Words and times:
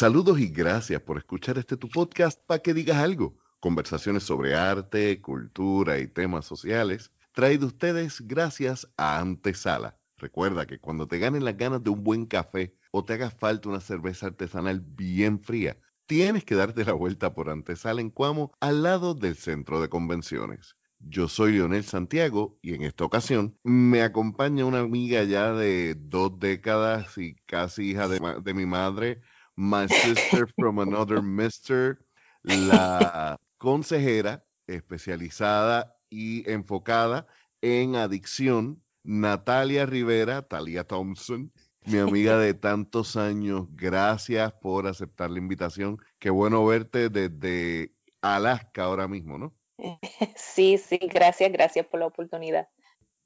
Saludos 0.00 0.40
y 0.40 0.48
gracias 0.48 1.02
por 1.02 1.18
escuchar 1.18 1.58
este 1.58 1.76
tu 1.76 1.86
podcast 1.86 2.40
para 2.46 2.62
que 2.62 2.72
digas 2.72 2.96
algo. 2.96 3.36
Conversaciones 3.60 4.22
sobre 4.22 4.54
arte, 4.54 5.20
cultura 5.20 5.98
y 5.98 6.08
temas 6.08 6.46
sociales. 6.46 7.12
Traído 7.32 7.66
ustedes 7.66 8.26
gracias 8.26 8.90
a 8.96 9.18
Antesala. 9.18 9.98
Recuerda 10.16 10.64
que 10.64 10.78
cuando 10.78 11.06
te 11.06 11.18
ganen 11.18 11.44
las 11.44 11.58
ganas 11.58 11.84
de 11.84 11.90
un 11.90 12.02
buen 12.02 12.24
café 12.24 12.74
o 12.92 13.04
te 13.04 13.12
haga 13.12 13.28
falta 13.28 13.68
una 13.68 13.80
cerveza 13.80 14.28
artesanal 14.28 14.80
bien 14.80 15.38
fría, 15.38 15.76
tienes 16.06 16.46
que 16.46 16.54
darte 16.54 16.86
la 16.86 16.94
vuelta 16.94 17.34
por 17.34 17.50
Antesala 17.50 18.00
en 18.00 18.08
Cuamo, 18.08 18.52
al 18.58 18.82
lado 18.82 19.12
del 19.12 19.36
centro 19.36 19.82
de 19.82 19.90
convenciones. 19.90 20.76
Yo 20.98 21.28
soy 21.28 21.52
Leonel 21.52 21.84
Santiago 21.84 22.58
y 22.62 22.72
en 22.72 22.84
esta 22.84 23.04
ocasión 23.04 23.54
me 23.64 24.00
acompaña 24.00 24.64
una 24.64 24.78
amiga 24.80 25.24
ya 25.24 25.52
de 25.52 25.94
dos 25.94 26.38
décadas 26.38 27.18
y 27.18 27.34
casi 27.44 27.90
hija 27.90 28.08
de, 28.08 28.18
de 28.42 28.54
mi 28.54 28.64
madre, 28.64 29.20
My 29.56 29.86
Sister 29.88 30.46
from 30.56 30.78
Another 30.78 31.22
Mister, 31.22 31.98
la 32.42 33.38
consejera 33.58 34.44
especializada 34.66 35.96
y 36.08 36.48
enfocada 36.50 37.26
en 37.60 37.96
adicción, 37.96 38.82
Natalia 39.02 39.86
Rivera, 39.86 40.42
Talia 40.42 40.84
Thompson, 40.84 41.52
mi 41.86 41.98
amiga 41.98 42.38
de 42.38 42.54
tantos 42.54 43.16
años. 43.16 43.66
Gracias 43.72 44.52
por 44.52 44.86
aceptar 44.86 45.30
la 45.30 45.38
invitación. 45.38 45.98
Qué 46.18 46.30
bueno 46.30 46.64
verte 46.64 47.08
desde 47.08 47.94
Alaska 48.22 48.84
ahora 48.84 49.08
mismo, 49.08 49.38
¿no? 49.38 49.54
Sí, 50.36 50.78
sí, 50.78 50.98
gracias, 50.98 51.50
gracias 51.52 51.86
por 51.86 52.00
la 52.00 52.06
oportunidad. 52.06 52.68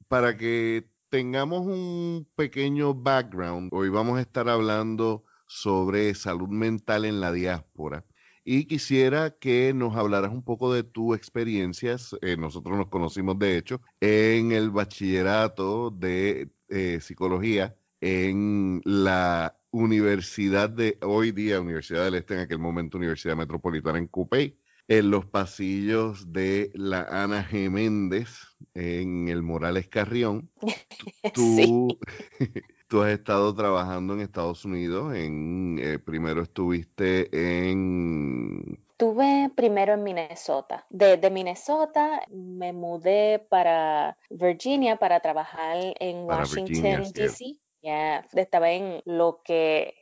Para 0.08 0.36
que 0.36 0.88
tengamos 1.08 1.66
un 1.66 2.28
pequeño 2.36 2.94
background, 2.94 3.70
hoy 3.72 3.88
vamos 3.88 4.18
a 4.18 4.20
estar 4.20 4.48
hablando 4.48 5.24
sobre 5.46 6.14
salud 6.14 6.48
mental 6.48 7.04
en 7.04 7.20
la 7.20 7.32
diáspora. 7.32 8.04
Y 8.44 8.66
quisiera 8.66 9.30
que 9.38 9.72
nos 9.72 9.96
hablaras 9.96 10.30
un 10.30 10.44
poco 10.44 10.72
de 10.72 10.82
tus 10.82 11.16
experiencias. 11.16 12.14
Eh, 12.20 12.36
nosotros 12.36 12.76
nos 12.76 12.88
conocimos, 12.88 13.38
de 13.38 13.56
hecho, 13.56 13.80
en 14.00 14.52
el 14.52 14.70
bachillerato 14.70 15.90
de 15.90 16.50
eh, 16.68 16.98
psicología 17.00 17.74
en 18.00 18.82
la 18.84 19.58
Universidad 19.70 20.68
de 20.68 20.98
hoy 21.00 21.32
día, 21.32 21.60
Universidad 21.60 22.04
del 22.04 22.16
Este, 22.16 22.34
en 22.34 22.40
aquel 22.40 22.58
momento 22.58 22.98
Universidad 22.98 23.34
Metropolitana 23.34 23.98
en 23.98 24.08
Cupey, 24.08 24.58
en 24.88 25.10
los 25.10 25.24
pasillos 25.26 26.32
de 26.32 26.70
la 26.74 27.02
Ana 27.10 27.42
Geméndez 27.42 28.28
en 28.74 29.28
el 29.28 29.42
Morales 29.42 29.88
Carrión. 29.88 30.50
Tú, 31.34 31.98
tú 32.94 33.02
has 33.02 33.10
estado 33.10 33.52
trabajando 33.52 34.14
en 34.14 34.20
Estados 34.20 34.64
Unidos. 34.64 35.16
En, 35.16 35.80
eh, 35.82 35.98
primero 35.98 36.42
estuviste 36.42 37.28
en... 37.32 38.78
Estuve 38.90 39.50
primero 39.56 39.94
en 39.94 40.04
Minnesota. 40.04 40.86
Desde 40.90 41.28
Minnesota 41.28 42.22
me 42.30 42.72
mudé 42.72 43.44
para 43.48 44.16
Virginia 44.30 44.94
para 44.94 45.18
trabajar 45.18 45.76
en 45.98 46.24
Washington, 46.24 47.02
D.C. 47.12 47.58
estaba 48.32 48.70
en 48.70 49.02
lo 49.06 49.40
que 49.44 49.94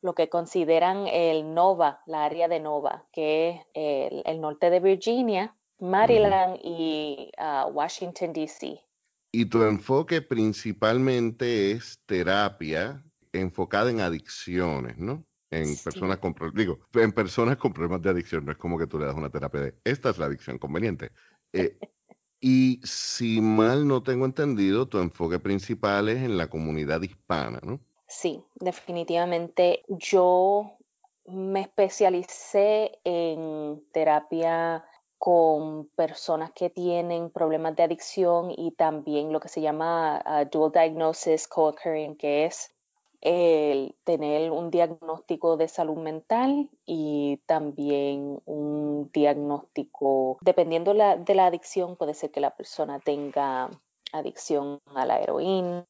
lo 0.00 0.14
que 0.14 0.30
consideran 0.30 1.06
el 1.06 1.52
NOVA, 1.52 2.00
la 2.06 2.24
área 2.24 2.48
de 2.48 2.60
NOVA, 2.60 3.04
que 3.12 3.60
es 3.74 4.22
el, 4.24 4.40
norte 4.40 4.70
de 4.70 4.80
Virginia, 4.80 5.54
Maryland 5.80 6.58
y 6.62 7.30
ah, 7.36 7.68
Washington, 7.70 8.32
D.C. 8.32 8.87
Y 9.30 9.46
tu 9.46 9.62
enfoque 9.62 10.22
principalmente 10.22 11.72
es 11.72 12.00
terapia 12.06 13.04
enfocada 13.32 13.90
en 13.90 14.00
adicciones, 14.00 14.98
¿no? 14.98 15.24
En 15.50 15.76
personas 15.82 16.18
con 16.18 16.34
digo, 16.54 16.80
en 16.94 17.12
personas 17.12 17.56
con 17.56 17.72
problemas 17.72 18.02
de 18.02 18.10
adicción, 18.10 18.44
no 18.44 18.52
es 18.52 18.58
como 18.58 18.78
que 18.78 18.86
tú 18.86 18.98
le 18.98 19.06
das 19.06 19.14
una 19.14 19.30
terapia 19.30 19.60
de 19.60 19.74
esta 19.84 20.10
es 20.10 20.18
la 20.18 20.26
adicción 20.26 20.58
conveniente. 20.58 21.10
Eh, 21.52 21.78
y 22.40 22.80
si 22.84 23.40
mal 23.40 23.86
no 23.88 24.02
tengo 24.02 24.26
entendido, 24.26 24.88
tu 24.88 24.98
enfoque 24.98 25.38
principal 25.38 26.08
es 26.08 26.18
en 26.18 26.36
la 26.36 26.48
comunidad 26.48 27.02
hispana, 27.02 27.60
¿no? 27.62 27.80
Sí, 28.06 28.42
definitivamente. 28.54 29.84
Yo 29.88 30.78
me 31.26 31.60
especialicé 31.60 32.98
en 33.04 33.82
terapia 33.92 34.84
con 35.18 35.88
personas 35.96 36.52
que 36.52 36.70
tienen 36.70 37.30
problemas 37.30 37.74
de 37.76 37.82
adicción 37.82 38.52
y 38.56 38.70
también 38.72 39.32
lo 39.32 39.40
que 39.40 39.48
se 39.48 39.60
llama 39.60 40.22
uh, 40.24 40.48
dual 40.48 40.72
diagnosis 40.72 41.48
co-occurring, 41.48 42.16
que 42.16 42.44
es 42.44 42.74
el 43.20 43.96
tener 44.04 44.52
un 44.52 44.70
diagnóstico 44.70 45.56
de 45.56 45.66
salud 45.66 45.96
mental 45.96 46.70
y 46.86 47.40
también 47.46 48.40
un 48.44 49.10
diagnóstico, 49.12 50.38
dependiendo 50.40 50.94
de 50.94 51.34
la 51.34 51.46
adicción, 51.46 51.96
puede 51.96 52.14
ser 52.14 52.30
que 52.30 52.40
la 52.40 52.54
persona 52.54 53.00
tenga 53.00 53.70
adicción 54.12 54.78
a 54.94 55.04
la 55.04 55.20
heroína, 55.20 55.84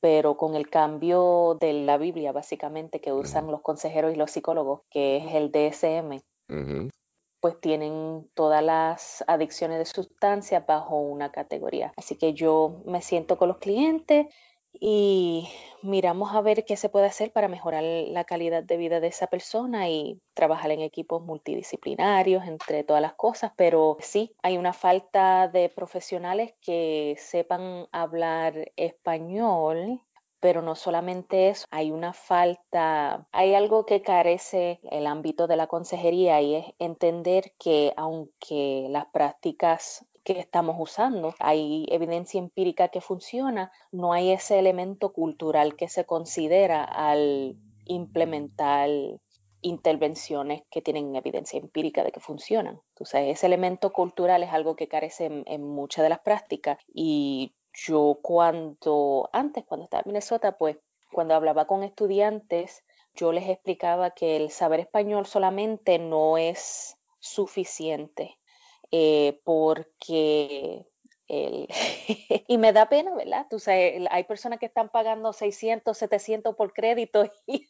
pero 0.00 0.36
con 0.36 0.56
el 0.56 0.68
cambio 0.68 1.56
de 1.60 1.72
la 1.72 1.98
Biblia, 1.98 2.32
básicamente, 2.32 3.00
que 3.00 3.12
usan 3.12 3.50
los 3.50 3.62
consejeros 3.62 4.12
y 4.12 4.16
los 4.16 4.30
psicólogos, 4.30 4.82
que 4.90 5.18
es 5.18 5.34
el 5.34 5.50
DSM, 5.52 6.20
pues 7.40 7.60
tienen 7.60 8.28
todas 8.34 8.62
las 8.62 9.24
adicciones 9.26 9.78
de 9.78 9.84
sustancias 9.86 10.64
bajo 10.66 10.96
una 11.00 11.32
categoría. 11.32 11.92
Así 11.96 12.16
que 12.16 12.34
yo 12.34 12.82
me 12.86 13.02
siento 13.02 13.38
con 13.38 13.48
los 13.48 13.58
clientes 13.58 14.26
y 14.72 15.48
miramos 15.82 16.34
a 16.34 16.40
ver 16.42 16.64
qué 16.64 16.76
se 16.76 16.88
puede 16.88 17.06
hacer 17.06 17.32
para 17.32 17.48
mejorar 17.48 17.82
la 17.82 18.24
calidad 18.24 18.62
de 18.62 18.76
vida 18.76 19.00
de 19.00 19.08
esa 19.08 19.26
persona 19.26 19.88
y 19.88 20.20
trabajar 20.34 20.70
en 20.70 20.80
equipos 20.80 21.22
multidisciplinarios, 21.22 22.44
entre 22.46 22.84
todas 22.84 23.02
las 23.02 23.14
cosas, 23.14 23.52
pero 23.56 23.96
sí, 24.00 24.34
hay 24.42 24.58
una 24.58 24.72
falta 24.72 25.48
de 25.48 25.68
profesionales 25.70 26.54
que 26.60 27.16
sepan 27.18 27.88
hablar 27.90 28.70
español 28.76 30.00
pero 30.40 30.62
no 30.62 30.74
solamente 30.74 31.50
eso, 31.50 31.66
hay 31.70 31.90
una 31.90 32.12
falta, 32.12 33.26
hay 33.30 33.54
algo 33.54 33.86
que 33.86 34.02
carece 34.02 34.80
el 34.90 35.06
ámbito 35.06 35.46
de 35.46 35.56
la 35.56 35.66
consejería 35.66 36.40
y 36.40 36.54
es 36.56 36.66
entender 36.78 37.52
que 37.58 37.92
aunque 37.96 38.86
las 38.90 39.06
prácticas 39.06 40.06
que 40.24 40.38
estamos 40.38 40.76
usando, 40.78 41.34
hay 41.38 41.86
evidencia 41.90 42.38
empírica 42.38 42.88
que 42.88 43.00
funciona, 43.00 43.72
no 43.92 44.12
hay 44.12 44.32
ese 44.32 44.58
elemento 44.58 45.12
cultural 45.12 45.76
que 45.76 45.88
se 45.88 46.04
considera 46.04 46.84
al 46.84 47.56
implementar 47.86 48.88
intervenciones 49.62 50.62
que 50.70 50.80
tienen 50.80 51.16
evidencia 51.16 51.58
empírica 51.58 52.02
de 52.02 52.12
que 52.12 52.20
funcionan. 52.20 52.80
Entonces, 52.90 53.28
ese 53.28 53.46
elemento 53.46 53.92
cultural 53.92 54.42
es 54.42 54.50
algo 54.52 54.74
que 54.74 54.88
carece 54.88 55.26
en, 55.26 55.44
en 55.46 55.62
muchas 55.62 56.02
de 56.02 56.08
las 56.08 56.20
prácticas 56.20 56.78
y 56.94 57.54
yo 57.72 58.18
cuando, 58.22 59.28
antes, 59.32 59.64
cuando 59.64 59.84
estaba 59.84 60.02
en 60.04 60.08
Minnesota, 60.08 60.58
pues 60.58 60.76
cuando 61.12 61.34
hablaba 61.34 61.66
con 61.66 61.82
estudiantes, 61.82 62.84
yo 63.14 63.32
les 63.32 63.48
explicaba 63.48 64.10
que 64.10 64.36
el 64.36 64.50
saber 64.50 64.80
español 64.80 65.26
solamente 65.26 65.98
no 65.98 66.38
es 66.38 66.96
suficiente, 67.18 68.38
eh, 68.90 69.40
porque 69.44 70.86
el 71.28 71.68
y 72.48 72.58
me 72.58 72.72
da 72.72 72.88
pena, 72.88 73.14
¿verdad? 73.14 73.46
Tú 73.48 73.58
sabes, 73.58 74.02
hay 74.10 74.24
personas 74.24 74.58
que 74.58 74.66
están 74.66 74.88
pagando 74.88 75.32
600, 75.32 75.96
700 75.96 76.56
por 76.56 76.72
crédito 76.72 77.30
y, 77.46 77.68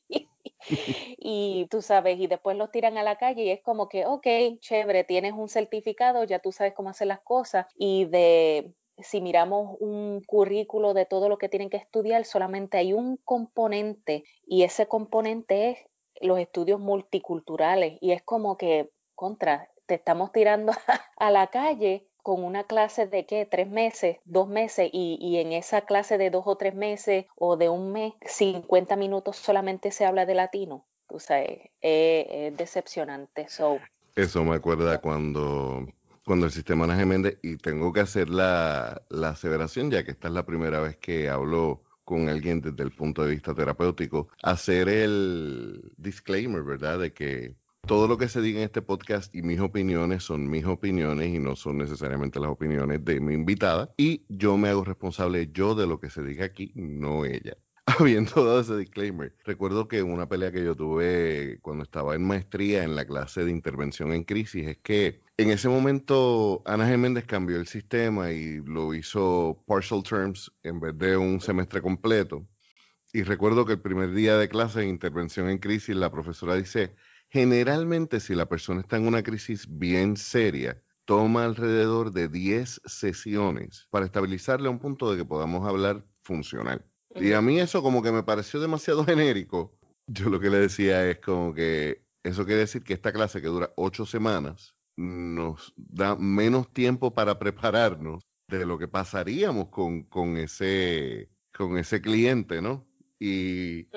y, 1.19 1.67
tú 1.70 1.82
sabes, 1.82 2.19
y 2.19 2.26
después 2.26 2.56
los 2.56 2.70
tiran 2.70 2.99
a 2.99 3.03
la 3.03 3.17
calle 3.17 3.44
y 3.44 3.50
es 3.50 3.62
como 3.62 3.88
que, 3.88 4.06
ok, 4.06 4.26
chévere, 4.61 5.05
tienes 5.05 5.32
un 5.32 5.49
certificado, 5.49 6.25
ya 6.25 6.38
tú 6.38 6.53
sabes 6.53 6.75
cómo 6.75 6.91
hacer 6.91 7.08
las 7.08 7.20
cosas 7.20 7.67
y 7.76 8.06
de 8.06 8.73
si 9.02 9.20
miramos 9.20 9.76
un 9.81 10.23
currículo 10.26 10.94
de 10.94 11.06
todo 11.06 11.29
lo 11.29 11.38
que 11.38 11.49
tienen 11.49 11.70
que 11.70 11.76
estudiar, 11.76 12.25
solamente 12.25 12.79
hay 12.79 12.93
un 12.93 13.17
componente 13.19 14.25
y 14.47 14.62
ese 14.62 14.87
componente 14.87 15.70
es 15.70 15.79
los 16.20 16.38
estudios 16.38 16.81
multiculturales 16.81 17.99
y 18.00 18.12
es 18.12 18.23
como 18.23 18.56
que 18.56 18.91
contra, 19.14 19.70
te 19.87 19.94
estamos 19.94 20.32
tirando 20.32 20.73
a 21.17 21.31
la 21.31 21.49
calle 21.49 22.06
con 22.23 22.44
una 22.44 22.64
clase 22.64 23.06
de 23.06 23.26
qué, 23.26 23.47
tres 23.47 23.69
meses, 23.69 24.19
dos 24.25 24.49
meses, 24.49 24.91
y, 24.93 25.38
en 25.38 25.53
esa 25.53 25.82
clase 25.82 26.19
de 26.19 26.31
dos 26.31 26.44
o 26.46 26.56
tres 26.56 26.75
meses 26.75 27.26
o 27.37 27.56
de 27.56 27.69
un 27.69 27.93
mes, 27.93 28.12
50 28.26 28.96
minutos 28.96 29.37
solamente 29.37 29.91
se 29.91 30.05
habla 30.05 30.26
de 30.26 30.35
latino. 30.35 30.87
O 31.08 31.19
sea, 31.19 31.43
es, 31.43 32.56
decepcionante. 32.56 33.46
Eso 34.17 34.44
me 34.44 34.56
acuerda 34.56 35.00
cuando 35.00 35.87
cuando 36.25 36.46
el 36.46 36.52
sistema 36.52 36.84
Ana 36.84 36.96
Geméndez, 36.96 37.38
y 37.43 37.56
tengo 37.56 37.93
que 37.93 38.00
hacer 38.00 38.28
la, 38.28 39.02
la 39.08 39.31
aseveración, 39.31 39.90
ya 39.90 40.05
que 40.05 40.12
esta 40.12 40.28
es 40.28 40.34
la 40.34 40.46
primera 40.46 40.81
vez 40.81 40.96
que 40.96 41.28
hablo 41.28 41.82
con 42.05 42.28
alguien 42.28 42.61
desde 42.61 42.82
el 42.82 42.90
punto 42.90 43.22
de 43.22 43.31
vista 43.31 43.55
terapéutico, 43.55 44.28
hacer 44.43 44.88
el 44.88 45.93
disclaimer, 45.96 46.62
¿verdad? 46.62 46.99
De 46.99 47.12
que 47.12 47.55
todo 47.87 48.08
lo 48.08 48.19
que 48.19 48.28
se 48.28 48.40
diga 48.40 48.58
en 48.58 48.64
este 48.64 48.82
podcast 48.82 49.34
y 49.34 49.43
mis 49.43 49.61
opiniones 49.61 50.25
son 50.25 50.49
mis 50.49 50.64
opiniones 50.64 51.34
y 51.34 51.38
no 51.38 51.56
son 51.56 51.78
necesariamente 51.78 52.38
las 52.40 52.50
opiniones 52.50 53.05
de 53.05 53.20
mi 53.20 53.34
invitada. 53.34 53.93
Y 53.96 54.25
yo 54.28 54.56
me 54.56 54.69
hago 54.69 54.84
responsable 54.84 55.50
yo 55.52 55.75
de 55.75 55.87
lo 55.87 56.00
que 56.00 56.11
se 56.11 56.22
diga 56.22 56.44
aquí, 56.44 56.72
no 56.75 57.25
ella. 57.25 57.56
habiendo 57.99 58.45
dado 58.45 58.61
ese 58.61 58.77
disclaimer, 58.77 59.35
recuerdo 59.45 59.89
que 59.89 60.03
una 60.03 60.29
pelea 60.29 60.53
que 60.53 60.65
yo 60.65 60.75
tuve 60.75 61.59
cuando 61.63 61.85
estaba 61.85 62.15
en 62.15 62.27
maestría 62.27 62.85
en 62.85 62.95
la 62.95 63.05
clase 63.05 63.45
de 63.45 63.51
intervención 63.51 64.13
en 64.13 64.25
crisis 64.25 64.69
es 64.69 64.79
que 64.79 65.23
en 65.37 65.51
ese 65.51 65.69
momento 65.69 66.63
Ana 66.67 66.87
Geméndez 66.87 67.25
cambió 67.25 67.57
el 67.57 67.67
sistema 67.67 68.31
y 68.33 68.59
lo 68.59 68.95
hizo 68.95 69.63
partial 69.67 70.03
terms 70.03 70.53
en 70.63 70.81
vez 70.81 70.97
de 70.99 71.17
un 71.17 71.41
semestre 71.41 71.81
completo. 71.81 72.47
Y 73.13 73.23
recuerdo 73.23 73.65
que 73.65 73.73
el 73.73 73.81
primer 73.81 74.13
día 74.13 74.37
de 74.37 74.49
clase 74.49 74.81
de 74.81 74.87
intervención 74.87 75.49
en 75.49 75.59
crisis 75.59 75.97
la 75.97 76.13
profesora 76.13 76.55
dice, 76.55 76.95
generalmente 77.29 78.21
si 78.21 78.35
la 78.35 78.49
persona 78.49 78.83
está 78.83 78.97
en 78.99 79.07
una 79.07 79.23
crisis 79.23 79.67
bien 79.69 80.17
seria, 80.17 80.81
toma 81.07 81.45
alrededor 81.45 82.13
de 82.13 82.29
10 82.29 82.83
sesiones 82.85 83.89
para 83.91 84.07
estabilizarle 84.07 84.69
a 84.69 84.71
un 84.71 84.79
punto 84.79 85.11
de 85.11 85.19
que 85.19 85.25
podamos 85.25 85.67
hablar 85.67 86.05
funcional. 86.23 86.85
Y 87.15 87.33
a 87.33 87.41
mí 87.41 87.59
eso 87.59 87.83
como 87.83 88.03
que 88.03 88.12
me 88.12 88.23
pareció 88.23 88.61
demasiado 88.61 89.05
genérico. 89.07 89.73
Yo 90.07 90.29
lo 90.29 90.41
que 90.41 90.51
le 90.51 90.59
decía 90.59 91.09
es 91.09 91.19
como 91.19 91.55
que 91.55 92.03
eso 92.23 92.45
quiere 92.45 92.61
decir 92.61 92.83
que 92.83 92.95
esta 92.95 93.12
clase 93.12 93.41
que 93.41 93.49
dura 93.49 93.73
ocho 93.77 94.07
semanas 94.07 94.75
nos 94.97 95.73
da 95.77 96.17
menos 96.17 96.73
tiempo 96.73 97.15
para 97.15 97.39
prepararnos 97.39 98.23
de 98.49 98.67
lo 98.67 98.79
que 98.79 98.89
pasaríamos 98.89 99.69
con, 99.69 100.03
con, 100.03 100.37
ese, 100.37 101.31
con 101.57 101.79
ese 101.79 102.03
cliente, 102.03 102.61
¿no? 102.61 102.87
Y 103.19 103.89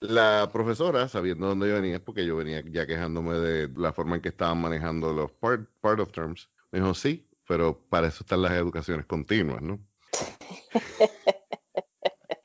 la 0.00 0.48
profesora, 0.52 1.08
sabiendo 1.08 1.48
dónde 1.48 1.68
yo 1.68 1.74
venía, 1.74 2.02
porque 2.02 2.24
yo 2.24 2.36
venía 2.36 2.62
ya 2.66 2.86
quejándome 2.86 3.34
de 3.34 3.68
la 3.76 3.92
forma 3.92 4.16
en 4.16 4.22
que 4.22 4.28
estaban 4.28 4.60
manejando 4.60 5.12
los 5.12 5.32
part, 5.32 5.68
part 5.80 6.00
of 6.00 6.12
terms, 6.12 6.48
me 6.70 6.78
dijo, 6.78 6.94
sí, 6.94 7.26
pero 7.46 7.78
para 7.88 8.08
eso 8.08 8.22
están 8.22 8.42
las 8.42 8.52
educaciones 8.52 9.06
continuas, 9.06 9.60
¿no? 9.62 9.80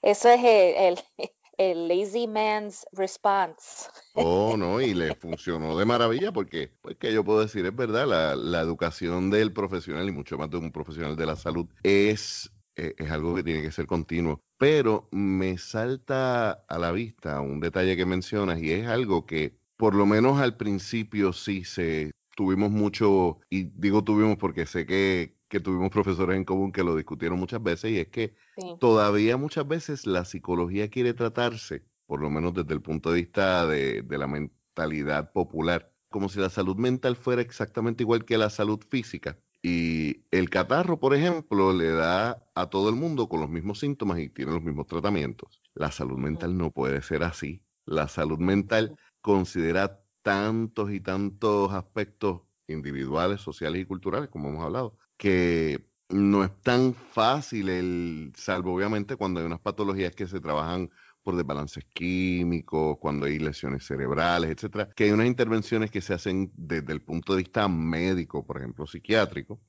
Eso 0.01 0.29
es 0.29 0.41
el, 0.43 0.99
el, 1.57 1.87
lazy 1.87 2.27
man's 2.27 2.85
response. 2.93 3.89
Oh, 4.15 4.55
no, 4.57 4.81
y 4.81 4.93
le 4.93 5.15
funcionó 5.15 5.77
de 5.77 5.85
maravilla 5.85 6.31
porque, 6.31 6.71
pues 6.81 6.97
que 6.97 7.13
yo 7.13 7.23
puedo 7.23 7.41
decir, 7.41 7.65
es 7.65 7.75
verdad, 7.75 8.07
la, 8.07 8.35
la 8.35 8.61
educación 8.61 9.29
del 9.29 9.53
profesional 9.53 10.07
y 10.07 10.11
mucho 10.11 10.37
más 10.37 10.49
de 10.49 10.57
un 10.57 10.71
profesional 10.71 11.15
de 11.15 11.25
la 11.25 11.35
salud 11.35 11.67
es, 11.83 12.51
eh, 12.75 12.95
es 12.97 13.11
algo 13.11 13.35
que 13.35 13.43
tiene 13.43 13.61
que 13.61 13.71
ser 13.71 13.87
continuo. 13.87 14.41
Pero 14.57 15.07
me 15.11 15.57
salta 15.57 16.51
a 16.51 16.77
la 16.77 16.91
vista 16.91 17.41
un 17.41 17.59
detalle 17.59 17.95
que 17.95 18.05
mencionas 18.05 18.61
y 18.61 18.71
es 18.71 18.87
algo 18.87 19.25
que 19.25 19.55
por 19.77 19.95
lo 19.95 20.05
menos 20.05 20.39
al 20.39 20.57
principio 20.57 21.33
sí 21.33 21.63
se 21.63 22.11
tuvimos 22.35 22.71
mucho, 22.71 23.39
y 23.49 23.63
digo 23.63 24.03
tuvimos 24.03 24.37
porque 24.37 24.65
sé 24.65 24.85
que, 24.85 25.35
que 25.51 25.59
tuvimos 25.59 25.89
profesores 25.91 26.37
en 26.37 26.45
común 26.45 26.71
que 26.71 26.81
lo 26.81 26.95
discutieron 26.95 27.37
muchas 27.37 27.61
veces 27.61 27.91
y 27.91 27.99
es 27.99 28.07
que 28.07 28.33
todavía 28.79 29.35
muchas 29.35 29.67
veces 29.67 30.07
la 30.07 30.23
psicología 30.23 30.89
quiere 30.89 31.13
tratarse, 31.13 31.83
por 32.07 32.21
lo 32.21 32.29
menos 32.29 32.53
desde 32.53 32.73
el 32.73 32.81
punto 32.81 33.11
de 33.11 33.17
vista 33.17 33.67
de, 33.67 34.01
la 34.09 34.27
mentalidad 34.27 35.33
popular, 35.33 35.91
como 36.09 36.29
si 36.29 36.39
la 36.39 36.49
salud 36.49 36.77
mental 36.77 37.17
fuera 37.17 37.41
exactamente 37.41 38.03
igual 38.03 38.23
que 38.23 38.37
la 38.37 38.49
salud 38.49 38.79
física. 38.89 39.37
Y 39.61 40.23
el 40.31 40.49
catarro, 40.49 41.01
por 41.01 41.13
ejemplo, 41.13 41.73
le 41.73 41.89
da 41.89 42.47
a 42.55 42.69
todo 42.69 42.87
el 42.87 42.95
mundo 42.95 43.27
con 43.27 43.41
los 43.41 43.49
mismos 43.49 43.79
síntomas 43.79 44.19
y 44.19 44.29
tiene 44.29 44.53
los 44.53 44.63
mismos 44.63 44.87
tratamientos. 44.87 45.61
La 45.75 45.91
salud 45.91 46.17
mental 46.17 46.57
no 46.57 46.71
puede 46.71 47.01
ser 47.01 47.23
así. 47.23 47.61
La 47.85 48.07
salud 48.07 48.39
mental 48.39 48.95
considera 49.19 50.01
tantos 50.21 50.91
y 50.91 51.01
tantos 51.01 51.73
aspectos 51.73 52.41
individuales, 52.67 53.41
sociales 53.41 53.81
y 53.81 53.85
culturales, 53.85 54.29
como 54.29 54.47
hemos 54.47 54.63
hablado, 54.63 54.95
que 55.21 55.85
no 56.09 56.43
es 56.43 56.49
tan 56.63 56.95
fácil 56.95 57.69
el, 57.69 58.33
salvo 58.35 58.73
obviamente 58.73 59.17
cuando 59.17 59.39
hay 59.39 59.45
unas 59.45 59.59
patologías 59.59 60.15
que 60.15 60.25
se 60.25 60.39
trabajan 60.39 60.89
por 61.21 61.35
desbalances 61.35 61.85
químicos, 61.93 62.97
cuando 62.97 63.27
hay 63.27 63.37
lesiones 63.37 63.85
cerebrales, 63.85 64.49
etcétera, 64.49 64.89
que 64.95 65.03
hay 65.03 65.11
unas 65.11 65.27
intervenciones 65.27 65.91
que 65.91 66.01
se 66.01 66.15
hacen 66.15 66.51
desde 66.55 66.91
el 66.91 67.03
punto 67.03 67.33
de 67.33 67.43
vista 67.43 67.67
médico, 67.67 68.43
por 68.43 68.57
ejemplo, 68.57 68.87
psiquiátrico, 68.87 69.61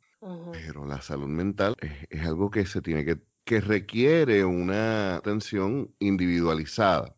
pero 0.50 0.86
la 0.86 1.02
salud 1.02 1.28
mental 1.28 1.74
es, 2.08 2.22
algo 2.24 2.50
que 2.50 2.64
se 2.64 2.80
tiene 2.80 3.04
que, 3.04 3.20
que 3.44 3.60
requiere 3.60 4.46
una 4.46 5.16
atención 5.16 5.94
individualizada, 5.98 7.14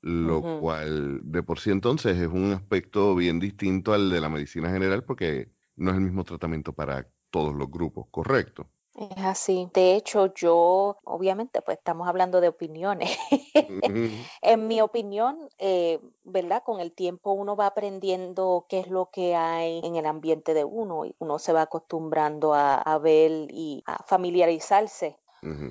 lo 0.00 0.40
cual 0.58 1.20
de 1.22 1.42
por 1.42 1.60
sí 1.60 1.70
entonces 1.70 2.16
es 2.16 2.28
un 2.28 2.54
aspecto 2.54 3.14
bien 3.14 3.40
distinto 3.40 3.92
al 3.92 4.08
de 4.08 4.22
la 4.22 4.30
medicina 4.30 4.70
general 4.70 5.04
porque 5.04 5.52
no 5.76 5.90
es 5.90 5.98
el 5.98 6.02
mismo 6.02 6.24
tratamiento 6.24 6.72
para 6.72 7.06
todos 7.34 7.52
los 7.52 7.68
grupos, 7.68 8.06
¿correcto? 8.12 8.68
Es 8.94 9.24
así. 9.24 9.68
De 9.74 9.96
hecho, 9.96 10.32
yo, 10.34 10.98
obviamente, 11.02 11.62
pues 11.62 11.78
estamos 11.78 12.06
hablando 12.06 12.40
de 12.40 12.46
opiniones. 12.46 13.18
en 14.40 14.68
mi 14.68 14.80
opinión, 14.80 15.48
eh, 15.58 15.98
¿verdad? 16.22 16.62
Con 16.64 16.78
el 16.78 16.92
tiempo 16.92 17.32
uno 17.32 17.56
va 17.56 17.66
aprendiendo 17.66 18.66
qué 18.68 18.78
es 18.78 18.88
lo 18.88 19.10
que 19.10 19.34
hay 19.34 19.80
en 19.82 19.96
el 19.96 20.06
ambiente 20.06 20.54
de 20.54 20.62
uno 20.62 21.06
y 21.06 21.16
uno 21.18 21.40
se 21.40 21.52
va 21.52 21.62
acostumbrando 21.62 22.54
a, 22.54 22.98
ver 22.98 23.48
y 23.50 23.82
a 23.84 24.04
familiarizarse 24.04 25.18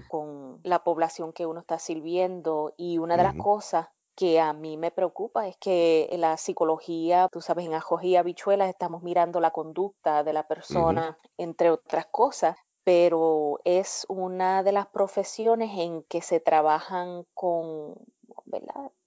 con 0.10 0.60
la 0.64 0.84
población 0.84 1.32
que 1.32 1.46
uno 1.46 1.62
está 1.62 1.80
sirviendo. 1.80 2.74
Y 2.76 2.98
una 2.98 3.16
de 3.16 3.24
las 3.24 3.36
cosas 3.36 3.88
que 4.16 4.40
a 4.40 4.54
mí 4.54 4.78
me 4.78 4.92
preocupa 4.92 5.48
es 5.48 5.58
que 5.58 6.08
en 6.12 6.22
la 6.22 6.38
psicología, 6.38 7.28
tú 7.32 7.42
sabes, 7.42 7.66
en 7.66 7.74
ajos 7.74 8.02
habichuelas 8.18 8.70
estamos 8.70 9.04
mirando 9.04 9.40
la 9.40 9.52
conducta 9.52 10.24
de 10.24 10.34
la 10.34 10.48
persona, 10.48 11.18
entre 11.38 11.72
otras 11.72 12.06
cosas, 12.08 12.58
pero 12.84 13.60
es 13.64 14.06
una 14.10 14.64
de 14.64 14.72
las 14.72 14.88
profesiones 14.88 15.72
en 15.78 16.04
que 16.04 16.22
se 16.22 16.40
trabajan 16.40 17.26
con 17.34 17.96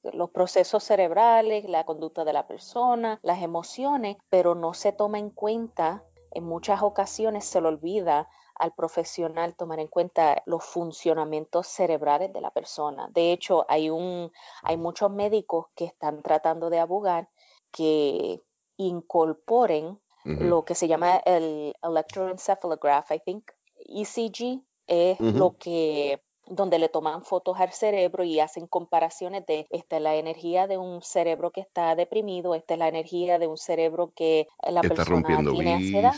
los 0.03 0.31
procesos 0.31 0.83
cerebrales, 0.85 1.65
la 1.69 1.85
conducta 1.85 2.25
de 2.25 2.33
la 2.33 2.47
persona, 2.47 3.21
las 3.23 3.43
emociones, 3.43 4.17
pero 4.31 4.55
no 4.55 4.75
se 4.75 4.93
toma 4.93 5.19
en 5.19 5.31
cuenta, 5.31 6.05
en 6.33 6.45
muchas 6.45 6.83
ocasiones 6.83 7.45
se 7.45 7.61
le 7.61 7.69
olvida 7.69 8.29
al 8.59 8.73
profesional 8.73 9.55
tomar 9.55 9.81
en 9.81 9.89
cuenta 9.89 10.43
los 10.47 10.65
funcionamientos 10.65 11.67
cerebrales 11.67 12.33
de 12.33 12.41
la 12.41 12.51
persona. 12.51 13.09
De 13.13 13.33
hecho, 13.33 13.67
hay, 13.69 13.91
un, 13.91 14.33
hay 14.63 14.77
muchos 14.77 15.11
médicos 15.11 15.67
que 15.75 15.85
están 15.85 16.23
tratando 16.23 16.71
de 16.71 16.81
abogar 16.81 17.29
que 17.71 18.43
incorporen 18.77 19.99
lo 20.25 20.65
que 20.65 20.75
se 20.75 20.89
llama 20.89 21.19
el 21.25 21.73
electroencephalograph, 21.83 23.13
I 23.13 23.21
think, 23.21 23.53
ECG, 23.77 24.61
es 24.89 25.21
lo 25.21 25.57
que 25.57 26.21
donde 26.49 26.79
le 26.79 26.89
toman 26.89 27.23
fotos 27.23 27.59
al 27.59 27.73
cerebro 27.73 28.25
y 28.25 28.41
hacen 28.41 28.67
comparaciones 28.67 29.45
de 29.47 29.67
esta 29.71 29.97
es 29.97 30.03
la 30.03 30.15
energía 30.15 30.67
de 30.67 30.79
un 30.79 31.03
cerebro 31.03 31.51
que 31.51 31.61
está 31.61 31.95
deprimido, 31.97 32.55
esta 32.55 32.75
es 32.75 32.79
la 32.79 32.89
energía 32.89 33.39
de 33.39 33.47
un 33.47 33.57
cerebro 33.57 34.13
que 34.15 34.49
la 34.63 34.81
persona 34.83 35.39
tiene 35.39 35.75
ansiedad. 35.75 36.13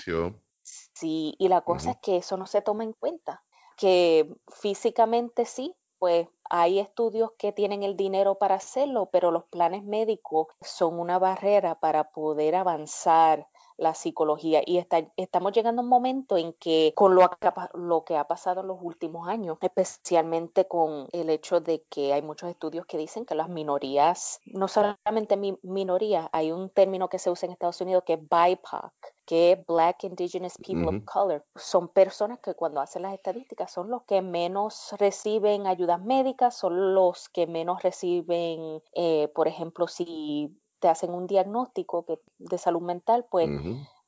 Sí, 0.98 1.36
y 1.38 1.46
la 1.46 1.60
cosa 1.60 1.92
es 1.92 1.98
que 1.98 2.16
eso 2.16 2.36
no 2.36 2.46
se 2.46 2.60
toma 2.60 2.82
en 2.82 2.92
cuenta, 2.92 3.44
que 3.76 4.34
físicamente 4.48 5.44
sí, 5.44 5.76
pues 6.00 6.26
hay 6.50 6.80
estudios 6.80 7.30
que 7.38 7.52
tienen 7.52 7.84
el 7.84 7.96
dinero 7.96 8.36
para 8.36 8.56
hacerlo, 8.56 9.08
pero 9.12 9.30
los 9.30 9.44
planes 9.44 9.84
médicos 9.84 10.48
son 10.60 10.98
una 10.98 11.20
barrera 11.20 11.76
para 11.76 12.10
poder 12.10 12.56
avanzar 12.56 13.46
la 13.78 13.94
psicología 13.94 14.60
y 14.66 14.84
estamos 15.16 15.52
llegando 15.52 15.80
a 15.80 15.84
un 15.84 15.88
momento 15.88 16.36
en 16.36 16.52
que 16.52 16.92
con 16.94 17.14
lo, 17.14 17.30
lo 17.74 18.04
que 18.04 18.16
ha 18.16 18.24
pasado 18.24 18.60
en 18.60 18.66
los 18.66 18.78
últimos 18.82 19.28
años, 19.28 19.56
especialmente 19.62 20.66
con 20.66 21.08
el 21.12 21.30
hecho 21.30 21.60
de 21.60 21.84
que 21.88 22.12
hay 22.12 22.20
muchos 22.20 22.50
estudios 22.50 22.84
que 22.86 22.98
dicen 22.98 23.24
que 23.24 23.34
las 23.34 23.48
minorías, 23.48 24.40
no 24.46 24.68
solamente 24.68 25.36
minorías, 25.62 26.28
hay 26.32 26.50
un 26.50 26.70
término 26.70 27.08
que 27.08 27.18
se 27.18 27.30
usa 27.30 27.46
en 27.46 27.52
Estados 27.52 27.80
Unidos 27.80 28.02
que 28.04 28.14
es 28.14 28.20
BIPOC, 28.20 28.92
que 29.24 29.52
es 29.52 29.66
Black 29.66 30.04
Indigenous 30.04 30.56
People 30.58 30.88
of 30.88 31.04
Color. 31.04 31.44
Son 31.54 31.88
personas 31.88 32.40
que 32.40 32.54
cuando 32.54 32.80
hacen 32.80 33.02
las 33.02 33.14
estadísticas 33.14 33.70
son 33.70 33.90
los 33.90 34.02
que 34.04 34.22
menos 34.22 34.94
reciben 34.98 35.66
ayudas 35.66 36.00
médicas, 36.00 36.56
son 36.56 36.94
los 36.94 37.28
que 37.28 37.46
menos 37.46 37.82
reciben, 37.82 38.82
eh, 38.94 39.28
por 39.34 39.46
ejemplo, 39.46 39.86
si 39.86 40.58
te 40.80 40.88
hacen 40.88 41.12
un 41.12 41.26
diagnóstico 41.26 42.04
de 42.38 42.58
salud 42.58 42.82
mental, 42.82 43.26
pues 43.30 43.48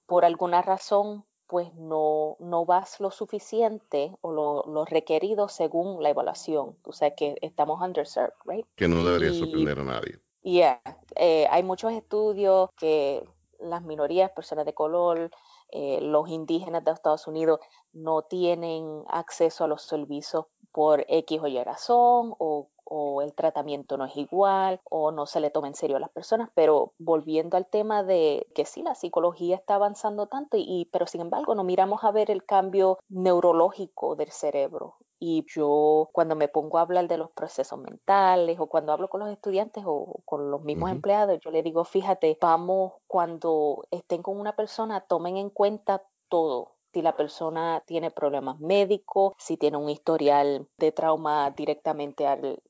por 0.06 0.24
alguna 0.24 0.62
razón 0.62 1.24
pues 1.50 1.74
no, 1.74 2.36
no 2.38 2.64
vas 2.64 3.00
lo 3.00 3.10
suficiente 3.10 4.16
o 4.20 4.30
lo, 4.30 4.84
requerido 4.84 5.48
según 5.48 6.00
la 6.00 6.10
evaluación. 6.10 6.76
O 6.84 6.92
sea 6.92 7.16
que 7.16 7.36
estamos 7.42 7.80
underserved, 7.82 8.34
right? 8.44 8.66
Que 8.76 8.86
no 8.86 9.04
debería 9.04 9.36
sorprender 9.36 9.80
a 9.80 9.82
nadie. 9.82 10.20
Yeah, 10.42 10.80
eh, 11.16 11.48
hay 11.50 11.64
muchos 11.64 11.92
estudios 11.92 12.70
que 12.78 13.24
las 13.58 13.82
minorías, 13.82 14.30
personas 14.30 14.64
de 14.64 14.74
color, 14.74 15.32
eh, 15.72 15.98
los 16.00 16.28
indígenas 16.28 16.84
de 16.84 16.92
Estados 16.92 17.26
Unidos 17.26 17.58
no 17.92 18.22
tienen 18.22 19.02
acceso 19.08 19.64
a 19.64 19.68
los 19.68 19.82
servicios 19.82 20.46
por 20.70 21.04
X 21.08 21.40
o 21.42 21.48
Y 21.48 21.62
razón 21.64 22.32
o 22.38 22.68
o 22.90 23.22
el 23.22 23.32
tratamiento 23.34 23.96
no 23.96 24.04
es 24.04 24.16
igual 24.16 24.80
o 24.90 25.12
no 25.12 25.24
se 25.26 25.40
le 25.40 25.50
toma 25.50 25.68
en 25.68 25.74
serio 25.74 25.96
a 25.96 26.00
las 26.00 26.10
personas, 26.10 26.50
pero 26.54 26.92
volviendo 26.98 27.56
al 27.56 27.66
tema 27.66 28.02
de 28.02 28.48
que 28.54 28.64
sí, 28.64 28.82
la 28.82 28.94
psicología 28.94 29.56
está 29.56 29.76
avanzando 29.76 30.26
tanto, 30.26 30.56
y, 30.58 30.88
pero 30.92 31.06
sin 31.06 31.20
embargo 31.20 31.54
no 31.54 31.62
miramos 31.64 32.02
a 32.04 32.10
ver 32.10 32.30
el 32.30 32.44
cambio 32.44 32.98
neurológico 33.08 34.16
del 34.16 34.30
cerebro. 34.30 34.96
Y 35.20 35.44
yo 35.48 36.08
cuando 36.12 36.34
me 36.34 36.48
pongo 36.48 36.78
a 36.78 36.80
hablar 36.80 37.06
de 37.06 37.18
los 37.18 37.30
procesos 37.30 37.78
mentales 37.78 38.58
o 38.58 38.66
cuando 38.66 38.92
hablo 38.92 39.08
con 39.08 39.20
los 39.20 39.30
estudiantes 39.30 39.84
o 39.86 40.20
con 40.24 40.50
los 40.50 40.62
mismos 40.62 40.90
empleados, 40.90 41.38
yo 41.40 41.50
le 41.50 41.62
digo, 41.62 41.84
fíjate, 41.84 42.38
vamos, 42.40 42.94
cuando 43.06 43.84
estén 43.90 44.22
con 44.22 44.40
una 44.40 44.56
persona, 44.56 45.02
tomen 45.02 45.36
en 45.36 45.50
cuenta 45.50 46.02
todo, 46.28 46.72
si 46.92 47.02
la 47.02 47.16
persona 47.16 47.82
tiene 47.86 48.10
problemas 48.10 48.58
médicos, 48.60 49.34
si 49.38 49.56
tiene 49.56 49.76
un 49.76 49.88
historial 49.88 50.66
de 50.76 50.92
trauma 50.92 51.50
directamente 51.50 52.26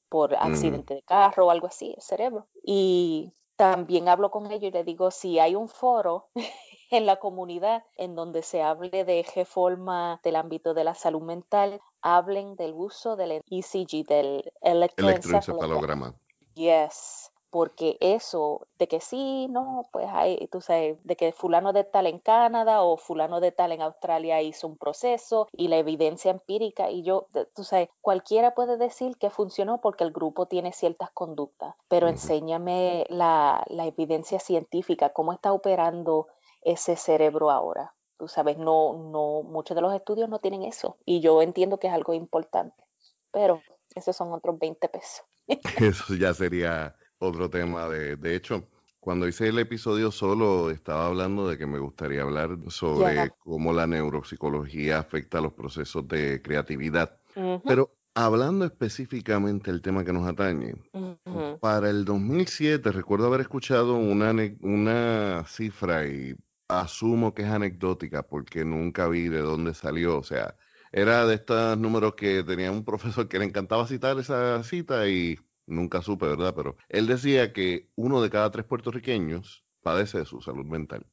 por 0.09 0.35
accidente 0.35 0.95
de 0.95 1.03
carro 1.03 1.47
o 1.47 1.51
algo 1.51 1.67
así, 1.67 1.95
el 1.97 2.03
cerebro. 2.03 2.47
Y 2.63 3.33
también 3.57 4.09
hablo 4.09 4.31
con 4.31 4.51
ellos 4.51 4.65
y 4.65 4.71
les 4.71 4.87
digo, 4.87 5.11
si 5.11 5.39
hay 5.39 5.55
un 5.55 5.69
foro 5.69 6.29
en 6.91 7.07
la 7.07 7.17
comunidad 7.17 7.85
en 7.97 8.15
donde 8.15 8.43
se 8.43 8.63
hable 8.63 9.05
de 9.05 9.25
reforma 9.35 10.21
del 10.25 10.37
ámbito 10.37 10.75
de 10.75 10.85
la 10.85 10.95
salud 10.95 11.23
mental, 11.23 11.81
hablen 12.03 12.57
del 12.57 12.73
uso 12.75 13.17
del 13.17 13.43
ECG, 13.51 14.07
del 14.07 14.53
electroencefalograma. 14.61 16.15
Yes, 16.55 17.30
porque 17.51 17.97
eso 18.01 18.67
de 18.79 18.89
que 18.89 19.01
sí, 19.01 19.49
no, 19.49 19.87
pues 19.93 20.07
hay, 20.11 20.49
tú 20.51 20.61
sabes, 20.61 20.99
de 21.05 21.17
que 21.17 21.33
fulano 21.33 21.73
de 21.73 21.85
tal 21.85 22.07
en 22.07 22.19
Canadá 22.19 22.83
o 22.83 22.97
fulano 22.97 23.41
de 23.41 23.53
tal 23.53 23.73
en 23.73 23.83
Australia 23.83 24.41
hizo 24.41 24.67
un 24.69 24.77
proceso 24.77 25.49
y 25.53 25.69
la 25.69 25.77
evidencia 25.77 26.31
empírica 26.31 26.91
y 26.91 27.03
yo, 27.03 27.27
tú 27.55 27.65
sabes, 27.65 27.89
cualquiera 28.01 28.55
puede 28.55 28.77
decir 28.77 29.17
que 29.17 29.31
funcionó 29.31 29.81
porque 29.81 30.05
el 30.05 30.13
grupo 30.13 30.47
tiene 30.47 30.73
ciertas 30.73 31.11
conductas, 31.11 31.75
pero 31.89 32.09
enséñame 32.09 33.05
la, 33.09 33.65
la 33.69 33.87
evidencia 33.87 34.39
científica, 34.39 35.11
cómo 35.11 35.33
está 35.33 35.53
operando 35.53 36.29
ese 36.63 36.97
cerebro 36.97 37.51
ahora. 37.51 37.95
Tú 38.17 38.29
sabes, 38.29 38.59
no, 38.59 38.93
no, 39.11 39.43
muchos 39.43 39.75
de 39.75 39.81
los 39.81 39.95
estudios 39.95 40.29
no 40.29 40.39
tienen 40.41 40.63
eso 40.63 40.99
y 41.05 41.21
yo 41.21 41.43
entiendo 41.43 41.79
que 41.79 41.89
es 41.89 41.93
algo 41.95 42.13
importante, 42.13 42.85
pero 43.33 43.63
esos 43.95 44.15
son 44.15 44.33
otros 44.33 44.59
20 44.59 44.89
pesos. 44.89 45.25
Eso 45.81 46.15
ya 46.15 46.33
sería 46.33 46.95
otro 47.21 47.49
tema. 47.49 47.89
De, 47.89 48.17
de 48.17 48.35
hecho, 48.35 48.67
cuando 48.99 49.27
hice 49.27 49.49
el 49.49 49.59
episodio 49.59 50.11
solo 50.11 50.71
estaba 50.71 51.07
hablando 51.07 51.49
de 51.49 51.57
que 51.57 51.67
me 51.67 51.79
gustaría 51.79 52.23
hablar 52.23 52.59
sobre 52.69 53.31
cómo 53.39 53.73
la 53.73 53.87
neuropsicología 53.87 54.99
afecta 54.99 55.39
a 55.39 55.43
los 55.43 55.53
procesos 55.53 56.07
de 56.09 56.43
creatividad. 56.43 57.19
Pero 57.65 57.97
hablando 58.15 58.65
específicamente 58.65 59.71
del 59.71 59.81
tema 59.81 60.05
que 60.05 60.13
nos 60.13 60.29
atañe, 60.29 60.75
para 61.61 61.89
el 61.89 62.05
2007 62.05 62.93
recuerdo 62.93 63.29
haber 63.29 63.43
escuchado 63.43 63.95
una, 63.95 64.35
una 64.61 65.45
cifra 65.47 66.07
y 66.07 66.37
asumo 66.69 67.33
que 67.33 67.43
es 67.43 67.49
anecdótica 67.49 68.23
porque 68.23 68.65
nunca 68.65 69.09
vi 69.09 69.29
de 69.29 69.41
dónde 69.41 69.73
salió. 69.73 70.19
O 70.19 70.23
sea, 70.23 70.57
era 70.93 71.25
de 71.27 71.37
estos 71.37 71.79
números 71.79 72.15
que 72.17 72.43
tenía 72.43 72.71
un 72.71 72.85
profesor 72.85 73.29
que 73.29 73.39
le 73.39 73.47
encantaba 73.47 73.87
citar 73.87 74.19
esa 74.19 74.63
cita 74.63 75.09
y 75.09 75.39
nunca 75.71 76.03
supe, 76.03 76.27
¿verdad? 76.27 76.55
Pero 76.55 76.77
él 76.89 77.07
decía 77.07 77.53
que 77.53 77.91
uno 77.95 78.21
de 78.23 78.31
cada 78.31 78.51
tres 78.51 78.67
puertorriqueños 78.67 79.65
padece 79.83 80.19
de 80.19 80.25
su 80.25 80.41
salud 80.41 80.67
mental. 80.67 81.07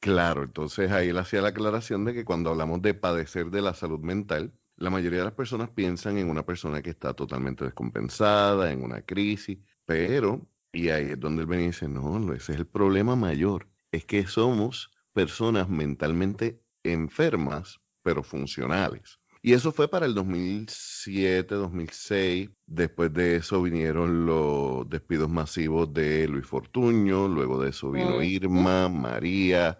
Claro, 0.00 0.44
entonces 0.44 0.90
ahí 0.90 1.08
él 1.08 1.18
hacía 1.18 1.42
la 1.42 1.48
aclaración 1.48 2.04
de 2.04 2.14
que 2.14 2.24
cuando 2.24 2.50
hablamos 2.50 2.82
de 2.82 2.94
padecer 2.94 3.50
de 3.50 3.62
la 3.62 3.74
salud 3.74 4.00
mental, 4.00 4.52
la 4.76 4.90
mayoría 4.90 5.20
de 5.20 5.24
las 5.24 5.34
personas 5.34 5.70
piensan 5.70 6.18
en 6.18 6.28
una 6.28 6.44
persona 6.44 6.82
que 6.82 6.90
está 6.90 7.14
totalmente 7.14 7.64
descompensada, 7.64 8.70
en 8.70 8.82
una 8.84 9.02
crisis, 9.02 9.58
pero, 9.86 10.46
y 10.72 10.90
ahí 10.90 11.06
es 11.06 11.20
donde 11.20 11.42
él 11.42 11.48
venía 11.48 11.64
y 11.64 11.68
dice, 11.68 11.88
no, 11.88 12.32
ese 12.34 12.52
es 12.52 12.58
el 12.58 12.66
problema 12.66 13.16
mayor, 13.16 13.68
es 13.90 14.04
que 14.04 14.26
somos 14.26 14.90
personas 15.12 15.68
mentalmente 15.68 16.60
enfermas, 16.82 17.80
pero 18.02 18.22
funcionales. 18.22 19.18
Y 19.46 19.52
eso 19.52 19.70
fue 19.70 19.88
para 19.88 20.06
el 20.06 20.14
2007, 20.16 21.54
2006. 21.54 22.50
Después 22.66 23.12
de 23.12 23.36
eso 23.36 23.62
vinieron 23.62 24.26
los 24.26 24.90
despidos 24.90 25.28
masivos 25.30 25.94
de 25.94 26.26
Luis 26.26 26.44
Fortuño, 26.44 27.28
luego 27.28 27.62
de 27.62 27.70
eso 27.70 27.92
vino 27.92 28.20
Irma, 28.24 28.88
María, 28.88 29.78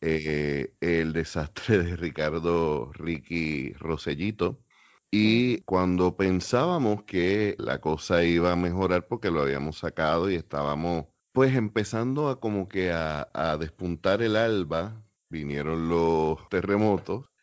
eh, 0.00 0.74
el 0.78 1.12
desastre 1.12 1.78
de 1.82 1.96
Ricardo 1.96 2.92
Ricky 2.92 3.72
Rosellito. 3.72 4.62
Y 5.10 5.62
cuando 5.62 6.16
pensábamos 6.16 7.02
que 7.02 7.56
la 7.58 7.80
cosa 7.80 8.22
iba 8.22 8.52
a 8.52 8.56
mejorar 8.56 9.08
porque 9.08 9.32
lo 9.32 9.42
habíamos 9.42 9.78
sacado 9.78 10.30
y 10.30 10.36
estábamos 10.36 11.06
pues 11.32 11.56
empezando 11.56 12.28
a 12.28 12.38
como 12.38 12.68
que 12.68 12.92
a, 12.92 13.28
a 13.34 13.56
despuntar 13.56 14.22
el 14.22 14.36
alba, 14.36 15.04
vinieron 15.28 15.88
los 15.88 16.48
terremotos 16.48 17.33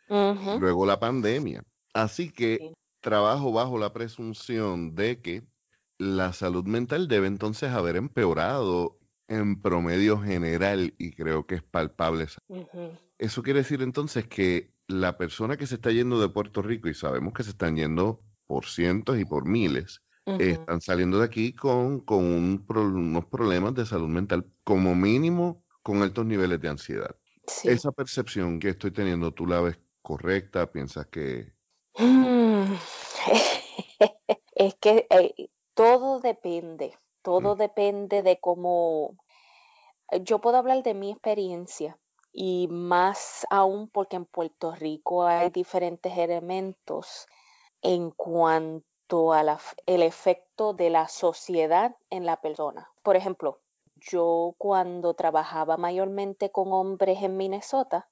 luego 0.60 0.86
la 0.86 1.00
pandemia. 1.00 1.64
Así 1.94 2.32
que 2.32 2.74
trabajo 3.00 3.52
bajo 3.52 3.78
la 3.78 3.94
presunción 3.94 4.96
de 4.96 5.22
que 5.22 5.44
la 5.98 6.34
salud 6.34 6.66
mental 6.66 7.08
debe 7.08 7.28
entonces 7.28 7.72
haber 7.72 7.96
empeorado 7.96 8.98
en 9.28 9.62
promedio 9.62 10.20
general 10.20 10.94
y 10.98 11.12
creo 11.12 11.46
que 11.46 11.56
es 11.56 11.64
palpable. 11.64 12.28
Eso 13.18 13.44
quiere 13.44 13.60
decir 13.60 13.82
entonces 13.82 14.28
que 14.28 14.74
la 14.88 15.18
persona 15.18 15.58
que 15.58 15.68
se 15.68 15.76
está 15.76 15.92
yendo 15.92 16.20
de 16.20 16.28
Puerto 16.28 16.62
Rico, 16.62 16.90
y 16.90 16.94
sabemos 16.94 17.34
que 17.34 17.44
se 17.44 17.52
están 17.52 17.78
yendo 17.78 18.22
por 18.46 18.66
cientos 18.66 19.18
y 19.20 19.26
por 19.26 19.46
miles, 19.46 20.02
están 20.26 20.82
saliendo 20.82 21.20
de 21.20 21.26
aquí 21.26 21.54
con, 21.54 22.02
con 22.02 22.26
unos 22.26 23.26
problemas 23.26 23.74
de 23.74 23.86
salud 23.86 24.10
mental, 24.10 24.46
como 24.64 24.96
mínimo 24.96 25.64
con 25.82 26.02
altos 26.02 26.26
niveles 26.26 26.60
de 26.60 26.70
ansiedad. 26.70 27.16
Esa 27.64 27.92
percepción 27.92 28.60
que 28.60 28.70
estoy 28.70 28.92
teniendo, 28.92 29.34
¿tú 29.34 29.46
la 29.48 29.62
ves 29.62 29.80
correcta? 30.02 30.72
¿Piensas 30.72 31.08
que...? 31.08 31.54
Mm, 31.98 32.74
es 34.56 34.76
que 34.76 35.08
eh, 35.10 35.50
todo 35.74 36.20
depende, 36.20 36.98
todo 37.22 37.56
mm. 37.56 37.58
depende 37.58 38.24
de 38.24 38.40
cómo... 38.40 39.18
Yo 40.22 40.40
puedo 40.40 40.58
hablar 40.58 40.84
de 40.84 40.94
mi 40.94 41.12
experiencia 41.12 41.98
y 42.34 42.68
más 42.70 43.46
aún 43.50 43.90
porque 43.90 44.18
en 44.18 44.26
Puerto 44.26 44.74
Rico 44.76 45.26
hay 45.26 45.50
diferentes 45.50 46.18
elementos 46.18 47.28
en 47.82 48.12
cuanto 48.12 49.34
al 49.34 49.58
efecto 49.86 50.74
de 50.74 50.90
la 50.90 51.08
sociedad 51.08 51.96
en 52.10 52.26
la 52.26 52.40
persona. 52.40 52.90
Por 53.04 53.16
ejemplo, 53.16 53.60
yo 53.96 54.56
cuando 54.58 55.14
trabajaba 55.14 55.78
mayormente 55.78 56.52
con 56.52 56.72
hombres 56.74 57.22
en 57.22 57.38
Minnesota, 57.38 58.10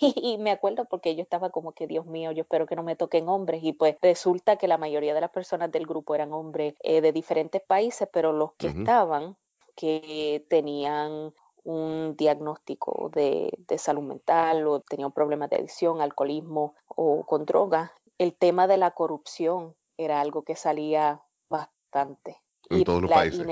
y 0.16 0.38
me 0.38 0.50
acuerdo 0.50 0.86
porque 0.86 1.14
yo 1.14 1.22
estaba 1.22 1.50
como 1.50 1.72
que, 1.72 1.86
Dios 1.86 2.06
mío, 2.06 2.32
yo 2.32 2.42
espero 2.42 2.66
que 2.66 2.76
no 2.76 2.82
me 2.82 2.96
toquen 2.96 3.28
hombres. 3.28 3.62
Y 3.62 3.72
pues 3.72 3.96
resulta 4.00 4.56
que 4.56 4.68
la 4.68 4.78
mayoría 4.78 5.14
de 5.14 5.20
las 5.20 5.30
personas 5.30 5.70
del 5.70 5.86
grupo 5.86 6.14
eran 6.14 6.32
hombres 6.32 6.74
eh, 6.82 7.00
de 7.00 7.12
diferentes 7.12 7.62
países, 7.62 8.08
pero 8.12 8.32
los 8.32 8.52
que 8.54 8.68
estaban, 8.68 9.36
que 9.76 10.44
tenían 10.48 11.34
un 11.62 12.16
diagnóstico 12.16 13.10
de, 13.14 13.50
de, 13.68 13.78
salud 13.78 14.02
mental 14.02 14.66
o 14.66 14.80
tenían 14.80 15.12
problemas 15.12 15.50
de 15.50 15.56
adicción, 15.56 16.00
alcoholismo 16.00 16.74
o 16.88 17.24
con 17.26 17.44
drogas, 17.44 17.90
el 18.16 18.34
tema 18.34 18.66
de 18.66 18.78
la 18.78 18.92
corrupción 18.92 19.74
era 19.98 20.20
algo 20.20 20.42
que 20.42 20.56
salía 20.56 21.22
bastante. 21.50 22.40
En 22.70 22.84
todos 22.84 23.02
los 23.02 23.10
países. 23.10 23.46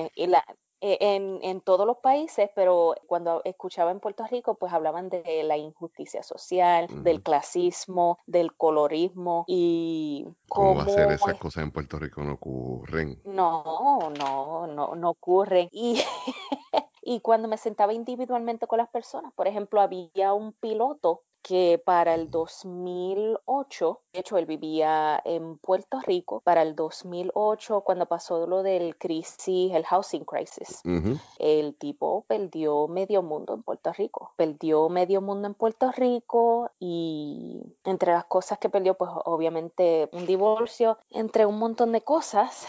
En, 0.80 1.40
en, 1.42 1.60
todos 1.60 1.86
los 1.86 1.98
países, 1.98 2.50
pero 2.54 2.94
cuando 3.06 3.42
escuchaba 3.44 3.90
en 3.90 4.00
Puerto 4.00 4.24
Rico, 4.30 4.54
pues 4.54 4.72
hablaban 4.72 5.08
de 5.08 5.42
la 5.44 5.56
injusticia 5.56 6.22
social, 6.22 6.86
del 7.02 7.22
clasismo, 7.22 8.18
del 8.26 8.54
colorismo 8.54 9.44
y 9.46 10.26
cómo... 10.48 10.68
¿Cómo 10.68 10.80
hacer 10.82 11.12
esas 11.12 11.38
cosas 11.38 11.64
en 11.64 11.72
Puerto 11.72 11.98
Rico 11.98 12.22
no 12.22 12.34
ocurren? 12.34 13.20
No, 13.24 14.10
no, 14.18 14.66
no, 14.66 14.94
no 14.94 15.10
ocurren. 15.10 15.68
Y, 15.72 16.00
y 17.02 17.20
cuando 17.20 17.48
me 17.48 17.56
sentaba 17.56 17.92
individualmente 17.92 18.66
con 18.66 18.78
las 18.78 18.88
personas, 18.88 19.32
por 19.34 19.48
ejemplo, 19.48 19.80
había 19.80 20.32
un 20.32 20.52
piloto 20.52 21.22
que 21.42 21.80
para 21.82 22.14
el 22.14 22.30
2008, 22.30 24.00
de 24.12 24.20
hecho 24.20 24.38
él 24.38 24.46
vivía 24.46 25.20
en 25.24 25.58
Puerto 25.58 26.00
Rico, 26.00 26.40
para 26.40 26.62
el 26.62 26.74
2008 26.74 27.80
cuando 27.82 28.06
pasó 28.06 28.46
lo 28.46 28.62
del 28.62 28.96
crisis, 28.96 29.72
el 29.72 29.84
housing 29.84 30.24
crisis, 30.24 30.82
el 31.38 31.74
tipo 31.76 32.24
perdió 32.26 32.88
medio 32.88 33.22
mundo 33.22 33.54
en 33.54 33.62
Puerto 33.62 33.92
Rico, 33.92 34.32
perdió 34.36 34.88
medio 34.88 35.20
mundo 35.20 35.48
en 35.48 35.54
Puerto 35.54 35.90
Rico 35.92 36.70
y 36.78 37.62
entre 37.84 38.12
las 38.12 38.24
cosas 38.24 38.58
que 38.58 38.68
perdió 38.68 38.94
pues 38.94 39.10
obviamente 39.24 40.08
un 40.12 40.26
divorcio, 40.26 40.98
entre 41.10 41.46
un 41.46 41.58
montón 41.58 41.92
de 41.92 42.02
cosas 42.02 42.66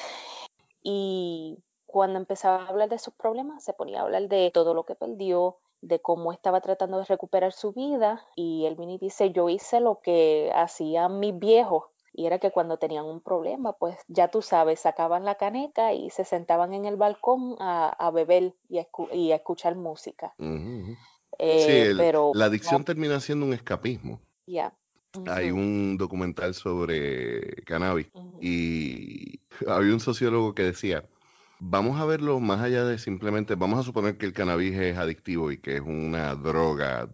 y 0.82 1.58
cuando 1.86 2.20
empezaba 2.20 2.64
a 2.64 2.68
hablar 2.68 2.90
de 2.90 3.00
sus 3.00 3.14
problemas 3.14 3.64
se 3.64 3.74
ponía 3.74 4.00
a 4.00 4.04
hablar 4.04 4.28
de 4.28 4.52
todo 4.54 4.74
lo 4.74 4.84
que 4.86 4.96
perdió, 4.96 5.58
de 5.81 6.00
cómo 6.00 6.31
estaba 6.31 6.62
tratando 6.62 7.00
de 7.00 7.05
recuperar 7.05 7.53
su 7.53 7.71
vida 7.74 8.25
y 8.36 8.65
el 8.65 8.77
mini 8.77 8.98
dice, 8.98 9.31
yo 9.31 9.50
hice 9.50 9.79
lo 9.79 10.01
que 10.01 10.51
hacían 10.53 11.19
mis 11.19 11.38
viejos 11.38 11.86
y 12.13 12.25
era 12.25 12.39
que 12.39 12.51
cuando 12.51 12.77
tenían 12.77 13.05
un 13.05 13.21
problema, 13.21 13.74
pues 13.74 13.95
ya 14.07 14.29
tú 14.29 14.41
sabes, 14.41 14.79
sacaban 14.81 15.25
la 15.25 15.36
caneca 15.36 15.93
y 15.93 16.09
se 16.09 16.25
sentaban 16.25 16.74
en 16.74 16.86
el 16.86 16.98
balcón 16.98 17.55
a, 17.59 18.12
beber 18.13 18.53
y 18.67 18.79
a, 18.79 19.36
escuchar 19.36 19.75
música. 19.75 20.33
Eh, 21.38 21.93
pero 21.95 22.31
la 22.33 22.45
adicción 22.45 22.83
termina 22.83 23.19
siendo 23.19 23.45
un 23.45 23.53
escapismo. 23.53 24.19
Ya. 24.45 24.74
hay 25.27 25.51
un 25.51 25.98
documental 25.98 26.55
sobre 26.55 27.63
cannabis 27.63 28.07
y 28.41 29.39
había 29.67 29.93
un 29.93 30.00
sociólogo 30.00 30.53
que 30.53 30.63
decía, 30.63 31.05
vamos 31.60 32.00
a 32.00 32.06
verlo 32.06 32.39
más 32.39 32.62
allá 32.62 32.86
de 32.86 32.98
simplemente, 32.98 33.56
vamos 33.56 33.80
a 33.80 33.84
suponer 33.84 34.18
que 34.18 34.25
el 34.25 34.34
cannabis 34.34 34.74
es 34.75 34.98
adictivo 34.98 35.51
y 35.51 35.58
que 35.58 35.75
es 35.75 35.82
una 35.82 36.36
droga 36.36 37.12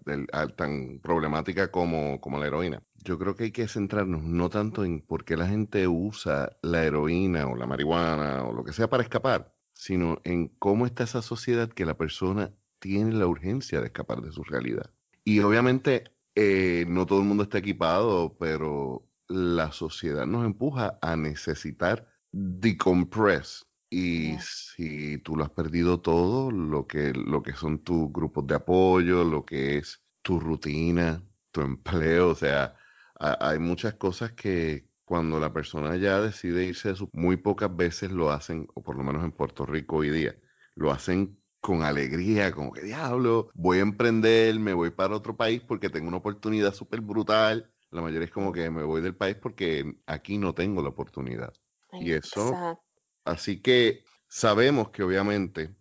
tan 0.56 1.00
problemática 1.00 1.72
como, 1.72 2.22
como 2.22 2.40
la 2.40 2.48
heroína. 2.48 2.84
Yo 3.04 3.20
creo 3.20 3.36
que 3.36 3.46
hay 3.46 3.52
que 3.52 3.68
centrarnos 3.68 4.24
no 4.24 4.50
tanto 4.50 4.84
en 4.84 5.02
por 5.02 5.26
qué 5.26 5.38
la 5.38 5.48
gente 5.48 5.88
usa 5.88 6.58
la 6.62 6.84
heroína 6.84 7.48
o 7.48 7.56
la 7.56 7.68
marihuana 7.68 8.44
o 8.44 8.54
lo 8.54 8.64
que 8.64 8.74
sea 8.74 8.90
para 8.90 9.04
escapar, 9.04 9.54
sino 9.74 10.20
en 10.24 10.48
cómo 10.48 10.86
está 10.86 11.04
esa 11.04 11.22
sociedad 11.22 11.70
que 11.70 11.86
la 11.86 11.98
persona 11.98 12.52
tiene 12.80 13.14
la 13.14 13.28
urgencia 13.28 13.80
de 13.80 13.88
escapar 13.88 14.22
de 14.22 14.32
su 14.32 14.44
realidad. 14.44 14.92
Y 15.24 15.40
obviamente 15.40 16.16
eh, 16.36 16.86
no 16.88 17.06
todo 17.06 17.20
el 17.20 17.26
mundo 17.26 17.44
está 17.44 17.60
equipado, 17.60 18.38
pero 18.40 19.08
la 19.28 19.72
sociedad 19.72 20.26
nos 20.26 20.46
empuja 20.46 20.98
a 21.02 21.16
necesitar 21.16 22.08
decompress. 22.32 23.66
Y 23.90 24.38
si 24.40 25.20
tú 25.20 25.36
lo 25.36 25.44
has 25.44 25.52
perdido 25.52 26.02
todo, 26.02 26.52
lo 26.52 26.88
que, 26.88 27.14
lo 27.14 27.42
que 27.44 27.54
son 27.54 27.80
tus 27.80 28.12
grupos 28.12 28.46
de 28.48 28.56
apoyo, 28.56 29.24
lo 29.24 29.46
que 29.46 29.78
es 29.78 30.02
tu 30.22 30.40
rutina, 30.40 31.24
tu 31.52 31.62
empleo, 31.62 32.30
o 32.30 32.36
sea, 32.36 32.76
hay 33.20 33.60
muchas 33.60 33.94
cosas 33.96 34.34
que 34.34 34.90
cuando 35.06 35.40
la 35.40 35.54
persona 35.54 35.96
ya 35.96 36.20
decide 36.20 36.66
irse, 36.66 36.94
muy 37.14 37.38
pocas 37.38 37.74
veces 37.76 38.12
lo 38.12 38.32
hacen, 38.32 38.68
o 38.74 38.82
por 38.82 38.98
lo 38.98 39.04
menos 39.04 39.24
en 39.24 39.32
Puerto 39.32 39.66
Rico 39.66 39.98
hoy 39.98 40.10
día, 40.10 40.36
lo 40.74 40.92
hacen 40.92 41.38
con 41.62 41.84
alegría, 41.84 42.52
como 42.52 42.72
que 42.72 42.82
diablo, 42.82 43.50
voy 43.56 43.80
a 43.80 43.82
emprender, 43.82 44.60
me 44.60 44.74
voy 44.74 44.92
para 44.92 45.16
otro 45.16 45.36
país 45.36 45.62
porque 45.62 45.90
tengo 45.90 46.08
una 46.08 46.18
oportunidad 46.18 46.74
súper 46.74 47.02
brutal. 47.02 47.72
La 47.90 48.02
mayoría 48.02 48.26
es 48.26 48.32
como 48.32 48.52
que 48.52 48.70
me 48.70 48.84
voy 48.84 49.02
del 49.02 49.16
país 49.16 49.36
porque 49.36 49.96
aquí 50.06 50.38
no 50.38 50.54
tengo 50.54 50.84
la 50.84 50.90
oportunidad. 50.90 51.54
y 51.94 52.12
eso, 52.12 52.78
así 53.26 53.62
que 53.62 54.04
sabemos 54.28 54.90
que 54.90 55.04
obviamente 55.04 55.76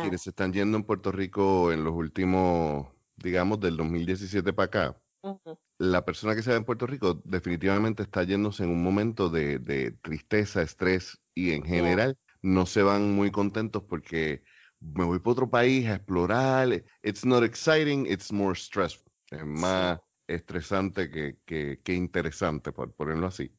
quienes 0.00 0.22
se 0.22 0.30
están 0.30 0.52
yendo 0.52 0.76
en 0.76 0.84
Puerto 0.84 1.10
Rico 1.10 1.72
en 1.72 1.84
los 1.84 1.94
últimos, 1.94 2.88
digamos, 3.16 3.60
del 3.60 3.76
2017 3.76 4.52
para 4.52 4.66
acá, 4.66 5.00
la 5.78 6.04
persona 6.04 6.34
que 6.34 6.42
se 6.42 6.50
va 6.50 6.56
en 6.56 6.64
Puerto 6.64 6.86
Rico 6.86 7.20
definitivamente 7.24 8.02
está 8.02 8.22
yéndose 8.22 8.64
en 8.64 8.70
un 8.70 8.82
momento 8.82 9.28
de, 9.30 9.96
tristeza, 10.02 10.62
estrés 10.62 11.20
y 11.34 11.52
en 11.52 11.64
general 11.64 12.16
no 12.42 12.66
se 12.66 12.82
van 12.82 13.12
muy 13.14 13.30
contentos 13.30 13.82
porque 13.82 14.44
me 14.80 15.04
voy 15.04 15.18
para 15.18 15.32
otro 15.32 15.50
país 15.50 15.88
a 15.88 15.96
explorar. 15.96 16.84
It's 17.02 17.24
not 17.24 17.42
exciting, 17.42 18.06
it's 18.06 18.30
more 18.32 18.54
stressful. 18.54 19.10
Es 19.30 19.44
más 19.44 19.98
estresante 20.26 21.10
que, 21.10 21.38
que, 21.82 21.94
interesante, 21.94 22.72
por 22.72 22.92
ponerlo 22.94 23.26
así. 23.26 23.50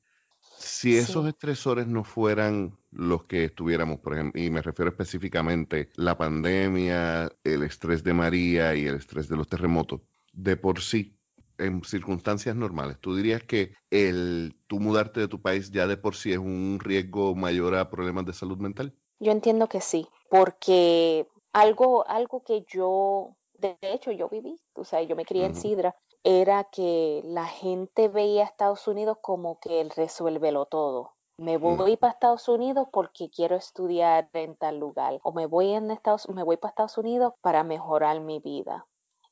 Si 0.57 0.97
esos 0.97 1.27
estresores 1.27 1.87
no 1.87 2.03
fueran 2.03 2.77
los 2.91 3.25
que 3.25 3.45
estuviéramos, 3.45 3.99
por 3.99 4.13
ejemplo, 4.13 4.41
y 4.41 4.49
me 4.49 4.61
refiero 4.61 4.89
específicamente 4.89 5.89
la 5.95 6.17
pandemia, 6.17 7.31
el 7.43 7.63
estrés 7.63 8.03
de 8.03 8.13
María 8.13 8.75
y 8.75 8.85
el 8.85 8.95
estrés 8.95 9.27
de 9.27 9.35
los 9.35 9.47
terremotos, 9.47 10.01
de 10.33 10.57
por 10.57 10.81
sí, 10.81 11.17
en 11.57 11.83
circunstancias 11.83 12.55
normales, 12.55 12.97
¿tú 12.99 13.15
dirías 13.15 13.43
que 13.43 13.73
el 13.89 14.55
tú 14.67 14.79
mudarte 14.79 15.21
de 15.21 15.27
tu 15.27 15.41
país 15.41 15.71
ya 15.71 15.87
de 15.87 15.97
por 15.97 16.15
sí 16.15 16.31
es 16.31 16.37
un 16.37 16.79
riesgo 16.81 17.35
mayor 17.35 17.75
a 17.75 17.89
problemas 17.89 18.25
de 18.25 18.33
salud 18.33 18.57
mental? 18.57 18.93
Yo 19.19 19.31
entiendo 19.31 19.67
que 19.67 19.81
sí, 19.81 20.07
porque 20.29 21.27
algo, 21.53 22.07
algo 22.07 22.43
que 22.43 22.65
yo, 22.67 23.37
de 23.53 23.77
hecho 23.81 24.11
yo 24.11 24.27
viví, 24.29 24.59
o 24.73 24.83
sea, 24.83 25.01
yo 25.03 25.15
me 25.15 25.25
crié 25.25 25.45
en 25.45 25.55
Sidra, 25.55 25.95
era 26.25 26.63
que 26.63 27.21
la 27.23 27.45
gente 27.45 28.07
veía 28.07 28.41
a 28.41 28.45
Estados 28.47 28.87
Unidos 28.87 29.19
como 29.21 29.59
que 29.59 29.79
él 29.79 29.91
resuélvelo 29.91 30.65
todo. 30.65 31.13
Me 31.37 31.59
mm. 31.59 31.77
voy 31.77 31.97
para 31.97 32.13
Estados 32.13 32.49
Unidos 32.49 32.87
porque 32.91 33.29
quiero 33.29 33.55
estudiar 33.55 34.27
en 34.33 34.55
tal 34.55 34.79
lugar 34.79 35.19
o 35.21 35.31
me 35.33 35.45
voy 35.45 35.73
en 35.73 35.91
Estados 35.91 36.27
me 36.29 36.41
voy 36.41 36.57
para 36.57 36.71
Estados 36.71 36.97
Unidos 36.97 37.33
para 37.41 37.63
mejorar 37.63 38.21
mi 38.21 38.39
vida. 38.39 38.87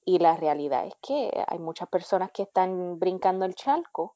Y 0.06 0.19
la 0.19 0.36
realidad 0.36 0.86
es 0.86 0.93
que 1.01 1.32
hay 1.47 1.58
muchas 1.58 1.89
personas 1.89 2.29
que 2.32 2.43
están 2.43 2.99
brincando 2.99 3.45
el 3.45 3.56
charco 3.56 4.15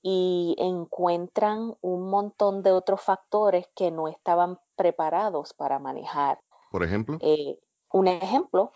y 0.00 0.54
encuentran 0.58 1.76
un 1.82 2.08
montón 2.08 2.62
de 2.62 2.72
otros 2.72 3.02
factores 3.02 3.68
que 3.74 3.90
no 3.90 4.08
estaban 4.08 4.58
preparados 4.76 5.52
para 5.52 5.78
manejar. 5.78 6.40
Por 6.70 6.84
ejemplo. 6.84 7.18
Eh, 7.20 7.58
un 7.92 8.08
ejemplo, 8.08 8.72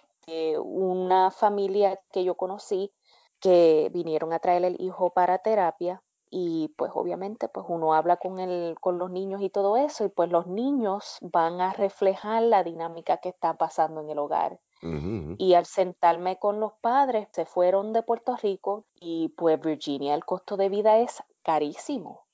una 0.62 1.30
familia 1.30 1.98
que 2.12 2.24
yo 2.24 2.34
conocí 2.34 2.92
que 3.40 3.90
vinieron 3.92 4.33
a 4.33 4.38
traer 4.38 4.64
el 4.64 4.81
hijo 4.81 5.11
para 5.11 5.38
terapia 5.38 6.03
y 6.31 6.74
pues 6.77 6.92
obviamente 6.94 7.48
pues 7.48 7.66
uno 7.68 7.94
habla 7.94 8.16
con 8.16 8.38
el, 8.38 8.77
con 8.81 8.98
los 8.98 9.11
niños 9.11 9.40
y 9.42 9.51
todo 9.51 9.77
eso 9.77 10.05
y 10.05 10.09
pues 10.09 10.31
los 10.31 10.46
niños 10.46 11.18
van 11.20 11.61
a 11.61 11.72
reflejar 11.72 12.42
la 12.42 12.62
dinámica 12.62 13.18
que 13.18 13.31
está 13.31 13.55
pasando 13.55 14.01
en 14.03 14.11
el 14.11 14.18
hogar 14.18 14.59
y 14.81 15.55
al 15.55 15.66
sentarme 15.66 16.38
con 16.38 16.61
los 16.61 16.72
padres, 16.74 17.29
se 17.33 17.44
fueron 17.44 17.92
de 17.92 18.03
Puerto 18.03 18.37
Rico 18.37 18.85
y 18.94 19.31
pues 19.31 19.61
Virginia, 19.61 20.14
el 20.14 20.24
costo 20.24 20.57
de 20.57 20.68
vida 20.68 20.98
es 20.98 21.22
carísimo. 21.42 22.27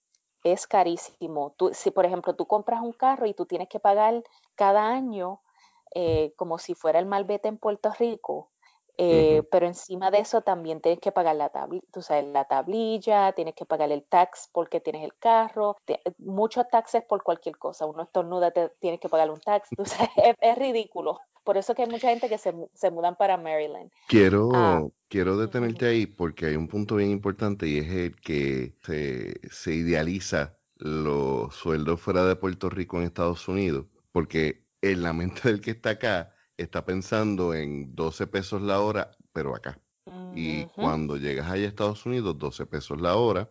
Es 0.42 0.66
carísimo. 0.66 1.54
Tú, 1.56 1.70
si 1.72 1.90
por 1.90 2.04
ejemplo 2.04 2.36
tú 2.36 2.46
compras 2.46 2.82
un 2.82 2.92
carro 2.92 3.26
y 3.26 3.32
tú 3.32 3.46
tienes 3.46 3.68
que 3.68 3.80
pagar 3.80 4.22
cada 4.56 4.88
año 4.88 5.40
eh, 5.94 6.34
como 6.36 6.58
si 6.58 6.74
fuera 6.74 6.98
el 6.98 7.06
malvete 7.06 7.48
en 7.48 7.56
Puerto 7.56 7.90
Rico, 7.98 8.50
eh, 8.96 9.42
pero 9.50 9.66
encima 9.66 10.10
de 10.10 10.18
eso 10.18 10.42
también 10.42 10.80
tienes 10.80 11.00
que 11.00 11.12
pagar 11.12 11.36
la, 11.36 11.50
tú 11.92 12.02
sabes, 12.02 12.26
la 12.26 12.44
tablilla, 12.44 13.32
tienes 13.32 13.54
que 13.54 13.66
pagar 13.66 13.90
el 13.90 14.04
tax 14.04 14.48
porque 14.52 14.80
tienes 14.80 15.02
el 15.04 15.14
carro, 15.18 15.76
muchos 16.18 16.68
taxes 16.68 17.02
por 17.02 17.22
cualquier 17.22 17.58
cosa. 17.58 17.86
Uno 17.86 18.02
estornuda, 18.02 18.50
te, 18.52 18.70
tienes 18.78 19.00
que 19.00 19.08
pagar 19.08 19.30
un 19.30 19.40
tax, 19.40 19.68
tú 19.76 19.84
sabes, 19.84 20.10
es 20.40 20.58
ridículo. 20.58 21.18
Por 21.42 21.58
eso 21.58 21.74
que 21.74 21.82
hay 21.82 21.88
mucha 21.90 22.08
gente 22.08 22.28
que 22.28 22.38
se, 22.38 22.54
se 22.72 22.90
mudan 22.90 23.16
para 23.16 23.36
Maryland. 23.36 23.90
Quiero, 24.08 24.50
ah, 24.54 24.82
quiero 25.08 25.36
detenerte 25.36 25.86
ahí 25.86 26.06
porque 26.06 26.46
hay 26.46 26.56
un 26.56 26.68
punto 26.68 26.96
bien 26.96 27.10
importante 27.10 27.66
y 27.66 27.78
es 27.78 27.90
el 27.90 28.16
que 28.16 28.74
se, 28.82 29.34
se 29.50 29.74
idealiza 29.74 30.56
los 30.76 31.54
sueldos 31.54 32.00
fuera 32.00 32.24
de 32.24 32.36
Puerto 32.36 32.70
Rico 32.70 32.98
en 32.98 33.04
Estados 33.04 33.46
Unidos, 33.46 33.86
porque 34.10 34.64
en 34.80 35.02
la 35.02 35.12
mente 35.12 35.48
del 35.48 35.60
que 35.60 35.72
está 35.72 35.90
acá 35.90 36.33
está 36.56 36.84
pensando 36.84 37.54
en 37.54 37.94
12 37.94 38.26
pesos 38.26 38.62
la 38.62 38.80
hora, 38.80 39.10
pero 39.32 39.54
acá. 39.54 39.80
Y 40.34 40.64
cuando 40.66 41.16
llegas 41.16 41.50
allá 41.50 41.64
a 41.64 41.68
Estados 41.68 42.04
Unidos, 42.06 42.38
12 42.38 42.66
pesos 42.66 43.00
la 43.00 43.16
hora, 43.16 43.48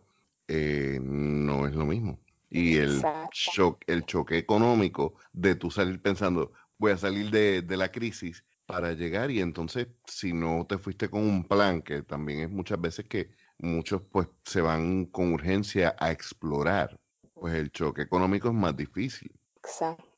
eh, 0.48 1.00
no 1.02 1.66
es 1.66 1.76
lo 1.76 1.86
mismo. 1.86 2.20
Y 2.50 2.76
el, 2.78 3.02
el 3.88 4.06
choque 4.06 4.38
económico 4.38 5.16
de 5.32 5.56
tú 5.56 5.72
salir 5.72 6.02
pensando, 6.02 6.52
voy 6.78 6.92
a 6.92 6.98
salir 6.98 7.32
de, 7.32 7.78
la 7.78 7.92
crisis 7.92 8.44
para 8.66 8.94
llegar 8.94 9.32
y 9.32 9.40
entonces 9.40 9.88
si 10.06 10.34
no 10.34 10.66
te 10.68 10.78
fuiste 10.78 11.10
con 11.10 11.22
un 11.24 11.48
plan, 11.48 11.82
que 11.82 12.04
también 12.04 12.42
es 12.42 12.50
muchas 12.50 12.80
veces 12.80 13.06
que 13.06 13.32
muchos 13.58 14.02
pues 14.12 14.28
se 14.46 14.62
van 14.62 15.06
con 15.06 15.34
urgencia 15.34 15.96
a 16.00 16.12
explorar, 16.12 17.00
pues 17.34 17.56
el 17.56 17.72
choque 17.72 18.04
económico 18.04 18.50
es 18.50 18.54
más 18.54 18.76
difícil. 18.76 19.32
Exacto. 19.58 20.13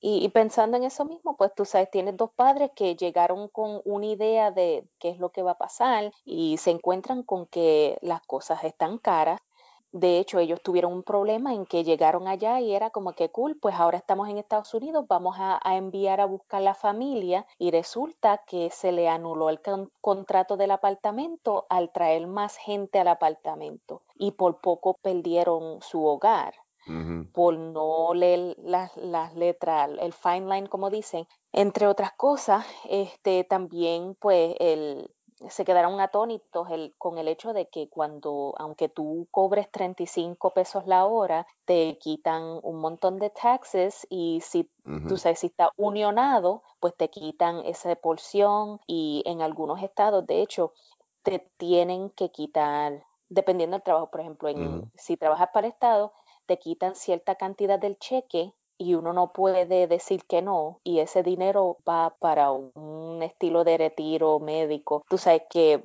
Y, 0.00 0.28
pensando 0.28 0.76
en 0.76 0.84
eso 0.84 1.04
mismo, 1.04 1.36
pues 1.36 1.52
tú 1.54 1.64
sabes, 1.64 1.90
tienes 1.90 2.16
dos 2.16 2.30
padres 2.32 2.70
que 2.74 2.94
llegaron 2.96 3.48
con 3.48 3.80
una 3.84 4.06
idea 4.06 4.50
de 4.50 4.86
qué 4.98 5.10
es 5.10 5.18
lo 5.18 5.30
que 5.30 5.42
va 5.42 5.52
a 5.52 5.58
pasar 5.58 6.12
y 6.24 6.56
se 6.58 6.70
encuentran 6.70 7.22
con 7.22 7.46
que 7.46 7.98
las 8.00 8.22
cosas 8.22 8.62
están 8.64 8.98
caras 8.98 9.40
de 9.92 10.18
hecho, 10.18 10.38
ellos 10.38 10.60
tuvieron 10.62 10.92
un 10.92 11.02
problema 11.02 11.54
en 11.54 11.64
que 11.64 11.82
llegaron 11.82 12.28
allá 12.28 12.60
y 12.60 12.74
era 12.74 12.90
como 12.90 13.14
que 13.14 13.30
cool, 13.30 13.56
pues 13.58 13.74
ahora 13.74 13.96
estamos 13.96 14.28
en 14.28 14.36
Estados 14.36 14.74
Unidos, 14.74 15.06
vamos 15.08 15.36
a, 15.38 15.58
enviar 15.64 16.20
a 16.20 16.26
buscar 16.26 16.60
la 16.60 16.74
familia 16.74 17.46
y 17.58 17.70
resulta 17.70 18.44
que 18.46 18.68
se 18.68 18.92
le 18.92 19.08
anuló 19.08 19.48
el 19.48 19.60
contrato 20.02 20.58
del 20.58 20.72
apartamento 20.72 21.66
al 21.70 21.90
traer 21.90 22.26
más 22.26 22.58
gente 22.58 22.98
al 22.98 23.08
apartamento 23.08 24.02
y 24.14 24.32
por 24.32 24.60
poco 24.60 24.94
perdieron 25.00 25.80
su 25.80 26.04
hogar. 26.04 26.54
Por 27.32 27.56
no 27.58 28.14
leer 28.14 28.56
las, 28.62 28.96
las 28.96 29.34
letras, 29.34 29.90
el 30.00 30.12
fine 30.12 30.54
line, 30.54 30.68
como 30.68 30.90
dicen. 30.90 31.26
Entre 31.52 31.86
otras 31.86 32.12
cosas, 32.12 32.66
este, 32.88 33.44
también 33.44 34.14
pues 34.20 34.54
el, 34.60 35.10
se 35.48 35.64
quedaron 35.64 36.00
atónitos 36.00 36.68
el, 36.70 36.94
con 36.98 37.18
el 37.18 37.28
hecho 37.28 37.52
de 37.52 37.68
que 37.68 37.88
cuando, 37.88 38.54
aunque 38.58 38.88
tú 38.88 39.28
cobres 39.30 39.70
35 39.70 40.50
pesos 40.50 40.86
la 40.86 41.06
hora, 41.06 41.46
te 41.64 41.98
quitan 41.98 42.58
un 42.62 42.80
montón 42.80 43.18
de 43.18 43.30
taxes 43.30 44.06
y 44.10 44.40
si 44.42 44.68
tú 45.06 45.16
sabes, 45.16 45.40
si 45.40 45.48
está 45.48 45.72
unionado, 45.76 46.62
pues 46.80 46.94
te 46.96 47.08
quitan 47.08 47.64
esa 47.66 47.94
porción 47.96 48.80
y 48.86 49.22
en 49.26 49.42
algunos 49.42 49.82
estados, 49.82 50.26
de 50.26 50.42
hecho, 50.42 50.72
te 51.22 51.50
tienen 51.56 52.10
que 52.10 52.30
quitar, 52.30 53.04
dependiendo 53.28 53.76
del 53.76 53.84
trabajo, 53.84 54.10
por 54.10 54.20
ejemplo, 54.20 54.48
en, 54.48 54.90
si 54.96 55.16
trabajas 55.16 55.50
para 55.52 55.66
el 55.66 55.72
estado, 55.72 56.12
te 56.48 56.58
quitan 56.58 56.96
cierta 56.96 57.36
cantidad 57.36 57.78
del 57.78 57.98
cheque 57.98 58.54
y 58.78 58.94
uno 58.94 59.12
no 59.12 59.32
puede 59.32 59.86
decir 59.86 60.24
que 60.24 60.40
no 60.40 60.80
y 60.82 61.00
ese 61.00 61.22
dinero 61.22 61.76
va 61.86 62.16
para 62.18 62.50
un 62.50 63.22
estilo 63.22 63.64
de 63.64 63.76
retiro 63.76 64.40
médico. 64.40 65.04
Tú 65.08 65.18
sabes 65.18 65.42
que 65.50 65.84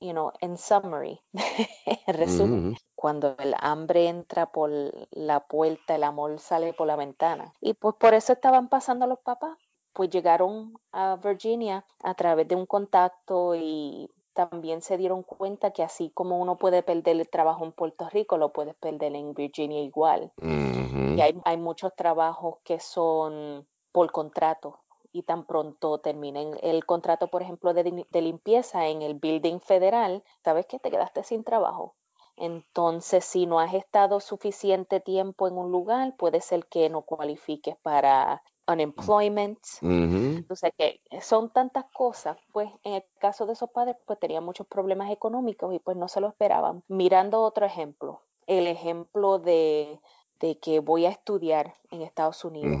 you 0.00 0.12
know, 0.12 0.32
en 0.40 0.56
summary, 0.56 1.20
en 1.32 2.14
resumen, 2.16 2.76
cuando 2.94 3.34
el 3.38 3.54
hambre 3.58 4.08
entra 4.08 4.46
por 4.46 4.70
la 5.10 5.40
puerta, 5.46 5.94
el 5.94 6.04
amor 6.04 6.38
sale 6.38 6.72
por 6.72 6.86
la 6.86 6.96
ventana. 6.96 7.54
Y 7.60 7.74
pues 7.74 7.94
por 7.96 8.14
eso 8.14 8.32
estaban 8.32 8.68
pasando 8.68 9.06
los 9.06 9.18
papás. 9.20 9.56
Pues 9.92 10.10
llegaron 10.10 10.74
a 10.92 11.16
Virginia 11.16 11.84
a 12.02 12.14
través 12.14 12.46
de 12.46 12.54
un 12.54 12.66
contacto 12.66 13.56
y 13.56 14.08
también 14.38 14.82
se 14.82 14.96
dieron 14.96 15.24
cuenta 15.24 15.72
que 15.72 15.82
así 15.82 16.10
como 16.14 16.38
uno 16.38 16.58
puede 16.58 16.84
perder 16.84 17.16
el 17.16 17.28
trabajo 17.28 17.64
en 17.64 17.72
Puerto 17.72 18.08
Rico, 18.08 18.38
lo 18.38 18.52
puedes 18.52 18.76
perder 18.76 19.16
en 19.16 19.34
Virginia 19.34 19.80
igual. 19.80 20.30
Y 20.40 21.20
hay, 21.20 21.40
hay 21.44 21.56
muchos 21.56 21.92
trabajos 21.96 22.58
que 22.62 22.78
son 22.78 23.66
por 23.90 24.12
contrato 24.12 24.78
y 25.10 25.24
tan 25.24 25.44
pronto 25.44 25.98
terminen 25.98 26.56
el 26.62 26.86
contrato, 26.86 27.26
por 27.26 27.42
ejemplo, 27.42 27.74
de, 27.74 28.06
limpieza 28.12 28.86
en 28.86 29.02
el 29.02 29.14
building 29.14 29.58
federal, 29.58 30.22
sabes 30.44 30.66
que 30.66 30.78
te 30.78 30.92
quedaste 30.92 31.24
sin 31.24 31.42
trabajo. 31.42 31.96
Entonces, 32.36 33.24
si 33.24 33.46
no 33.46 33.58
has 33.58 33.74
estado 33.74 34.20
suficiente 34.20 35.00
tiempo 35.00 35.48
en 35.48 35.58
un 35.58 35.72
lugar, 35.72 36.14
puede 36.16 36.40
ser 36.40 36.66
que 36.66 36.88
no 36.90 37.02
cualifiques 37.02 37.76
para 37.78 38.44
unemployment. 38.68 39.58
Entonces, 39.82 40.72
que 40.76 41.00
son 41.20 41.50
tantas 41.50 41.86
cosas. 41.92 42.36
Pues 42.52 42.70
en 42.84 42.94
el 42.94 43.04
caso 43.18 43.46
de 43.46 43.54
esos 43.54 43.70
padres, 43.70 43.96
pues 44.06 44.18
tenían 44.20 44.44
muchos 44.44 44.66
problemas 44.66 45.10
económicos 45.10 45.74
y 45.74 45.78
pues 45.78 45.96
no 45.96 46.08
se 46.08 46.20
lo 46.20 46.28
esperaban. 46.28 46.84
Mirando 46.88 47.42
otro 47.42 47.66
ejemplo, 47.66 48.22
el 48.46 48.66
ejemplo 48.66 49.38
de, 49.38 50.00
que 50.38 50.80
voy 50.80 51.06
a 51.06 51.10
estudiar 51.10 51.74
en 51.90 52.02
Estados 52.02 52.44
Unidos. 52.44 52.78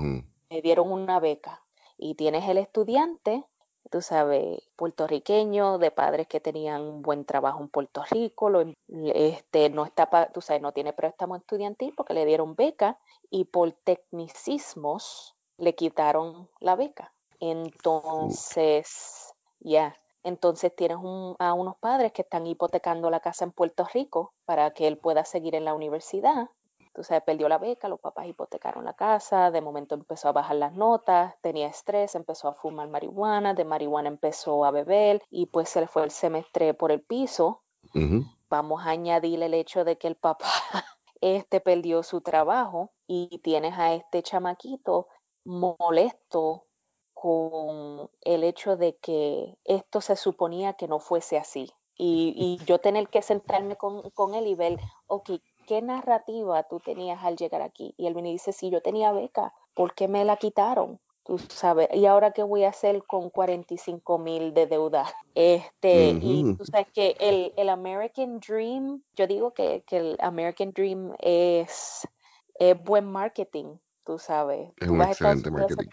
Me 0.50 0.62
dieron 0.62 0.92
una 0.92 1.20
beca 1.20 1.62
y 1.96 2.14
tienes 2.14 2.48
el 2.48 2.58
estudiante, 2.58 3.44
tú 3.90 4.00
sabes, 4.00 4.62
puertorriqueño, 4.76 5.78
de 5.78 5.90
padres 5.90 6.26
que 6.26 6.40
tenían 6.40 6.82
un 6.82 7.02
buen 7.02 7.24
trabajo 7.24 7.60
en 7.60 7.68
Puerto 7.68 8.02
Rico, 8.10 8.48
lo, 8.48 8.64
este, 8.88 9.68
no 9.70 9.84
está, 9.84 10.30
tú 10.32 10.40
sabes, 10.40 10.62
no 10.62 10.72
tiene 10.72 10.92
préstamo 10.92 11.36
estudiantil 11.36 11.92
porque 11.96 12.14
le 12.14 12.24
dieron 12.24 12.54
beca 12.54 12.98
y 13.30 13.44
por 13.44 13.72
tecnicismos 13.72 15.37
le 15.58 15.74
quitaron 15.74 16.48
la 16.60 16.76
beca. 16.76 17.12
Entonces, 17.40 19.34
ya, 19.60 19.94
entonces 20.22 20.74
tienes 20.74 20.98
a 21.38 21.52
unos 21.52 21.76
padres 21.76 22.12
que 22.12 22.22
están 22.22 22.46
hipotecando 22.46 23.10
la 23.10 23.20
casa 23.20 23.44
en 23.44 23.52
Puerto 23.52 23.86
Rico 23.92 24.32
para 24.44 24.70
que 24.72 24.86
él 24.86 24.98
pueda 24.98 25.24
seguir 25.24 25.54
en 25.54 25.64
la 25.64 25.74
universidad 25.74 26.48
sabes, 27.02 27.22
perdió 27.24 27.48
la 27.48 27.58
beca, 27.58 27.88
los 27.88 28.00
papás 28.00 28.26
hipotecaron 28.26 28.84
la 28.84 28.94
casa, 28.94 29.50
de 29.50 29.60
momento 29.60 29.94
empezó 29.94 30.28
a 30.28 30.32
bajar 30.32 30.56
las 30.56 30.72
notas, 30.74 31.34
tenía 31.40 31.68
estrés, 31.68 32.14
empezó 32.14 32.48
a 32.48 32.54
fumar 32.54 32.88
marihuana, 32.88 33.54
de 33.54 33.64
marihuana 33.64 34.08
empezó 34.08 34.64
a 34.64 34.70
beber 34.70 35.22
y 35.30 35.46
pues 35.46 35.68
se 35.68 35.80
le 35.80 35.86
fue 35.86 36.04
el 36.04 36.10
semestre 36.10 36.74
por 36.74 36.92
el 36.92 37.02
piso. 37.02 37.62
Vamos 38.50 38.86
a 38.86 38.90
añadir 38.90 39.42
el 39.42 39.54
hecho 39.54 39.84
de 39.84 39.98
que 39.98 40.08
el 40.08 40.16
papá 40.16 40.46
este 41.20 41.60
perdió 41.60 42.02
su 42.02 42.20
trabajo 42.20 42.90
y 43.06 43.38
tienes 43.38 43.74
a 43.78 43.94
este 43.94 44.22
chamaquito 44.22 45.08
molesto 45.48 46.66
con 47.14 48.10
el 48.20 48.44
hecho 48.44 48.76
de 48.76 48.96
que 48.96 49.56
esto 49.64 50.00
se 50.00 50.14
suponía 50.14 50.74
que 50.74 50.86
no 50.86 51.00
fuese 51.00 51.36
así. 51.36 51.72
Y, 51.96 52.58
yo 52.66 52.78
tener 52.78 53.08
que 53.08 53.22
sentarme 53.22 53.76
con, 53.76 54.10
con, 54.10 54.34
él 54.34 54.46
y 54.46 54.54
ver, 54.54 54.78
ok, 55.06 55.30
¿qué 55.66 55.82
narrativa 55.82 56.62
tú 56.64 56.78
tenías 56.80 57.24
al 57.24 57.36
llegar 57.36 57.62
aquí? 57.62 57.94
Y 57.96 58.06
él 58.06 58.14
viene 58.14 58.28
y 58.28 58.32
dice, 58.32 58.52
sí, 58.52 58.70
yo 58.70 58.82
tenía 58.82 59.10
beca, 59.12 59.52
¿por 59.74 59.94
qué 59.94 60.06
me 60.06 60.24
la 60.24 60.36
quitaron? 60.36 61.00
Tú 61.24 61.38
sabes, 61.38 61.88
¿y 61.92 62.06
ahora 62.06 62.30
qué 62.30 62.42
voy 62.42 62.64
a 62.64 62.70
hacer 62.70 63.02
con 63.04 63.28
45 63.28 64.18
mil 64.18 64.54
de 64.54 64.66
deuda? 64.66 65.04
Este, 65.34 66.10
y 66.22 66.54
tú 66.56 66.64
sabes 66.64 66.86
que 66.94 67.16
el, 67.20 67.52
el 67.56 67.68
American 67.68 68.38
Dream, 68.38 69.02
yo 69.14 69.26
digo 69.26 69.52
que, 69.52 69.82
que, 69.86 69.96
el 69.98 70.16
American 70.20 70.72
Dream 70.72 71.14
es, 71.18 72.08
es 72.54 72.82
buen 72.82 73.10
marketing, 73.10 73.76
tú 74.08 74.18
sabes. 74.18 74.72
Es 74.78 74.88
un 74.88 75.02
excelente 75.02 75.50
marketing. 75.50 75.90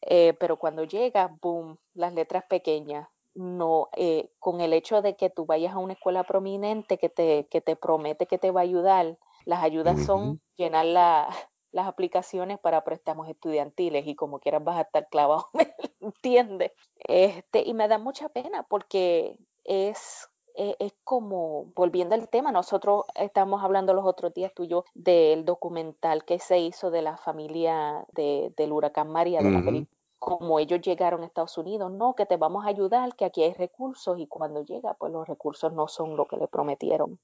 Eh, 0.00 0.32
pero 0.40 0.56
cuando 0.56 0.84
llega, 0.84 1.36
boom, 1.42 1.76
las 1.92 2.14
letras 2.14 2.44
pequeñas, 2.48 3.06
no, 3.34 3.90
eh, 3.94 4.30
con 4.38 4.62
el 4.62 4.72
hecho 4.72 5.02
de 5.02 5.16
que 5.16 5.28
tú 5.28 5.44
vayas 5.44 5.74
a 5.74 5.78
una 5.78 5.92
escuela 5.92 6.24
prominente 6.24 6.96
que 6.96 7.10
te, 7.10 7.46
que 7.50 7.60
te 7.60 7.76
promete 7.76 8.26
que 8.26 8.38
te 8.38 8.50
va 8.50 8.60
a 8.60 8.64
ayudar, 8.64 9.18
las 9.44 9.62
ayudas 9.62 10.02
son 10.02 10.40
llenar 10.56 10.86
las 11.72 11.86
aplicaciones 11.86 12.58
para 12.58 12.84
préstamos 12.84 13.28
estudiantiles 13.28 14.06
y 14.06 14.14
como 14.16 14.40
quieras 14.40 14.64
vas 14.64 14.78
a 14.78 14.82
estar 14.82 15.06
clavado, 15.10 15.50
¿me 15.52 15.68
entiendes? 16.00 16.72
Este, 17.06 17.64
y 17.66 17.74
me 17.74 17.86
da 17.86 17.98
mucha 17.98 18.30
pena 18.30 18.62
porque 18.62 19.36
es, 19.64 20.26
e, 20.56 20.76
es, 20.78 20.92
como, 21.04 21.72
volviendo 21.74 22.14
al 22.14 22.28
tema, 22.28 22.52
nosotros 22.52 23.04
estamos 23.14 23.62
hablando 23.62 23.94
los 23.94 24.04
otros 24.04 24.34
días 24.34 24.52
tú 24.54 24.64
y 24.64 24.68
yo 24.68 24.84
del 24.94 25.44
documental 25.44 26.24
que 26.24 26.38
se 26.38 26.58
hizo 26.58 26.90
de 26.90 27.02
la 27.02 27.16
familia 27.16 28.04
de, 28.12 28.52
del 28.56 28.72
huracán 28.72 29.10
María, 29.10 29.40
de 29.40 29.50
la 29.50 29.62
película 29.62 30.02
como 30.22 30.60
ellos 30.60 30.80
llegaron 30.80 31.24
a 31.24 31.26
Estados 31.26 31.58
Unidos, 31.58 31.90
no, 31.90 32.14
que 32.14 32.26
te 32.26 32.36
vamos 32.36 32.64
a 32.64 32.68
ayudar, 32.68 33.16
que 33.16 33.24
aquí 33.24 33.42
hay 33.42 33.54
recursos 33.54 34.20
y 34.20 34.28
cuando 34.28 34.62
llega, 34.62 34.94
pues 34.94 35.12
los 35.12 35.26
recursos 35.26 35.72
no 35.72 35.88
son 35.88 36.16
lo 36.16 36.26
que 36.26 36.36
le 36.36 36.46
prometieron. 36.46 37.18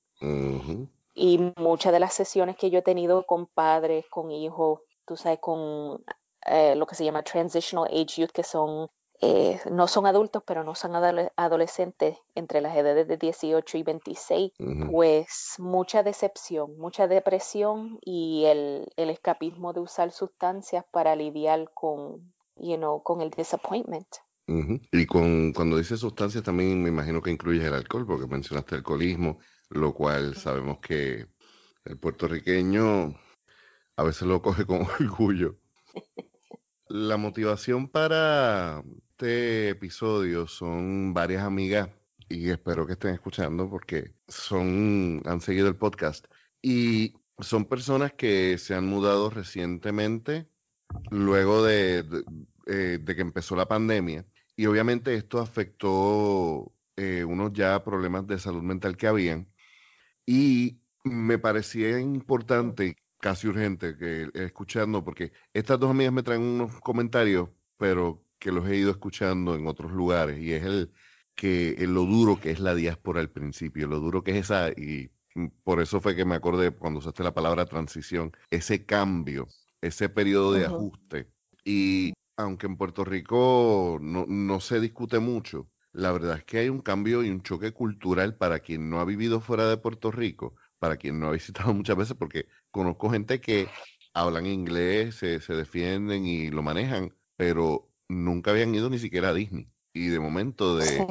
Y 1.15 1.53
muchas 1.57 1.93
de 1.93 2.01
las 2.01 2.13
sesiones 2.13 2.57
que 2.57 2.71
yo 2.71 2.81
he 2.81 2.83
tenido 2.83 3.25
con 3.25 3.47
padres, 3.47 4.05
con 4.11 4.33
hijos, 4.33 4.81
tú 5.07 5.15
sabes, 5.15 5.39
con 5.39 6.05
eh, 6.45 6.75
lo 6.75 6.87
que 6.87 6.97
se 6.97 7.05
llama 7.05 7.23
Transitional 7.23 7.87
Age 7.87 8.23
Youth, 8.23 8.33
que 8.33 8.43
son, 8.43 8.89
eh, 9.21 9.61
no 9.71 9.89
son 9.89 10.07
adultos, 10.07 10.43
pero 10.47 10.65
no 10.65 10.75
son 10.75 10.95
adolescentes 11.37 12.19
entre 12.35 12.61
las 12.61 12.77
edades 12.77 13.09
de 13.09 13.17
18 13.17 13.79
y 13.79 13.83
26, 13.83 14.53
pues 14.91 15.55
mucha 15.59 16.03
decepción, 16.03 16.79
mucha 16.79 17.09
depresión 17.09 17.99
y 18.03 18.45
el, 18.47 18.93
el 18.97 19.11
escapismo 19.11 19.73
de 19.73 19.81
usar 19.81 20.13
sustancias 20.13 20.85
para 20.91 21.17
lidiar 21.17 21.71
con 21.75 22.33
you 22.61 22.77
know, 22.77 23.03
con 23.03 23.21
el 23.21 23.31
disappointment. 23.31 24.09
Y 24.47 25.05
con, 25.05 25.53
cuando 25.53 25.77
dices 25.77 26.01
sustancias 26.01 26.43
también 26.43 26.83
me 26.83 26.89
imagino 26.89 27.21
que 27.21 27.31
incluyes 27.31 27.65
el 27.65 27.75
alcohol, 27.75 28.07
porque 28.07 28.27
mencionaste 28.27 28.77
alcoholismo, 28.77 29.41
lo 29.69 29.93
cual 29.93 30.37
sabemos 30.37 30.79
que 30.79 31.27
el 31.85 31.99
puertorriqueño 31.99 33.15
a 33.97 34.03
veces 34.03 34.23
lo 34.23 34.41
coge 34.41 34.65
con 34.65 34.83
orgullo. 35.01 35.57
La 36.89 37.19
motivación 37.19 37.89
para 37.89 38.83
este 39.11 39.71
episodio 39.71 40.47
son 40.47 41.13
varias 41.13 41.43
amigas 41.43 41.91
y 42.31 42.49
espero 42.49 42.87
que 42.87 42.95
estén 42.95 43.13
escuchando 43.13 43.69
porque 43.69 44.15
son 44.27 45.23
han 45.27 45.41
seguido 45.43 45.69
el 45.69 45.77
podcast 45.77 46.27
y 46.63 47.15
son 47.41 47.67
personas 47.67 48.15
que 48.15 48.57
se 48.59 48.75
han 48.75 48.87
mudado 48.87 49.29
recientemente 49.29 50.49
luego 51.11 51.63
de, 51.63 52.05
eh, 52.67 52.99
de, 53.03 53.15
que 53.15 53.23
empezó 53.23 53.55
la 53.55 53.69
pandemia. 53.69 54.27
Y 54.57 54.67
obviamente 54.67 55.15
esto 55.15 55.41
afectó 55.41 56.73
eh, 56.97 57.23
unos 57.25 57.53
ya 57.53 57.85
problemas 57.85 58.27
de 58.27 58.39
salud 58.39 58.63
mental 58.63 58.97
que 58.97 59.07
habían. 59.07 59.53
Y 60.27 60.81
me 61.05 61.39
parecía 61.39 62.01
importante, 62.01 62.97
casi 63.19 63.49
urgente, 63.49 63.97
que 63.97 64.31
escuchando, 64.35 65.05
porque 65.05 65.33
estas 65.53 65.79
dos 65.79 65.91
amigas 65.91 66.13
me 66.13 66.23
traen 66.23 66.43
unos 66.43 66.81
comentarios, 66.81 67.51
pero 67.77 68.25
que 68.39 68.53
los 68.53 68.69
he 68.69 68.77
ido 68.77 68.91
escuchando 68.91 69.55
en 69.55 69.67
otros 69.67 69.93
lugares, 69.93 70.39
y 70.41 70.53
es 70.53 70.65
el 70.65 70.93
que 71.35 71.77
lo 71.87 72.05
duro 72.05 72.41
que 72.41 72.51
es 72.51 72.61
la 72.61 72.75
diáspora 72.75 73.21
al 73.21 73.31
principio, 73.31 73.87
lo 73.87 74.01
duro 74.01 74.23
que 74.23 74.33
es 74.33 74.39
esa, 74.39 74.71
y 74.71 75.11
por 75.63 75.81
eso 75.81 76.01
fue 76.01 76.17
que 76.17 76.25
me 76.25 76.35
acordé 76.35 76.71
cuando 76.73 76.99
usaste 76.99 77.23
la 77.23 77.35
palabra 77.35 77.67
transición, 77.67 78.33
ese 78.51 78.87
cambio 78.87 79.49
ese 79.81 80.09
periodo 80.09 80.53
de 80.53 80.67
ajuste. 80.67 81.31
Y 81.65 82.13
aunque 82.37 82.67
en 82.67 82.77
Puerto 82.77 83.05
Rico 83.05 83.99
no, 84.01 84.25
no, 84.27 84.61
se 84.61 84.81
discute 84.81 85.19
mucho, 85.19 85.69
la 85.93 86.13
verdad 86.13 86.39
es 86.39 86.45
que 86.45 86.59
hay 86.59 86.69
un 86.69 86.81
cambio 86.81 87.23
y 87.23 87.31
un 87.31 87.43
choque 87.43 87.73
cultural 87.73 88.37
para 88.37 88.61
quien 88.61 88.91
no 88.91 89.01
ha 89.01 89.05
vivido 89.05 89.41
fuera 89.41 89.69
de 89.69 89.77
Puerto 89.77 90.11
Rico, 90.11 90.55
para 90.79 90.97
quien 90.97 91.19
no 91.21 91.29
ha 91.29 91.33
visitado 91.33 91.73
muchas 91.75 91.97
veces, 91.97 92.17
porque 92.19 92.47
conozco 92.71 93.11
gente 93.11 93.41
que 93.41 93.69
hablan 94.15 94.47
inglés, 94.47 95.17
se, 95.17 95.41
se 95.41 95.55
defienden 95.55 96.27
y 96.27 96.51
lo 96.51 96.63
manejan, 96.63 97.15
pero 97.37 97.91
nunca 98.09 98.51
habían 98.51 98.75
ido 98.75 98.91
ni 98.91 98.99
siquiera 98.99 99.31
a 99.31 99.35
Disney. 99.35 99.71
Y 99.93 100.09
de 100.09 100.21
momento 100.21 100.77
de, 100.77 101.05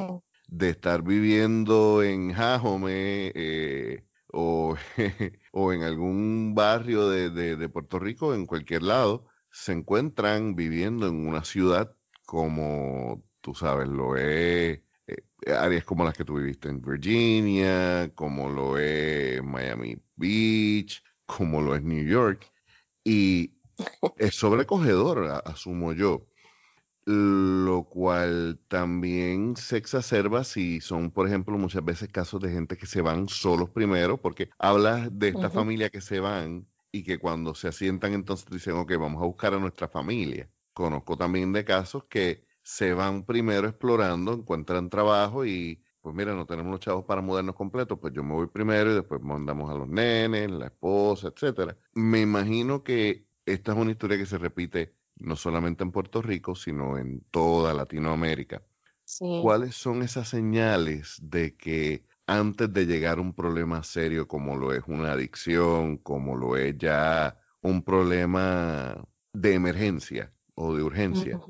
de 0.48 0.70
estar 0.70 1.02
viviendo 1.02 2.02
en 2.02 2.32
Jajome, 2.32 3.32
eh, 3.34 4.04
o, 4.32 4.76
o 5.52 5.72
en 5.72 5.82
algún 5.82 6.54
barrio 6.54 7.08
de, 7.08 7.30
de, 7.30 7.68
Puerto 7.68 7.98
Rico, 7.98 8.34
en 8.34 8.46
cualquier 8.46 8.82
lado, 8.82 9.26
se 9.50 9.72
encuentran 9.72 10.54
viviendo 10.54 11.06
en 11.08 11.26
una 11.26 11.44
ciudad 11.44 11.94
como 12.28 13.24
tú 13.40 13.54
sabes, 13.54 13.88
lo 13.88 14.14
es 14.16 14.80
áreas 15.46 15.84
como 15.84 16.04
las 16.04 16.16
que 16.16 16.24
tú 16.24 16.36
viviste 16.36 16.68
en 16.68 16.80
Virginia, 16.80 18.10
como 18.14 18.48
lo 18.48 18.78
es 18.78 19.42
Miami 19.42 19.96
Beach, 20.16 21.02
como 21.26 21.60
lo 21.62 21.74
es 21.74 21.82
New 21.82 22.04
York. 22.04 22.50
Y 23.04 23.54
es 24.18 24.34
sobrecogedor, 24.34 25.42
asumo 25.44 25.92
yo. 25.92 26.26
lo 27.06 27.84
cual 27.84 28.60
también 28.68 29.56
se 29.56 29.78
exacerba 29.78 30.44
si 30.44 30.80
son, 30.80 31.10
por 31.10 31.26
ejemplo, 31.26 31.56
muchas 31.58 31.84
veces 31.84 32.08
casos 32.10 32.40
de 32.40 32.52
gente 32.52 32.76
que 32.76 32.86
se 32.86 33.00
van 33.00 33.28
solos 33.28 33.70
primero, 33.70 34.18
porque 34.20 34.50
hablas 34.58 35.08
de 35.18 35.28
esta 35.28 35.50
familia 35.50 35.90
que 35.90 36.00
se 36.02 36.20
van 36.20 36.66
y 36.92 37.04
que 37.04 37.18
cuando 37.18 37.54
se 37.54 37.68
asientan 37.68 38.14
entonces 38.14 38.48
dicen, 38.50 38.74
ok, 38.74 38.92
vamos 38.98 39.22
a 39.22 39.26
buscar 39.26 39.54
a 39.54 39.58
nuestra 39.58 39.88
familia. 39.88 40.50
Conozco 40.74 41.16
también 41.16 41.52
de 41.52 41.64
casos 41.64 42.04
que 42.04 42.47
se 42.68 42.92
van 42.92 43.24
primero 43.24 43.66
explorando, 43.66 44.34
encuentran 44.34 44.90
trabajo 44.90 45.46
y 45.46 45.82
pues 46.02 46.14
mira, 46.14 46.34
no 46.34 46.44
tenemos 46.44 46.70
los 46.70 46.80
chavos 46.80 47.06
para 47.06 47.22
mudarnos 47.22 47.54
completos, 47.54 47.98
pues 47.98 48.12
yo 48.12 48.22
me 48.22 48.34
voy 48.34 48.48
primero 48.48 48.92
y 48.92 48.94
después 48.94 49.22
mandamos 49.22 49.70
a 49.70 49.74
los 49.74 49.88
nenes, 49.88 50.50
la 50.50 50.66
esposa, 50.66 51.28
etcétera. 51.28 51.78
Me 51.94 52.20
imagino 52.20 52.84
que 52.84 53.26
esta 53.46 53.72
es 53.72 53.78
una 53.78 53.92
historia 53.92 54.18
que 54.18 54.26
se 54.26 54.36
repite 54.36 54.94
no 55.16 55.34
solamente 55.34 55.82
en 55.82 55.92
Puerto 55.92 56.20
Rico, 56.20 56.54
sino 56.54 56.98
en 56.98 57.22
toda 57.30 57.72
Latinoamérica. 57.72 58.62
¿Cuáles 59.40 59.74
son 59.74 60.02
esas 60.02 60.28
señales 60.28 61.18
de 61.22 61.56
que 61.56 62.04
antes 62.26 62.70
de 62.70 62.84
llegar 62.84 63.16
a 63.16 63.22
un 63.22 63.32
problema 63.32 63.82
serio 63.82 64.28
como 64.28 64.56
lo 64.56 64.74
es 64.74 64.82
una 64.86 65.12
adicción, 65.12 65.96
como 65.96 66.36
lo 66.36 66.58
es 66.58 66.76
ya 66.76 67.40
un 67.62 67.82
problema 67.82 69.02
de 69.32 69.54
emergencia 69.54 70.34
o 70.54 70.76
de 70.76 70.82
urgencia, 70.82 71.40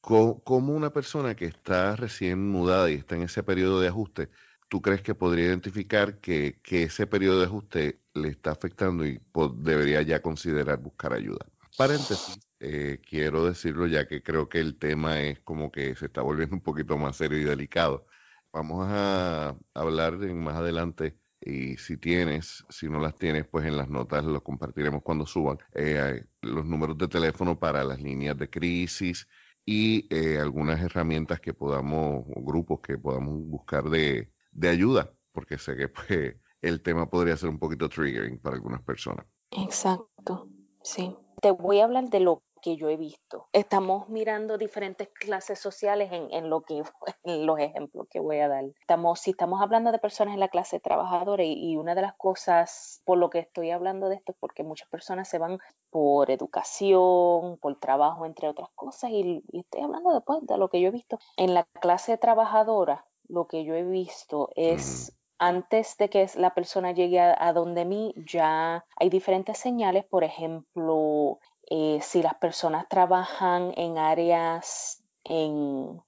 como 0.00 0.74
una 0.74 0.90
persona 0.90 1.34
que 1.34 1.46
está 1.46 1.96
recién 1.96 2.48
mudada 2.48 2.90
y 2.90 2.94
está 2.94 3.16
en 3.16 3.22
ese 3.22 3.42
periodo 3.42 3.80
de 3.80 3.88
ajuste, 3.88 4.30
tú 4.68 4.80
crees 4.80 5.02
que 5.02 5.14
podría 5.14 5.46
identificar 5.46 6.18
que, 6.20 6.60
ese 6.64 7.06
periodo 7.06 7.40
de 7.40 7.46
ajuste 7.46 8.00
le 8.14 8.28
está 8.28 8.52
afectando 8.52 9.06
y 9.06 9.20
debería 9.56 10.02
ya 10.02 10.22
considerar 10.22 10.78
buscar 10.78 11.12
ayuda? 11.12 11.46
Paréntesis, 11.76 12.38
eh, 12.60 13.00
quiero 13.08 13.44
decirlo 13.44 13.86
ya 13.86 14.06
que 14.06 14.22
creo 14.22 14.48
que 14.48 14.58
el 14.58 14.78
tema 14.78 15.20
es 15.20 15.40
como 15.40 15.70
que 15.70 15.94
se 15.94 16.06
está 16.06 16.22
volviendo 16.22 16.56
un 16.56 16.62
poquito 16.62 16.96
más 16.96 17.16
serio 17.16 17.38
y 17.38 17.44
delicado. 17.44 18.06
Vamos 18.52 18.86
a 18.88 19.56
hablar 19.74 20.18
más 20.18 20.56
adelante 20.56 21.16
y 21.40 21.76
si 21.76 21.96
tienes, 21.96 22.64
si 22.68 22.88
no 22.88 22.98
las 22.98 23.14
tienes, 23.14 23.46
pues 23.46 23.66
en 23.66 23.76
las 23.76 23.88
notas 23.88 24.24
los 24.24 24.42
compartiremos 24.42 25.02
cuando 25.02 25.26
suban 25.26 25.58
eh, 25.72 26.24
los 26.42 26.64
números 26.66 26.98
de 26.98 27.08
teléfono 27.08 27.58
para 27.58 27.84
las 27.84 28.00
líneas 28.00 28.36
de 28.36 28.50
crisis 28.50 29.28
y 29.70 30.06
eh, 30.08 30.38
algunas 30.38 30.80
herramientas 30.80 31.40
que 31.40 31.52
podamos, 31.52 32.24
o 32.34 32.42
grupos 32.42 32.80
que 32.80 32.96
podamos 32.96 33.34
buscar 33.44 33.84
de, 33.90 34.32
de 34.50 34.68
ayuda, 34.70 35.12
porque 35.30 35.58
sé 35.58 35.76
que 35.76 35.88
pues, 35.88 36.36
el 36.62 36.80
tema 36.80 37.10
podría 37.10 37.36
ser 37.36 37.50
un 37.50 37.58
poquito 37.58 37.90
triggering 37.90 38.38
para 38.38 38.56
algunas 38.56 38.80
personas. 38.80 39.26
Exacto, 39.50 40.48
sí. 40.82 41.14
Te 41.42 41.50
voy 41.50 41.80
a 41.80 41.84
hablar 41.84 42.08
de 42.08 42.20
lo 42.20 42.42
que 42.60 42.76
yo 42.76 42.88
he 42.88 42.96
visto. 42.96 43.48
Estamos 43.52 44.08
mirando 44.08 44.58
diferentes 44.58 45.08
clases 45.08 45.58
sociales 45.58 46.10
en, 46.12 46.50
lo 46.50 46.62
que 46.62 46.82
en 47.24 47.46
los 47.46 47.58
ejemplos 47.58 48.06
que 48.10 48.20
voy 48.20 48.38
a 48.38 48.48
dar. 48.48 48.64
Estamos, 48.80 49.20
si 49.20 49.30
estamos 49.30 49.60
hablando 49.60 49.92
de 49.92 49.98
personas 49.98 50.34
en 50.34 50.40
la 50.40 50.48
clase 50.48 50.80
trabajadora 50.80 51.44
y, 51.44 51.76
una 51.76 51.94
de 51.94 52.02
las 52.02 52.16
cosas 52.16 53.02
por 53.04 53.18
lo 53.18 53.30
que 53.30 53.38
estoy 53.38 53.70
hablando 53.70 54.08
de 54.08 54.16
esto 54.16 54.32
es 54.32 54.38
porque 54.40 54.64
muchas 54.64 54.88
personas 54.88 55.28
se 55.28 55.38
van 55.38 55.58
por 55.90 56.30
educación, 56.30 57.58
por 57.58 57.78
trabajo, 57.78 58.26
entre 58.26 58.48
otras 58.48 58.68
cosas, 58.74 59.10
y, 59.10 59.42
estoy 59.52 59.82
hablando 59.82 60.12
después 60.12 60.40
de 60.42 60.58
lo 60.58 60.68
que 60.68 60.80
yo 60.80 60.88
he 60.88 60.92
visto. 60.92 61.18
En 61.36 61.54
la 61.54 61.64
clase 61.80 62.18
trabajadora, 62.18 63.06
lo 63.28 63.46
que 63.46 63.64
yo 63.64 63.74
he 63.74 63.84
visto 63.84 64.50
es 64.56 65.14
antes 65.38 65.96
de 65.96 66.10
que 66.10 66.26
la 66.34 66.54
persona 66.54 66.92
llegue 66.92 67.20
a, 67.20 67.52
donde 67.52 67.84
mí, 67.84 68.12
ya 68.16 68.84
hay 68.96 69.08
diferentes 69.08 69.58
señales, 69.58 70.04
por 70.04 70.24
ejemplo, 70.24 71.38
eh, 71.70 72.00
si 72.02 72.22
las 72.22 72.34
personas 72.34 72.86
trabajan 72.88 73.72
en 73.76 73.98
áreas, 73.98 75.02
en 75.24 76.00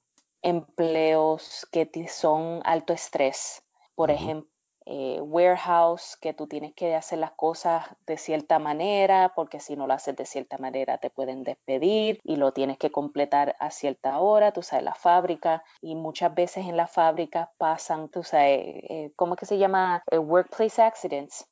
empleos 0.42 1.66
que 1.70 1.88
son 2.08 2.60
alto 2.64 2.92
estrés, 2.92 3.62
por 3.94 4.10
ejemplo, 4.10 4.50
eh, 4.86 5.20
warehouse, 5.20 6.16
que 6.20 6.32
tú 6.32 6.46
tienes 6.46 6.74
que 6.74 6.94
hacer 6.94 7.18
las 7.18 7.32
cosas 7.32 7.84
de 8.06 8.16
cierta 8.16 8.58
manera, 8.58 9.32
porque 9.36 9.60
si 9.60 9.76
no 9.76 9.86
lo 9.86 9.92
haces 9.92 10.16
de 10.16 10.24
cierta 10.24 10.56
manera 10.58 10.98
te 10.98 11.10
pueden 11.10 11.44
despedir 11.44 12.18
y 12.24 12.36
lo 12.36 12.52
tienes 12.52 12.78
que 12.78 12.90
completar 12.90 13.54
a 13.60 13.70
cierta 13.70 14.18
hora, 14.18 14.52
tú 14.52 14.62
sabes, 14.62 14.84
la 14.84 14.94
fábrica, 14.94 15.62
y 15.82 15.94
muchas 15.94 16.34
veces 16.34 16.66
en 16.66 16.76
la 16.76 16.86
fábrica 16.86 17.52
pasan, 17.58 18.08
tú 18.08 18.24
sabes, 18.24 18.58
eh, 18.88 19.12
¿cómo 19.16 19.36
que 19.36 19.46
se 19.46 19.58
llama? 19.58 20.02
Eh, 20.10 20.18
workplace 20.18 20.80
accidents. 20.82 21.46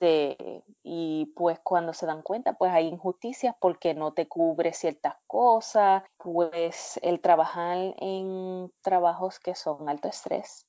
Este, 0.00 0.62
y 0.84 1.26
pues 1.34 1.58
cuando 1.60 1.92
se 1.92 2.06
dan 2.06 2.22
cuenta, 2.22 2.52
pues 2.52 2.72
hay 2.72 2.86
injusticias 2.86 3.54
porque 3.60 3.94
no 3.94 4.12
te 4.12 4.28
cubre 4.28 4.72
ciertas 4.72 5.16
cosas, 5.26 6.04
pues 6.18 7.00
el 7.02 7.20
trabajar 7.20 7.94
en 7.98 8.72
trabajos 8.82 9.40
que 9.40 9.56
son 9.56 9.88
alto 9.88 10.08
estrés 10.08 10.66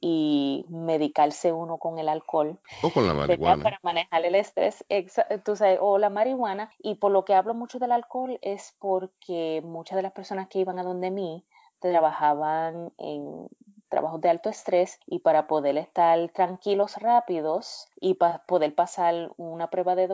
y 0.00 0.64
medicarse 0.68 1.52
uno 1.52 1.76
con 1.76 1.98
el 1.98 2.08
alcohol. 2.08 2.58
O 2.82 2.90
con 2.90 3.06
la 3.06 3.12
marihuana. 3.14 3.62
Para 3.62 3.78
manejar 3.82 4.24
el 4.24 4.34
estrés, 4.34 4.84
tú 5.44 5.54
sabes, 5.54 5.78
o 5.80 5.98
la 5.98 6.08
marihuana. 6.08 6.72
Y 6.78 6.94
por 6.94 7.12
lo 7.12 7.24
que 7.26 7.34
hablo 7.34 7.52
mucho 7.52 7.78
del 7.78 7.92
alcohol 7.92 8.38
es 8.40 8.74
porque 8.78 9.60
muchas 9.64 9.96
de 9.96 10.02
las 10.02 10.12
personas 10.12 10.48
que 10.48 10.60
iban 10.60 10.78
a 10.78 10.82
donde 10.82 11.10
mí 11.10 11.44
trabajaban 11.78 12.90
en 12.96 13.48
trabajos 13.92 14.20
de 14.20 14.30
alto 14.30 14.48
estrés 14.48 14.98
y 15.06 15.20
para 15.20 15.46
poder 15.46 15.76
estar 15.76 16.18
tranquilos 16.30 16.96
rápidos 16.96 17.86
y 18.00 18.14
para 18.14 18.44
poder 18.46 18.74
pasar 18.74 19.30
una 19.36 19.68
prueba 19.68 19.94
de, 19.94 20.08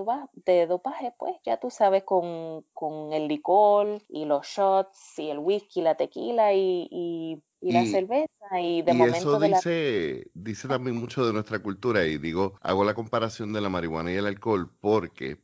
de 0.44 0.66
dopaje, 0.66 1.14
pues 1.16 1.36
ya 1.46 1.58
tú 1.58 1.70
sabes 1.70 2.02
con, 2.02 2.64
con, 2.74 3.12
el 3.12 3.28
licor 3.28 4.02
y 4.08 4.26
los 4.26 4.46
shots 4.46 5.18
y 5.18 5.30
el 5.30 5.38
whisky, 5.38 5.80
la 5.80 5.94
tequila 5.94 6.52
y 6.52 6.88
y, 7.60 7.72
la 7.72 7.84
cerveza 7.86 8.60
y 8.60 8.82
de 8.82 8.94
momento 8.94 9.18
eso 9.18 9.40
dice, 9.40 10.30
dice 10.34 10.68
también 10.68 10.96
mucho 10.96 11.26
de 11.26 11.32
nuestra 11.32 11.58
cultura 11.58 12.04
y 12.06 12.18
digo, 12.18 12.54
hago 12.60 12.84
la 12.84 12.94
comparación 12.94 13.52
de 13.52 13.60
la 13.60 13.68
marihuana 13.68 14.12
y 14.12 14.16
el 14.16 14.26
alcohol 14.26 14.70
porque 14.80 15.38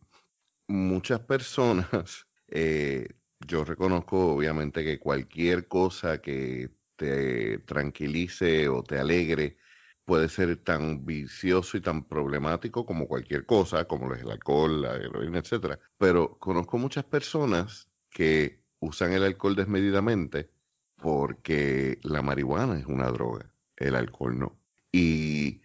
muchas 0.68 1.20
personas, 1.20 2.26
eh, 2.48 3.08
yo 3.46 3.64
reconozco 3.64 4.34
obviamente 4.34 4.84
que 4.84 4.98
cualquier 4.98 5.66
cosa 5.66 6.18
que 6.18 6.70
te 6.96 7.58
tranquilice 7.58 8.68
o 8.68 8.82
te 8.82 8.98
alegre 8.98 9.56
puede 10.04 10.28
ser 10.28 10.56
tan 10.58 11.04
vicioso 11.04 11.76
y 11.76 11.80
tan 11.80 12.04
problemático 12.04 12.84
como 12.84 13.08
cualquier 13.08 13.46
cosa, 13.46 13.86
como 13.86 14.12
es 14.14 14.22
el 14.22 14.30
alcohol, 14.30 14.82
la 14.82 14.96
heroína, 14.96 15.38
etcétera. 15.38 15.78
Pero 15.98 16.38
conozco 16.38 16.78
muchas 16.78 17.04
personas 17.04 17.88
que 18.10 18.62
usan 18.80 19.12
el 19.12 19.24
alcohol 19.24 19.56
desmedidamente 19.56 20.50
porque 20.96 21.98
la 22.02 22.22
marihuana 22.22 22.78
es 22.78 22.86
una 22.86 23.10
droga, 23.10 23.50
el 23.76 23.94
alcohol 23.94 24.38
no. 24.38 24.58
Y 24.92 25.62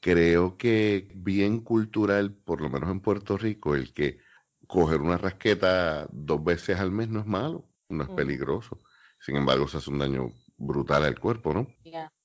creo 0.00 0.56
que 0.56 1.08
bien 1.14 1.60
cultural, 1.60 2.32
por 2.32 2.60
lo 2.60 2.68
menos 2.68 2.90
en 2.90 3.00
Puerto 3.00 3.38
Rico, 3.38 3.74
el 3.74 3.92
que 3.92 4.18
coger 4.66 5.00
una 5.00 5.16
rasqueta 5.16 6.08
dos 6.12 6.42
veces 6.44 6.78
al 6.78 6.90
mes 6.90 7.08
no 7.08 7.20
es 7.20 7.26
malo, 7.26 7.68
no 7.88 8.04
es 8.04 8.10
peligroso. 8.10 8.80
Sin 9.20 9.36
embargo, 9.36 9.66
se 9.68 9.78
hace 9.78 9.90
un 9.90 9.98
daño 9.98 10.32
brutal 10.56 11.04
al 11.04 11.18
cuerpo, 11.18 11.52
¿no? 11.52 11.66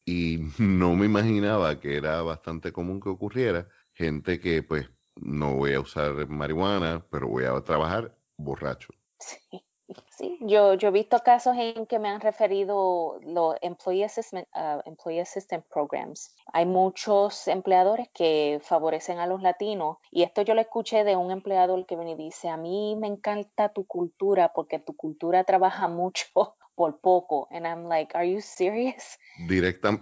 Y 0.06 0.40
no 0.60 0.96
me 0.96 1.06
imaginaba 1.06 1.80
que 1.80 1.96
era 1.96 2.22
bastante 2.22 2.72
común 2.72 3.00
que 3.00 3.10
ocurriera 3.10 3.68
gente 3.94 4.40
que 4.40 4.64
pues 4.64 4.90
no 5.16 5.56
voy 5.56 5.74
a 5.74 5.80
usar 5.80 6.28
marihuana, 6.28 7.06
pero 7.12 7.28
voy 7.28 7.44
a 7.46 7.60
trabajar 7.62 8.18
borracho. 8.38 8.94
Sí. 9.20 9.64
Sí, 10.10 10.38
yo, 10.42 10.74
yo 10.76 10.90
he 10.90 10.92
visto 10.92 11.20
casos 11.20 11.56
en 11.58 11.86
que 11.86 12.00
me 12.00 12.10
han 12.10 12.22
referido 12.22 13.20
los 13.24 13.56
Employee 13.62 14.06
Assistance, 14.06 14.48
uh, 14.54 14.82
Employee 14.86 15.22
Assistant 15.22 15.66
Programs. 15.68 16.36
Hay 16.54 16.66
muchos 16.66 17.48
empleadores 17.48 18.10
que 18.14 18.60
favorecen 18.64 19.20
a 19.20 19.28
los 19.28 19.42
latinos 19.42 19.98
y 20.12 20.24
esto 20.24 20.42
yo 20.42 20.54
lo 20.54 20.62
escuché 20.62 21.04
de 21.04 21.16
un 21.16 21.32
empleador 21.32 21.86
que 21.86 21.96
viene 21.96 22.12
y 22.12 22.16
dice, 22.16 22.50
a 22.50 22.58
mí 22.58 22.96
me 22.96 23.08
encanta 23.08 23.70
tu 23.70 23.86
cultura 23.86 24.54
porque 24.54 24.80
tu 24.80 24.96
cultura 24.96 25.44
trabaja 25.44 25.88
mucho 25.88 26.26
por 26.76 27.00
poco. 27.00 27.48
And 27.52 27.66
I'm 27.66 27.88
like, 27.88 28.16
are 28.16 28.30
you 28.30 28.42
serious? 28.42 29.18
Directa, 29.48 29.98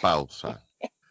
pausa. 0.00 0.66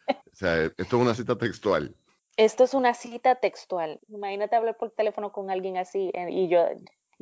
o 0.08 0.34
sea, 0.34 0.64
esto 0.64 0.82
es 0.82 0.92
una 0.92 1.14
cita 1.14 1.36
textual. 1.38 1.94
Esto 2.36 2.64
es 2.64 2.72
una 2.74 2.94
cita 2.94 3.34
textual. 3.36 4.00
Imagínate 4.08 4.56
hablar 4.56 4.76
por 4.76 4.90
teléfono 4.90 5.32
con 5.32 5.50
alguien 5.50 5.76
así 5.76 6.10
eh, 6.14 6.28
y 6.30 6.48
yo, 6.48 6.66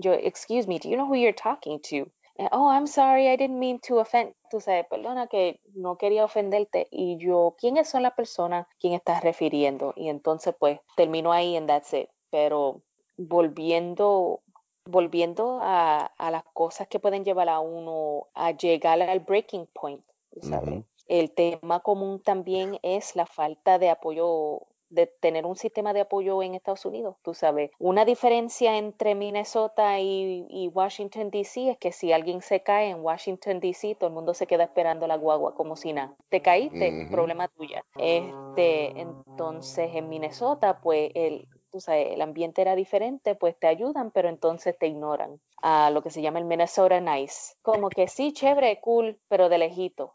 yo, 0.01 0.13
excuse 0.13 0.67
me, 0.67 0.79
do 0.79 0.89
you 0.89 0.97
know 0.97 1.07
who 1.07 1.17
you're 1.17 1.33
talking 1.33 1.81
to? 1.91 2.11
oh, 2.53 2.69
I'm 2.69 2.87
sorry, 2.87 3.29
I 3.29 3.37
didn't 3.37 3.59
mean 3.59 3.81
to 3.81 3.99
offend. 3.99 4.35
Tú 4.51 4.61
sabes, 4.61 4.87
perdona 4.89 5.27
que 5.27 5.61
no 5.75 5.97
quería 5.97 6.25
ofenderte. 6.25 6.89
Y 6.91 7.19
yo, 7.19 7.55
¿quiénes 7.59 7.89
son 7.89 8.03
las 8.03 8.15
personas 8.15 8.67
quien 8.79 8.95
estás 8.95 9.23
refiriendo? 9.23 9.93
Y 9.97 10.09
entonces, 10.09 10.55
pues, 10.59 10.81
termino 10.97 11.33
ahí 11.33 11.57
and 11.57 11.69
that's 11.69 11.93
it. 11.93 12.09
Pero 12.31 12.83
volviendo, 13.17 14.41
volviendo 14.85 15.59
a, 15.61 16.07
a 16.07 16.31
las 16.31 16.45
cosas 16.55 16.89
que 16.89 16.99
pueden 16.99 17.25
llevar 17.25 17.49
a 17.49 17.61
uno 17.61 18.29
a 18.35 18.53
llegar 18.53 19.03
al 19.03 19.21
breaking 19.21 19.69
point, 19.75 20.03
¿sabes? 20.41 20.85
El 21.07 21.33
tema 21.33 21.81
común 21.81 22.23
también 22.23 22.79
es 22.83 23.17
la 23.17 23.27
falta 23.27 23.79
de 23.79 23.91
apoyo 23.91 24.63
de 24.91 25.07
tener 25.07 25.47
un 25.47 25.57
sistema 25.57 25.93
de 25.93 26.01
apoyo 26.01 26.43
en 26.43 26.55
Estados 26.55 26.85
Unidos, 26.85 27.17
tú 27.23 27.33
sabes. 27.33 27.71
Una 27.79 28.05
diferencia 28.05 28.77
entre 28.77 29.15
Minnesota 29.15 29.99
y, 30.01 30.69
Washington, 30.75 31.31
D.C. 31.31 31.71
es 31.71 31.79
que 31.79 31.93
si 31.93 32.13
alguien 32.13 32.43
se 32.43 32.63
cae 32.63 32.91
en 32.91 33.01
Washington, 33.01 33.61
D.C., 33.61 33.95
todo 33.95 34.09
el 34.09 34.15
mundo 34.15 34.35
se 34.35 34.47
queda 34.47 34.65
esperando 34.65 35.07
la 35.07 35.17
guagua 35.17 35.55
como 35.55 35.77
si 35.77 35.93
nada. 35.93 36.15
Te 36.29 36.43
caíste, 36.43 37.09
problema 37.11 37.49
tuya. 37.49 37.85
Este, 37.97 39.01
entonces, 39.01 39.91
en 39.95 40.09
Minnesota, 40.09 40.81
pues 40.81 41.11
el, 41.15 41.49
tú 41.71 41.81
sabes, 41.81 42.09
el 42.13 42.21
ambiente 42.21 42.63
era 42.63 42.75
diferente, 42.75 43.35
pues 43.35 43.57
te 43.59 43.69
ayudan, 43.69 44.11
pero 44.11 44.29
entonces 44.29 44.77
te 44.77 44.89
ignoran. 44.89 45.41
A 45.63 45.91
lo 45.91 46.03
que 46.03 46.11
se 46.11 46.23
llama 46.23 46.39
el 46.39 46.47
Minnesota 46.47 47.01
Nice. 47.01 47.55
Como 47.63 47.91
que 47.91 48.09
sí, 48.09 48.33
chévere, 48.33 48.81
cool, 48.81 49.19
pero 49.29 49.49
de 49.49 49.59
lejito 49.59 50.15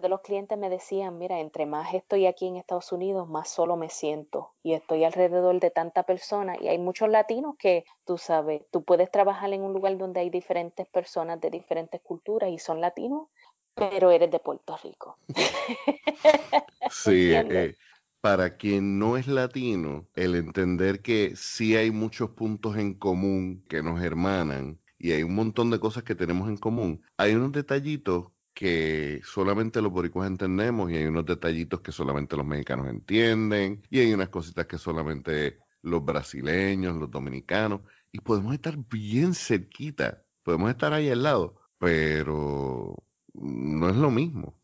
de 0.00 0.08
los 0.08 0.20
clientes 0.20 0.58
me 0.58 0.70
decían, 0.70 1.18
mira, 1.18 1.40
entre 1.40 1.66
más 1.66 1.94
estoy 1.94 2.26
aquí 2.26 2.46
en 2.46 2.56
Estados 2.56 2.92
Unidos, 2.92 3.28
más 3.28 3.48
solo 3.48 3.76
me 3.76 3.90
siento 3.90 4.52
y 4.62 4.74
estoy 4.74 5.04
alrededor 5.04 5.60
de 5.60 5.70
tanta 5.70 6.02
persona 6.04 6.56
y 6.60 6.68
hay 6.68 6.78
muchos 6.78 7.08
latinos 7.08 7.56
que, 7.58 7.84
tú 8.04 8.18
sabes, 8.18 8.62
tú 8.70 8.84
puedes 8.84 9.10
trabajar 9.10 9.52
en 9.52 9.62
un 9.62 9.72
lugar 9.72 9.96
donde 9.98 10.20
hay 10.20 10.30
diferentes 10.30 10.86
personas 10.88 11.40
de 11.40 11.50
diferentes 11.50 12.00
culturas 12.02 12.50
y 12.50 12.58
son 12.58 12.80
latinos, 12.80 13.28
pero 13.74 14.10
eres 14.10 14.30
de 14.30 14.38
Puerto 14.38 14.76
Rico. 14.82 15.18
sí, 16.90 17.32
eh, 17.32 17.74
para 18.20 18.56
quien 18.56 18.98
no 18.98 19.16
es 19.16 19.26
latino, 19.26 20.06
el 20.14 20.34
entender 20.34 21.02
que 21.02 21.36
sí 21.36 21.76
hay 21.76 21.90
muchos 21.90 22.30
puntos 22.30 22.76
en 22.76 22.94
común 22.94 23.64
que 23.68 23.82
nos 23.82 24.02
hermanan 24.02 24.80
y 24.98 25.12
hay 25.12 25.22
un 25.22 25.34
montón 25.34 25.70
de 25.70 25.78
cosas 25.78 26.02
que 26.04 26.14
tenemos 26.14 26.48
en 26.48 26.56
común, 26.56 27.02
hay 27.16 27.34
unos 27.34 27.52
detallitos 27.52 28.32
que 28.56 29.20
solamente 29.22 29.82
los 29.82 29.92
boricuas 29.92 30.28
entendemos 30.28 30.90
y 30.90 30.96
hay 30.96 31.04
unos 31.04 31.26
detallitos 31.26 31.82
que 31.82 31.92
solamente 31.92 32.38
los 32.38 32.46
mexicanos 32.46 32.88
entienden 32.88 33.82
y 33.90 34.00
hay 34.00 34.14
unas 34.14 34.30
cositas 34.30 34.64
que 34.64 34.78
solamente 34.78 35.58
los 35.82 36.02
brasileños, 36.02 36.96
los 36.96 37.10
dominicanos 37.10 37.82
y 38.10 38.20
podemos 38.20 38.54
estar 38.54 38.74
bien 38.90 39.34
cerquita, 39.34 40.22
podemos 40.42 40.70
estar 40.70 40.94
ahí 40.94 41.10
al 41.10 41.22
lado, 41.22 41.56
pero 41.78 42.94
no 43.34 43.90
es 43.90 43.96
lo 43.96 44.10
mismo. 44.10 44.54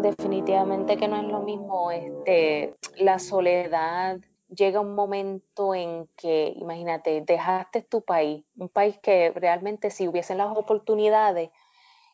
Definitivamente 0.00 0.96
que 0.96 1.08
no 1.08 1.16
es 1.20 1.26
lo 1.26 1.40
mismo. 1.40 1.90
Este, 1.90 2.76
la 2.98 3.18
soledad 3.18 4.20
llega 4.48 4.78
un 4.78 4.94
momento 4.94 5.74
en 5.74 6.08
que, 6.16 6.52
imagínate, 6.54 7.20
dejaste 7.26 7.82
tu 7.82 8.02
país, 8.02 8.44
un 8.56 8.68
país 8.68 8.96
que 9.02 9.32
realmente 9.34 9.90
si 9.90 10.06
hubiesen 10.06 10.38
las 10.38 10.56
oportunidades, 10.56 11.50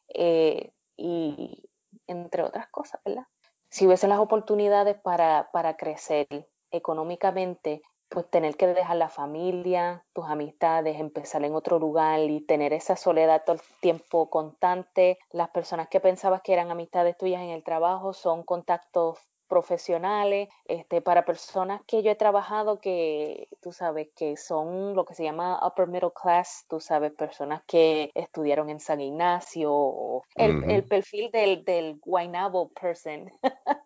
eh, 0.08 0.72
y 0.96 1.68
entre 2.06 2.42
otras 2.42 2.68
cosas, 2.68 3.00
¿verdad? 3.04 3.26
Si 3.68 3.86
hubiesen 3.86 4.10
las 4.10 4.18
oportunidades 4.18 4.96
para, 5.00 5.50
para 5.52 5.76
crecer 5.76 6.26
económicamente, 6.70 7.82
pues 8.08 8.30
tener 8.30 8.56
que 8.56 8.68
dejar 8.68 8.96
la 8.96 9.08
familia, 9.08 10.04
tus 10.12 10.26
amistades, 10.26 11.00
empezar 11.00 11.44
en 11.44 11.54
otro 11.54 11.78
lugar 11.78 12.20
y 12.20 12.40
tener 12.40 12.72
esa 12.72 12.96
soledad 12.96 13.42
todo 13.44 13.56
el 13.56 13.62
tiempo 13.80 14.30
constante. 14.30 15.18
Las 15.32 15.50
personas 15.50 15.88
que 15.88 16.00
pensabas 16.00 16.42
que 16.42 16.52
eran 16.52 16.70
amistades 16.70 17.16
tuyas 17.16 17.42
en 17.42 17.50
el 17.50 17.64
trabajo 17.64 18.12
son 18.12 18.44
contactos 18.44 19.18
profesionales, 19.48 20.48
este, 20.66 21.00
para 21.00 21.24
personas 21.24 21.82
que 21.86 22.02
yo 22.02 22.10
he 22.10 22.14
trabajado 22.14 22.80
que, 22.80 23.48
tú 23.60 23.72
sabes, 23.72 24.08
que 24.16 24.36
son 24.36 24.94
lo 24.94 25.04
que 25.04 25.14
se 25.14 25.24
llama 25.24 25.60
upper 25.66 25.86
middle 25.86 26.12
class, 26.12 26.64
tú 26.68 26.80
sabes, 26.80 27.12
personas 27.12 27.62
que 27.66 28.10
estudiaron 28.14 28.70
en 28.70 28.80
San 28.80 29.00
Ignacio, 29.00 30.22
el, 30.34 30.70
el 30.70 30.84
perfil 30.84 31.30
del, 31.30 31.64
del 31.64 31.98
Guaynabo 32.00 32.70
person. 32.70 33.30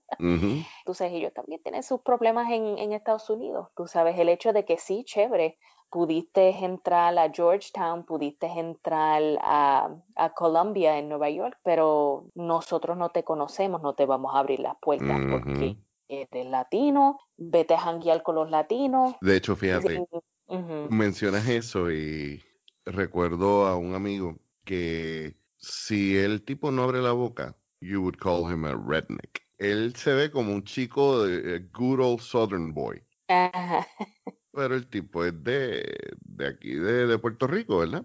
Tú 0.85 0.95
sabes, 0.95 1.13
ellos 1.13 1.33
también 1.33 1.63
tienen 1.63 1.83
sus 1.83 2.01
problemas 2.01 2.51
en, 2.51 2.77
en 2.79 2.93
Estados 2.93 3.31
Unidos, 3.31 3.69
tú 3.77 3.87
sabes, 3.87 4.19
el 4.19 4.29
hecho 4.29 4.53
de 4.53 4.65
que 4.65 4.77
sí, 4.77 5.05
chévere, 5.05 5.59
pudiste 5.91 6.51
entrar 6.65 7.19
a 7.19 7.31
Georgetown, 7.31 8.05
pudiste 8.05 8.47
entrar 8.47 9.23
a, 9.41 9.91
a, 10.17 10.35
Columbia 10.35 10.99
en 10.99 11.09
Nueva 11.09 11.31
York, 11.31 11.59
pero 11.63 12.27
nosotros 12.35 12.97
no 12.97 13.11
te 13.11 13.25
conocemos, 13.25 13.83
no 13.83 13.95
te 13.95 14.07
vamos 14.07 14.35
a 14.35 14.41
abrir 14.41 14.61
las 14.61 14.77
puertas 14.81 15.19
porque 15.31 15.77
eres 16.09 16.47
latino, 16.47 17.19
vete 17.37 17.75
a 17.75 17.81
janguear 17.81 18.23
con 18.23 18.35
los 18.35 18.51
latinos. 18.51 19.15
De 19.21 19.37
hecho, 19.37 19.57
fíjate, 19.57 20.07
mencionas 20.91 21.49
eso 21.49 21.91
y 21.91 22.43
recuerdo 22.85 23.67
a 23.67 23.77
un 23.77 23.95
amigo 23.95 24.37
que 24.65 25.37
si 25.57 26.17
el 26.17 26.45
tipo 26.45 26.71
no 26.71 26.85
abre 26.85 27.01
la 27.01 27.13
boca, 27.13 27.57
you 27.81 28.01
would 28.01 28.17
call 28.17 28.51
him 28.51 28.65
a 28.65 28.75
redneck. 28.75 29.43
Él 29.59 29.95
se 29.97 30.15
ve 30.15 30.31
como 30.31 30.53
un 30.53 30.63
chico 30.63 31.25
de 31.25 31.59
good 31.73 32.01
old 32.01 32.21
southern 32.21 32.73
boy. 32.73 33.03
Pero 34.59 34.75
el 34.75 34.89
tipo 34.89 35.25
es 35.25 35.45
de, 35.45 36.17
aquí, 36.45 36.75
de, 36.75 37.17
Puerto 37.19 37.47
Rico, 37.47 37.79
¿verdad? 37.79 38.05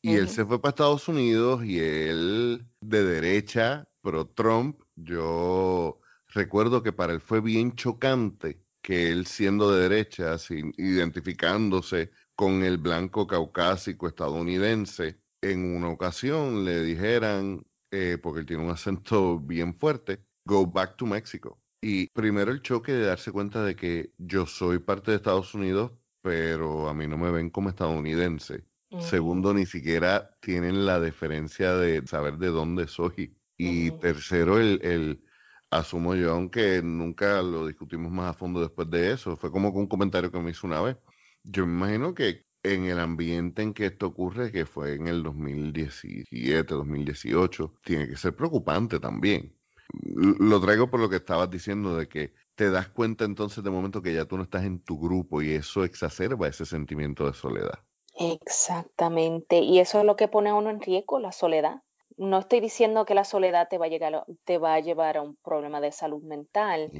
Y 0.00 0.14
él 0.16 0.28
se 0.28 0.44
fue 0.44 0.60
para 0.60 0.70
Estados 0.70 1.06
Unidos 1.06 1.64
y 1.64 1.78
él 1.78 2.66
de 2.80 3.04
derecha, 3.04 3.88
pro 4.00 4.26
Trump, 4.26 4.82
yo 4.96 6.00
recuerdo 6.26 6.82
que 6.82 6.92
para 6.92 7.12
él 7.12 7.20
fue 7.20 7.40
bien 7.40 7.76
chocante 7.76 8.60
que 8.82 9.12
él 9.12 9.26
siendo 9.26 9.70
de 9.70 9.88
derecha, 9.88 10.38
sin, 10.38 10.74
identificándose 10.76 12.10
con 12.34 12.64
el 12.64 12.78
blanco 12.78 13.28
caucásico 13.28 14.08
estadounidense, 14.08 15.20
en 15.40 15.76
una 15.76 15.88
ocasión 15.88 16.64
le 16.64 16.82
dijeran, 16.82 17.64
eh, 17.92 18.18
porque 18.20 18.40
él 18.40 18.46
tiene 18.46 18.64
un 18.64 18.70
acento 18.70 19.38
bien 19.38 19.78
fuerte, 19.78 20.18
go 20.44 20.66
back 20.66 20.96
to 20.96 21.06
Mexico. 21.06 21.61
Y 21.84 22.06
primero 22.08 22.52
el 22.52 22.62
choque 22.62 22.92
de 22.92 23.06
darse 23.06 23.32
cuenta 23.32 23.64
de 23.64 23.74
que 23.74 24.12
yo 24.16 24.46
soy 24.46 24.78
parte 24.78 25.10
de 25.10 25.16
Estados 25.16 25.52
Unidos, 25.52 25.90
pero 26.22 26.88
a 26.88 26.94
mí 26.94 27.08
no 27.08 27.18
me 27.18 27.32
ven 27.32 27.50
como 27.50 27.68
estadounidense. 27.68 28.64
Segundo, 29.00 29.52
ni 29.54 29.66
siquiera 29.66 30.36
tienen 30.40 30.86
la 30.86 31.00
deferencia 31.00 31.74
de 31.74 32.06
saber 32.06 32.36
de 32.38 32.48
dónde 32.48 32.86
soy. 32.86 33.36
Y 33.56 33.90
tercero, 33.92 34.58
el, 34.60 34.80
el, 34.82 35.24
asumo 35.70 36.14
yo, 36.14 36.32
aunque 36.32 36.82
nunca 36.82 37.42
lo 37.42 37.66
discutimos 37.66 38.12
más 38.12 38.30
a 38.30 38.38
fondo 38.38 38.60
después 38.60 38.88
de 38.90 39.12
eso, 39.12 39.36
fue 39.36 39.50
como 39.50 39.70
un 39.70 39.86
comentario 39.86 40.30
que 40.30 40.38
me 40.38 40.50
hizo 40.50 40.66
una 40.66 40.82
vez. 40.82 40.96
Yo 41.42 41.66
me 41.66 41.72
imagino 41.72 42.14
que 42.14 42.46
en 42.62 42.84
el 42.84 43.00
ambiente 43.00 43.62
en 43.62 43.74
que 43.74 43.86
esto 43.86 44.06
ocurre, 44.06 44.52
que 44.52 44.66
fue 44.66 44.94
en 44.94 45.08
el 45.08 45.22
2017, 45.22 46.74
2018, 46.74 47.74
tiene 47.82 48.08
que 48.08 48.16
ser 48.16 48.36
preocupante 48.36 49.00
también. 49.00 49.56
Lo 49.92 50.60
traigo 50.60 50.90
por 50.90 51.00
lo 51.00 51.08
que 51.08 51.16
estabas 51.16 51.50
diciendo 51.50 51.96
de 51.96 52.08
que 52.08 52.32
te 52.54 52.70
das 52.70 52.88
cuenta 52.88 53.24
entonces 53.24 53.62
de 53.62 53.70
momento 53.70 54.02
que 54.02 54.14
ya 54.14 54.24
tú 54.24 54.36
no 54.36 54.44
estás 54.44 54.64
en 54.64 54.82
tu 54.82 54.98
grupo 54.98 55.42
y 55.42 55.52
eso 55.52 55.84
exacerba 55.84 56.48
ese 56.48 56.64
sentimiento 56.64 57.26
de 57.26 57.34
soledad. 57.34 57.78
Exactamente, 58.14 59.58
y 59.60 59.78
eso 59.78 59.98
es 59.98 60.04
lo 60.04 60.16
que 60.16 60.28
pone 60.28 60.50
a 60.50 60.54
uno 60.54 60.70
en 60.70 60.80
riesgo, 60.80 61.18
la 61.18 61.32
soledad. 61.32 61.82
No 62.16 62.38
estoy 62.38 62.60
diciendo 62.60 63.04
que 63.04 63.14
la 63.14 63.24
soledad 63.24 63.68
te 63.68 63.78
va 63.78 63.86
a, 63.86 63.88
llegar, 63.88 64.24
te 64.44 64.58
va 64.58 64.74
a 64.74 64.80
llevar 64.80 65.16
a 65.16 65.22
un 65.22 65.36
problema 65.36 65.80
de 65.80 65.92
salud 65.92 66.22
mental, 66.22 66.92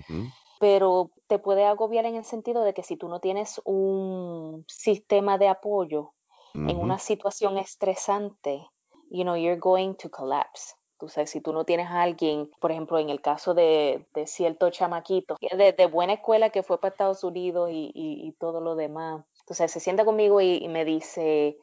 pero 0.58 1.10
te 1.26 1.38
puede 1.38 1.64
agobiar 1.64 2.06
en 2.06 2.16
el 2.16 2.24
sentido 2.24 2.64
de 2.64 2.72
que 2.72 2.82
si 2.82 2.96
tú 2.96 3.08
no 3.08 3.20
tienes 3.20 3.60
un 3.64 4.64
sistema 4.68 5.36
de 5.36 5.48
apoyo 5.48 6.14
en 6.54 6.76
una 6.76 6.98
situación 6.98 7.58
estresante, 7.58 8.66
you 9.10 9.22
know, 9.22 9.36
you're 9.36 9.58
going 9.58 9.94
to 9.94 10.08
collapse. 10.08 10.74
Tú 11.02 11.08
sabes, 11.08 11.30
si 11.30 11.40
tú 11.40 11.52
no 11.52 11.64
tienes 11.64 11.88
a 11.88 12.02
alguien, 12.02 12.48
por 12.60 12.70
ejemplo, 12.70 12.96
en 12.96 13.10
el 13.10 13.20
caso 13.20 13.54
de, 13.54 14.06
cierto 14.26 14.70
chamaquito, 14.70 15.36
de, 15.40 15.72
de, 15.72 15.86
buena 15.86 16.12
escuela 16.12 16.50
que 16.50 16.62
fue 16.62 16.80
para 16.80 16.92
Estados 16.92 17.24
Unidos 17.24 17.70
y, 17.72 18.36
todo 18.38 18.60
lo 18.60 18.76
demás, 18.76 19.24
entonces 19.40 19.72
se 19.72 19.80
sienta 19.80 20.04
conmigo 20.04 20.40
y, 20.40 20.68
me 20.68 20.84
dice, 20.84 21.58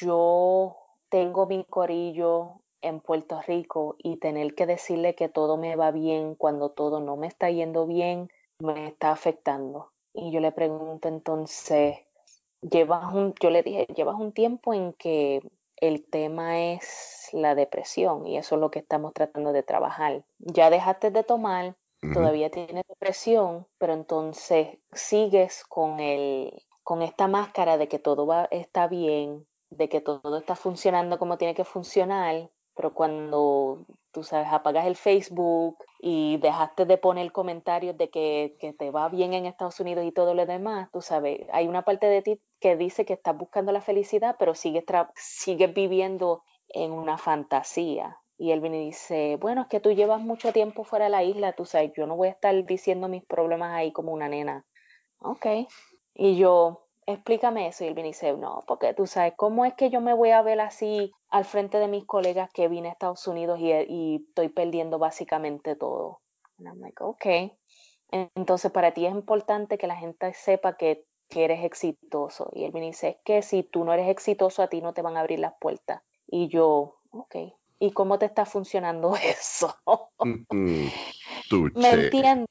yo 0.00 0.76
tengo 1.08 1.46
mi 1.46 1.64
corillo 1.64 2.60
en 2.80 3.00
Puerto 3.00 3.42
Rico 3.44 3.96
y 3.98 4.18
tener 4.18 4.54
que 4.54 4.66
decirle 4.66 5.16
que 5.16 5.28
todo 5.28 5.56
me 5.56 5.74
va 5.74 5.90
bien 5.90 6.36
cuando 6.36 6.68
todo 6.68 7.00
no 7.00 7.16
me 7.16 7.26
está 7.26 7.50
yendo 7.50 7.84
bien, 7.84 8.30
me 8.60 8.86
está 8.86 9.10
afectando. 9.10 9.90
Y 10.14 10.30
yo 10.30 10.38
le 10.38 10.52
pregunto 10.52 11.08
entonces, 11.08 11.98
llevas 12.60 13.12
un, 13.12 13.34
yo 13.40 13.50
le 13.50 13.64
dije, 13.64 13.88
llevas 13.96 14.20
un 14.20 14.30
tiempo 14.30 14.72
en 14.72 14.92
que 14.92 15.42
el 15.80 16.04
tema 16.04 16.60
es 16.60 17.17
la 17.34 17.54
depresión 17.54 18.26
y 18.26 18.36
eso 18.38 18.54
es 18.54 18.60
lo 18.60 18.70
que 18.70 18.80
estamos 18.80 19.12
tratando 19.14 19.52
de 19.52 19.62
trabajar. 19.62 20.24
Ya 20.38 20.70
dejaste 20.70 21.10
de 21.10 21.24
tomar, 21.24 21.76
todavía 22.12 22.50
tienes 22.50 22.84
depresión, 22.88 23.66
pero 23.78 23.92
entonces 23.92 24.78
sigues 24.92 25.64
con 25.64 26.00
el 26.00 26.62
con 26.82 27.02
esta 27.02 27.28
máscara 27.28 27.76
de 27.76 27.86
que 27.86 27.98
todo 27.98 28.26
va 28.26 28.48
está 28.50 28.86
bien, 28.86 29.46
de 29.68 29.90
que 29.90 30.00
todo 30.00 30.38
está 30.38 30.56
funcionando 30.56 31.18
como 31.18 31.36
tiene 31.36 31.54
que 31.54 31.64
funcionar, 31.64 32.50
pero 32.74 32.94
cuando 32.94 33.84
tú 34.12 34.22
sabes, 34.22 34.48
apagas 34.50 34.86
el 34.86 34.96
Facebook 34.96 35.76
y 36.00 36.38
dejaste 36.38 36.86
de 36.86 36.96
poner 36.96 37.30
comentarios 37.32 37.96
de 37.98 38.08
que, 38.08 38.56
que, 38.58 38.72
te 38.72 38.90
va 38.90 39.08
bien 39.08 39.34
en 39.34 39.46
Estados 39.46 39.80
Unidos 39.80 40.04
y 40.04 40.12
todo 40.12 40.32
lo 40.32 40.46
demás, 40.46 40.88
tú 40.92 41.00
sabes, 41.00 41.40
hay 41.52 41.68
una 41.68 41.82
parte 41.82 42.06
de 42.06 42.22
ti 42.22 42.40
que 42.60 42.76
dice 42.76 43.04
que 43.04 43.12
estás 43.12 43.36
buscando 43.36 43.72
la 43.72 43.80
felicidad, 43.80 44.36
pero 44.38 44.54
sigues, 44.54 44.84
sigues 45.14 45.74
viviendo 45.74 46.42
en 46.68 46.92
una 46.92 47.18
fantasía. 47.18 48.18
Y 48.36 48.52
él 48.52 48.60
viene 48.60 48.82
y 48.82 48.86
dice, 48.86 49.36
bueno, 49.40 49.62
es 49.62 49.68
que 49.68 49.80
tú 49.80 49.90
llevas 49.90 50.20
mucho 50.20 50.52
tiempo 50.52 50.84
fuera 50.84 51.06
de 51.06 51.10
la 51.10 51.24
isla, 51.24 51.54
tú 51.54 51.64
sabes, 51.64 51.92
yo 51.96 52.06
no 52.06 52.16
voy 52.16 52.28
a 52.28 52.32
estar 52.32 52.64
diciendo 52.64 53.08
mis 53.08 53.24
problemas 53.24 53.74
ahí 53.74 53.92
como 53.92 54.12
una 54.12 54.28
nena. 54.28 54.64
ok. 55.20 55.46
Y 56.14 56.36
yo, 56.36 56.88
explícame 57.06 57.68
eso. 57.68 57.84
Y 57.84 57.88
él 57.88 57.94
viene 57.94 58.10
y 58.10 58.12
dice, 58.12 58.32
no, 58.34 58.62
porque 58.66 58.92
tú 58.94 59.06
sabes, 59.06 59.32
¿cómo 59.36 59.64
es 59.64 59.74
que 59.74 59.90
yo 59.90 60.00
me 60.00 60.14
voy 60.14 60.30
a 60.30 60.42
ver 60.42 60.60
así 60.60 61.12
al 61.30 61.44
frente 61.44 61.78
de 61.78 61.88
mis 61.88 62.04
colegas 62.04 62.50
que 62.52 62.68
vine 62.68 62.88
a 62.88 62.92
Estados 62.92 63.26
Unidos 63.26 63.58
y, 63.60 64.26
estoy 64.28 64.48
perdiendo 64.48 64.98
básicamente 64.98 65.74
todo? 65.74 66.20
Y 66.58 66.64
I'm 66.64 66.80
like, 66.80 67.02
ok. 67.02 67.52
Entonces, 68.10 68.70
para 68.70 68.92
ti 68.92 69.06
es 69.06 69.12
importante 69.12 69.78
que 69.78 69.86
la 69.86 69.96
gente 69.96 70.32
sepa 70.34 70.76
que, 70.76 71.04
que 71.28 71.44
eres 71.44 71.64
exitoso. 71.64 72.50
Y 72.52 72.64
él 72.64 72.72
viene 72.72 72.88
y 72.88 72.90
dice, 72.90 73.08
es 73.08 73.16
que 73.24 73.42
si 73.42 73.62
tú 73.62 73.84
no 73.84 73.92
eres 73.92 74.08
exitoso, 74.08 74.62
a 74.62 74.68
ti 74.68 74.80
no 74.80 74.92
te 74.92 75.02
van 75.02 75.16
a 75.16 75.20
abrir 75.20 75.38
las 75.38 75.54
puertas. 75.58 76.02
Y 76.28 76.48
yo, 76.48 77.00
ok. 77.10 77.36
¿Y 77.80 77.92
cómo 77.92 78.18
te 78.18 78.26
está 78.26 78.44
funcionando 78.44 79.14
eso? 79.22 79.76
¿Me 81.74 81.90
entiendes? 81.90 82.46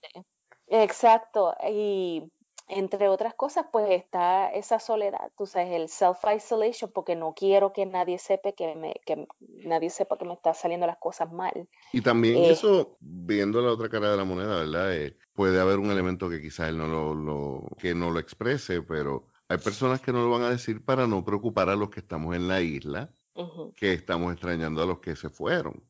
Exacto. 0.67 1.55
Y 1.69 2.23
entre 2.69 3.07
otras 3.07 3.34
cosas, 3.34 3.65
pues 3.71 3.89
está 3.91 4.49
esa 4.49 4.80
soledad, 4.80 5.32
tú 5.38 5.45
sabes, 5.45 5.71
el 5.71 5.88
self-isolation, 5.88 6.91
porque 6.93 7.15
no 7.15 7.34
quiero 7.34 7.71
que 7.71 7.86
nadie 7.86 8.19
sepa 8.19 8.51
que 8.51 8.75
me, 8.75 8.95
que 9.05 9.25
nadie 9.63 9.89
sepa 9.89 10.17
que 10.17 10.25
me 10.25 10.34
está 10.34 10.53
saliendo 10.53 10.86
las 10.86 10.97
cosas 10.97 11.32
mal. 11.32 11.69
Y 11.93 12.01
también 12.01 12.38
eh, 12.38 12.49
eso, 12.49 12.97
viendo 12.99 13.61
la 13.61 13.71
otra 13.71 13.88
cara 13.88 14.11
de 14.11 14.17
la 14.17 14.25
moneda, 14.25 14.59
¿verdad? 14.59 14.93
Eh, 14.93 15.17
puede 15.34 15.61
haber 15.61 15.80
un 15.80 15.91
elemento 15.91 16.30
que 16.30 16.41
quizás 16.41 16.67
él 16.67 16.78
no 16.78 16.88
lo, 16.88 17.63
que 17.78 17.95
no 17.95 18.09
lo 18.11 18.19
exprese, 18.19 18.82
pero 18.82 19.28
hay 19.47 19.59
personas 19.59 20.01
que 20.01 20.11
no 20.11 20.23
lo 20.23 20.30
van 20.30 20.43
a 20.43 20.49
decir 20.49 20.84
para 20.84 21.07
no 21.07 21.23
preocupar 21.23 21.69
a 21.69 21.75
los 21.78 21.89
que 21.89 22.01
estamos 22.01 22.36
en 22.36 22.49
la 22.49 22.59
isla, 22.59 23.13
que 23.75 23.93
estamos 23.93 24.33
extrañando 24.33 24.81
a 24.81 24.85
los 24.85 24.99
que 24.99 25.15
se 25.15 25.29
fueron. 25.29 25.83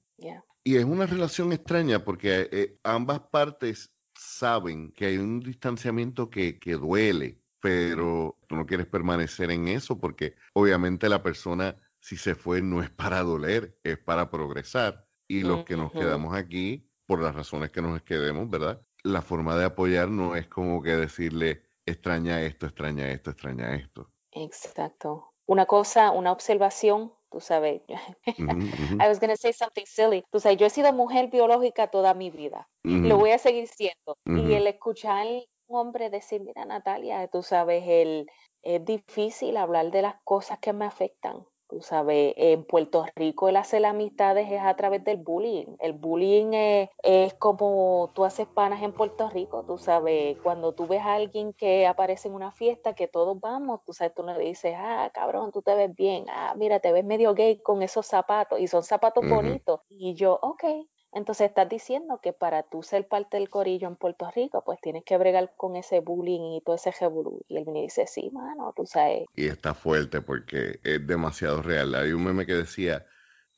Y 0.63 0.75
es 0.75 0.83
una 0.83 1.05
relación 1.05 1.53
extraña 1.53 2.03
porque 2.03 2.49
eh, 2.51 2.79
ambas 2.83 3.21
partes 3.21 3.93
saben 4.13 4.91
que 4.91 5.05
hay 5.05 5.17
un 5.17 5.39
distanciamiento 5.39 6.29
que, 6.29 6.59
que 6.59 6.73
duele, 6.73 7.41
pero 7.61 8.37
tú 8.47 8.55
no 8.55 8.65
quieres 8.65 8.87
permanecer 8.87 9.51
en 9.51 9.67
eso 9.69 9.99
porque 9.99 10.35
obviamente 10.53 11.07
la 11.07 11.23
persona 11.23 11.77
si 12.07 12.15
se 12.15 12.35
fue 12.35 12.61
no 12.61 12.81
es 12.81 12.89
para 12.89 13.21
doler, 13.21 13.77
es 13.83 13.97
para 13.97 14.29
progresar. 14.29 15.05
Y 15.27 15.41
los 15.41 15.65
que 15.65 15.75
nos 15.75 15.91
quedamos 15.91 16.33
aquí, 16.35 16.89
por 17.05 17.21
las 17.21 17.35
razones 17.35 17.69
que 17.71 17.81
nos 17.81 18.01
quedemos, 18.01 18.49
¿verdad? 18.49 18.81
La 19.03 19.21
forma 19.21 19.57
de 19.57 19.65
apoyar 19.65 20.09
no 20.09 20.35
es 20.37 20.47
como 20.47 20.81
que 20.81 20.95
decirle, 20.95 21.63
extraña 21.85 22.41
esto, 22.43 22.65
extraña 22.65 23.09
esto, 23.09 23.31
extraña 23.31 23.75
esto. 23.75 24.09
Exacto. 24.31 25.33
Una 25.45 25.65
cosa, 25.65 26.11
una 26.11 26.31
observación 26.31 27.11
tú 27.29 27.39
sabes. 27.39 27.81
I 28.99 29.07
was 29.07 29.19
going 29.19 29.31
to 29.31 29.37
say 29.37 29.53
something 29.53 29.85
silly. 29.85 30.23
Tú 30.31 30.39
sabes, 30.39 30.57
yo 30.57 30.65
he 30.65 30.69
sido 30.69 30.91
mujer 30.93 31.29
biológica 31.29 31.87
toda 31.87 32.13
mi 32.13 32.29
vida. 32.29 32.67
Lo 32.83 33.17
voy 33.17 33.31
a 33.31 33.37
seguir 33.37 33.67
siendo. 33.67 34.17
Y 34.25 34.53
el 34.53 34.67
escuchar 34.67 35.27
un 35.67 35.79
hombre 35.79 36.09
decir, 36.09 36.41
mira 36.41 36.65
Natalia, 36.65 37.27
tú 37.27 37.43
sabes, 37.43 37.83
el, 37.85 38.27
es 38.61 38.83
difícil 38.85 39.57
hablar 39.57 39.91
de 39.91 40.01
las 40.01 40.15
cosas 40.23 40.59
que 40.59 40.73
me 40.73 40.85
afectan. 40.85 41.45
Tú 41.69 41.81
sabes, 41.81 42.33
en 42.37 42.63
Puerto 42.63 43.05
Rico 43.15 43.49
el 43.49 43.57
hacer 43.57 43.85
amistades 43.85 44.49
es 44.49 44.61
a 44.61 44.73
través 44.77 45.03
del 45.03 45.17
bullying. 45.17 45.75
El 45.79 45.93
bullying 45.93 46.53
es, 46.53 47.33
como 47.33 48.11
tú 48.13 48.23
haces 48.23 48.47
panas 48.47 48.81
en 48.83 48.93
Puerto 48.93 49.29
Rico, 49.29 49.65
tú 49.67 49.77
sabes, 49.77 50.37
cuando 50.41 50.73
tú 50.73 50.87
ves 50.87 51.01
a 51.01 51.15
alguien 51.15 51.51
que 51.51 51.85
aparece 51.85 52.29
en 52.29 52.35
una 52.35 52.51
fiesta, 52.51 52.93
que 52.93 53.07
todos 53.09 53.39
vamos, 53.41 53.83
tú 53.83 53.91
sabes, 53.91 54.13
tú 54.13 54.23
le 54.23 54.37
dices, 54.39 54.75
ah, 54.77 55.11
cabrón, 55.13 55.51
tú 55.51 55.61
te 55.61 55.75
ves 55.75 55.93
bien, 55.93 56.25
ah, 56.29 56.53
mira, 56.55 56.79
te 56.79 56.93
ves 56.93 57.03
medio 57.03 57.33
gay 57.33 57.59
con 57.61 57.81
esos 57.83 58.05
zapatos, 58.05 58.59
y 58.61 58.67
son 58.67 58.83
zapatos 58.83 59.27
bonitos. 59.27 59.81
Y 59.89 60.13
yo, 60.13 60.39
ok, 60.41 60.63
entonces 61.11 61.49
estás 61.49 61.69
diciendo 61.69 62.19
que 62.21 62.33
para 62.33 62.63
tú 62.63 62.83
ser 62.83 63.07
parte 63.07 63.37
del 63.37 63.49
corillo 63.49 63.87
en 63.87 63.95
Puerto 63.95 64.29
Rico, 64.35 64.63
pues 64.65 64.79
tienes 64.81 65.03
que 65.03 65.17
bregar 65.17 65.53
con 65.55 65.75
ese 65.75 65.99
bullying 65.99 66.57
y 66.57 66.61
todo 66.61 66.75
ese 66.75 66.91
revolú. 66.91 67.41
Y 67.47 67.57
él 67.57 67.65
me 67.67 67.81
dice, 67.81 68.05
sí, 68.07 68.29
mano, 68.31 68.73
tú 68.75 68.85
sabes. 68.85 69.25
Y 69.35 69.47
está 69.47 69.73
fuerte 69.73 70.21
porque 70.21 70.79
es 70.83 71.07
demasiado 71.07 71.61
real. 71.61 71.95
Hay 71.95 72.11
un 72.11 72.23
meme 72.23 72.45
que 72.45 72.53
decía 72.53 73.05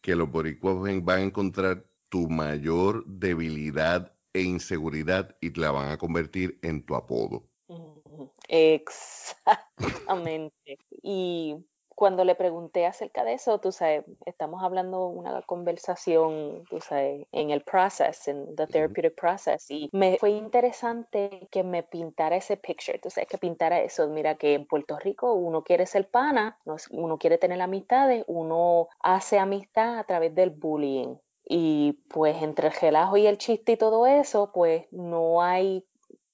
que 0.01 0.15
los 0.15 0.31
boricuas 0.31 0.77
van 1.03 1.19
a 1.19 1.21
encontrar 1.21 1.85
tu 2.09 2.29
mayor 2.29 3.05
debilidad 3.05 4.13
e 4.33 4.41
inseguridad 4.41 5.35
y 5.41 5.51
te 5.51 5.59
la 5.59 5.71
van 5.71 5.91
a 5.91 5.97
convertir 5.97 6.59
en 6.61 6.85
tu 6.85 6.95
apodo. 6.95 7.49
Exactamente. 8.47 10.77
Y 11.03 11.55
cuando 11.99 12.23
le 12.23 12.33
pregunté 12.33 12.85
acerca 12.85 13.25
de 13.25 13.33
eso, 13.33 13.59
tú 13.59 13.73
sabes, 13.73 14.05
estamos 14.25 14.63
hablando 14.63 15.07
una 15.07 15.41
conversación, 15.41 16.63
tú 16.69 16.79
sabes, 16.79 17.27
en 17.33 17.49
el 17.49 17.61
process, 17.61 18.29
en 18.29 18.55
the 18.55 18.67
therapeutic 18.67 19.19
process, 19.19 19.69
y 19.69 19.89
me 19.91 20.17
fue 20.17 20.29
interesante 20.29 21.49
que 21.51 21.61
me 21.61 21.83
pintara 21.83 22.37
ese 22.37 22.55
picture, 22.55 22.99
tú 22.99 23.09
sabes, 23.09 23.27
que 23.27 23.37
pintara 23.37 23.81
eso. 23.81 24.07
Mira 24.07 24.35
que 24.35 24.53
en 24.53 24.65
Puerto 24.65 24.97
Rico 24.97 25.33
uno 25.33 25.65
quiere 25.65 25.85
ser 25.85 26.09
pana, 26.09 26.57
uno 26.91 27.17
quiere 27.17 27.37
tener 27.37 27.59
amistades, 27.59 28.23
uno 28.27 28.87
hace 29.01 29.37
amistad 29.37 29.99
a 29.99 30.05
través 30.05 30.33
del 30.33 30.51
bullying. 30.51 31.17
Y 31.51 31.93
pues 32.09 32.41
entre 32.43 32.67
el 32.67 32.73
relajo 32.73 33.17
y 33.17 33.27
el 33.27 33.39
chiste 33.39 33.73
y 33.73 33.77
todo 33.77 34.07
eso, 34.07 34.51
pues 34.53 34.85
no 34.91 35.41
hay 35.41 35.85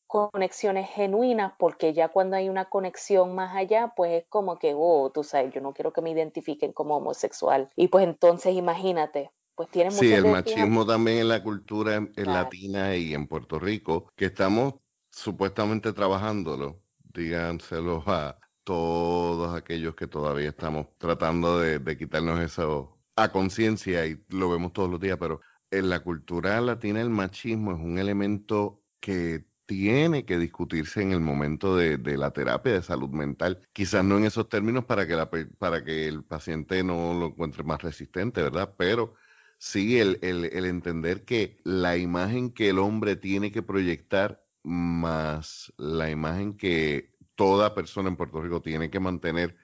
conexiones 0.08 0.89
genuinas, 0.89 1.53
porque 1.58 1.93
ya 1.93 2.10
cuando 2.10 2.36
hay 2.36 2.49
una 2.49 2.66
conexión 2.66 3.36
más 3.36 3.56
allá, 3.56 3.93
pues 3.95 4.24
es 4.24 4.26
como 4.30 4.58
que, 4.58 4.74
oh, 4.76 5.12
tú 5.14 5.24
sabes, 5.24 5.53
yo 5.53 5.62
no 5.62 5.74
quiero 5.74 5.93
que 5.93 6.01
me 6.01 6.12
identifiquen 6.12 6.74
como 6.74 6.97
homosexual. 6.97 7.70
Y 7.76 7.88
pues 7.88 8.06
entonces 8.06 8.56
imagínate, 8.56 9.32
pues 9.56 9.70
tiene 9.70 9.91
Sí, 9.91 10.14
el 10.14 10.26
machismo 10.26 10.86
también 10.86 11.20
en 11.20 11.30
la 11.30 11.43
cultura 11.43 11.95
en, 11.95 12.12
latina 12.26 12.95
y 12.95 13.14
en 13.14 13.28
Puerto 13.28 13.60
Rico, 13.60 14.12
que 14.16 14.26
estamos 14.26 14.76
supuestamente 15.12 15.93
trabajándolo, 15.93 16.82
díganselo 17.14 18.03
a 18.06 18.38
todos 18.64 19.56
aquellos 19.56 19.95
que 19.95 20.08
todavía 20.08 20.49
estamos 20.49 20.88
tratando 20.97 21.60
de, 21.60 21.80
de 21.80 21.97
quitarnos 21.97 22.39
eso 22.39 22.97
a 23.16 23.32
conciencia 23.32 24.06
y 24.06 24.22
lo 24.30 24.49
vemos 24.49 24.74
todos 24.74 24.89
los 24.89 24.99
días, 24.99 25.18
pero 25.20 25.39
en 25.72 25.89
la 25.89 26.01
cultura 26.01 26.60
latina 26.62 27.01
el 27.01 27.10
machismo 27.10 27.72
es 27.72 27.80
un 27.80 27.97
elemento 27.97 28.82
que 28.99 29.45
tiene 29.66 30.26
que 30.26 30.38
discutirse 30.38 31.01
en 31.01 31.11
el 31.11 31.20
momento 31.20 31.76
de, 31.76 31.97
la 32.18 32.32
terapia 32.32 32.74
de 32.74 32.84
salud 32.84 33.09
mental. 33.09 33.68
Quizás 33.74 34.03
no 34.03 34.18
en 34.18 34.26
esos 34.26 34.49
términos 34.49 34.86
para 34.86 35.07
que, 35.07 35.16
la, 35.16 35.30
para 35.30 35.84
que 35.84 36.07
el 36.07 36.24
paciente 36.24 36.84
no 36.84 37.13
lo 37.13 37.28
encuentre 37.28 37.63
más 37.63 37.82
resistente, 37.82 38.41
¿verdad? 38.41 38.76
Pero 38.78 39.16
sí 39.57 39.99
el, 39.99 40.20
el, 40.22 40.66
entender 40.66 41.26
que 41.26 41.57
la 41.63 41.97
imagen 41.97 42.51
que 42.53 42.70
el 42.70 42.80
hombre 42.80 43.16
tiene 43.16 43.51
que 43.51 43.63
proyectar 43.63 44.43
más 44.63 45.74
la 45.78 46.09
imagen 46.09 46.57
que 46.57 47.13
toda 47.36 47.76
persona 47.76 48.09
en 48.09 48.18
Puerto 48.18 48.41
Rico 48.41 48.61
tiene 48.61 48.89
que 48.89 48.99
mantener 48.99 49.57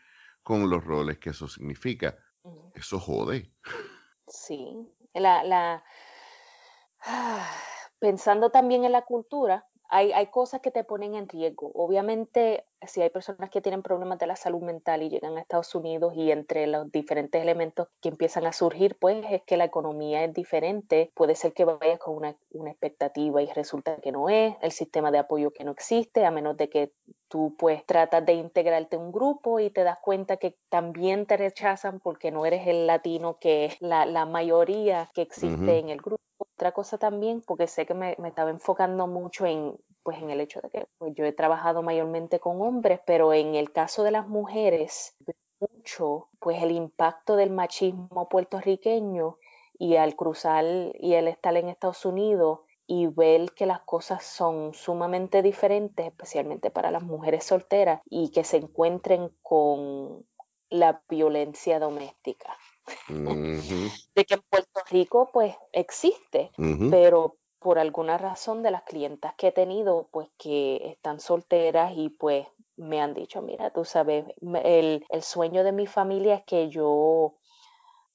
con 0.43 0.69
los 0.69 0.83
roles 0.83 1.19
que 1.19 1.31
eso 1.31 1.47
significa. 1.47 2.17
Eso 2.73 2.99
jode. 2.99 3.51
Sí, 4.27 4.67
la, 5.13 5.43
la... 5.43 5.83
pensando 7.99 8.49
también 8.49 8.83
en 8.83 8.91
la 8.91 9.03
cultura, 9.03 9.65
hay, 9.91 10.13
hay, 10.13 10.27
cosas 10.27 10.61
que 10.61 10.71
te 10.71 10.85
ponen 10.85 11.15
en 11.15 11.27
riesgo. 11.27 11.69
Obviamente, 11.75 12.65
si 12.87 13.01
hay 13.01 13.09
personas 13.09 13.49
que 13.49 13.61
tienen 13.61 13.83
problemas 13.83 14.19
de 14.19 14.25
la 14.25 14.37
salud 14.37 14.61
mental 14.61 15.03
y 15.03 15.09
llegan 15.09 15.37
a 15.37 15.41
Estados 15.41 15.75
Unidos 15.75 16.13
y 16.15 16.31
entre 16.31 16.65
los 16.65 16.89
diferentes 16.91 17.41
elementos 17.41 17.89
que 18.01 18.07
empiezan 18.09 18.47
a 18.47 18.53
surgir, 18.53 18.97
pues 18.97 19.23
es 19.29 19.41
que 19.43 19.57
la 19.57 19.65
economía 19.65 20.23
es 20.23 20.33
diferente. 20.33 21.11
Puede 21.13 21.35
ser 21.35 21.53
que 21.53 21.65
vayas 21.65 21.99
con 21.99 22.15
una, 22.15 22.35
una 22.51 22.71
expectativa 22.71 23.41
y 23.41 23.47
resulta 23.47 23.97
que 23.97 24.13
no 24.13 24.29
es, 24.29 24.55
el 24.61 24.71
sistema 24.71 25.11
de 25.11 25.19
apoyo 25.19 25.51
que 25.51 25.65
no 25.65 25.71
existe, 25.71 26.25
a 26.25 26.31
menos 26.31 26.55
de 26.55 26.69
que 26.69 26.93
tú 27.27 27.55
pues 27.57 27.85
tratas 27.85 28.25
de 28.25 28.33
integrarte 28.33 28.95
a 28.95 28.99
un 28.99 29.11
grupo 29.11 29.59
y 29.59 29.69
te 29.69 29.83
das 29.83 29.99
cuenta 30.01 30.37
que 30.37 30.57
también 30.69 31.25
te 31.25 31.35
rechazan 31.35 31.99
porque 31.99 32.31
no 32.31 32.45
eres 32.45 32.65
el 32.65 32.87
latino 32.87 33.37
que 33.39 33.65
es 33.65 33.81
la, 33.81 34.05
la 34.05 34.25
mayoría 34.25 35.09
que 35.13 35.21
existe 35.21 35.79
en 35.79 35.89
el 35.89 36.01
grupo 36.01 36.21
otra 36.61 36.73
cosa 36.73 36.99
también, 36.99 37.41
porque 37.41 37.65
sé 37.65 37.87
que 37.87 37.95
me, 37.95 38.15
estaba 38.23 38.51
enfocando 38.51 39.07
mucho 39.07 39.47
en, 39.47 39.75
pues, 40.03 40.21
en 40.21 40.29
el 40.29 40.39
hecho 40.39 40.61
de 40.61 40.69
que 40.69 40.87
pues, 40.99 41.11
yo 41.15 41.25
he 41.25 41.31
trabajado 41.31 41.81
mayormente 41.81 42.39
con 42.39 42.61
hombres, 42.61 42.99
pero 43.03 43.33
en 43.33 43.55
el 43.55 43.71
caso 43.71 44.03
de 44.03 44.11
las 44.11 44.27
mujeres, 44.27 45.15
mucho 45.59 46.29
pues 46.39 46.61
el 46.61 46.69
impacto 46.69 47.35
del 47.35 47.49
machismo 47.49 48.29
puertorriqueño 48.29 49.37
y 49.79 49.95
al 49.95 50.15
cruzar 50.15 50.65
y 50.99 51.13
el 51.15 51.27
estar 51.27 51.57
en 51.57 51.69
Estados 51.69 52.05
Unidos 52.05 52.59
y 52.85 53.07
ver 53.07 53.53
que 53.55 53.65
las 53.65 53.81
cosas 53.81 54.23
son 54.23 54.75
sumamente 54.75 55.41
diferentes, 55.41 56.05
especialmente 56.05 56.69
para 56.69 56.91
las 56.91 57.01
mujeres 57.01 57.43
solteras, 57.43 58.01
y 58.05 58.29
que 58.29 58.43
se 58.43 58.57
encuentren 58.57 59.31
con 59.41 60.27
la 60.69 61.01
violencia 61.09 61.79
doméstica. 61.79 62.55
de 64.15 64.25
que 64.25 64.33
en 64.33 64.41
Puerto 64.49 64.81
Rico 64.89 65.29
pues 65.31 65.55
existe, 65.71 66.51
pero 66.89 67.37
por 67.59 67.77
alguna 67.77 68.17
razón 68.17 68.63
de 68.63 68.71
las 68.71 68.83
clientas 68.83 69.33
que 69.35 69.47
he 69.47 69.51
tenido 69.51 70.09
pues 70.11 70.29
que 70.37 70.77
están 70.87 71.19
solteras 71.19 71.93
y 71.95 72.09
pues 72.09 72.47
me 72.75 73.01
han 73.01 73.13
dicho, 73.13 73.41
mira, 73.41 73.71
tú 73.71 73.85
sabes, 73.85 74.25
el, 74.63 75.05
el 75.07 75.21
sueño 75.21 75.63
de 75.63 75.71
mi 75.71 75.85
familia 75.85 76.35
es 76.35 76.43
que 76.45 76.69
yo 76.69 77.35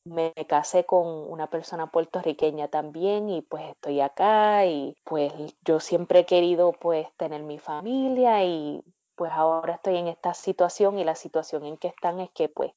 me 0.06 0.32
casé 0.48 0.84
con 0.84 1.06
una 1.06 1.48
persona 1.48 1.90
puertorriqueña 1.90 2.68
también 2.68 3.28
y 3.28 3.42
pues 3.42 3.64
estoy 3.70 4.00
acá 4.00 4.64
y 4.66 4.96
pues 5.04 5.32
yo 5.64 5.80
siempre 5.80 6.20
he 6.20 6.26
querido 6.26 6.72
pues 6.72 7.08
tener 7.16 7.42
mi 7.42 7.58
familia 7.58 8.44
y 8.44 8.82
pues 9.16 9.32
ahora 9.32 9.74
estoy 9.74 9.96
en 9.96 10.08
esta 10.08 10.34
situación 10.34 10.98
y 10.98 11.04
la 11.04 11.14
situación 11.14 11.64
en 11.64 11.78
que 11.78 11.88
están 11.88 12.20
es 12.20 12.30
que 12.30 12.48
pues 12.48 12.72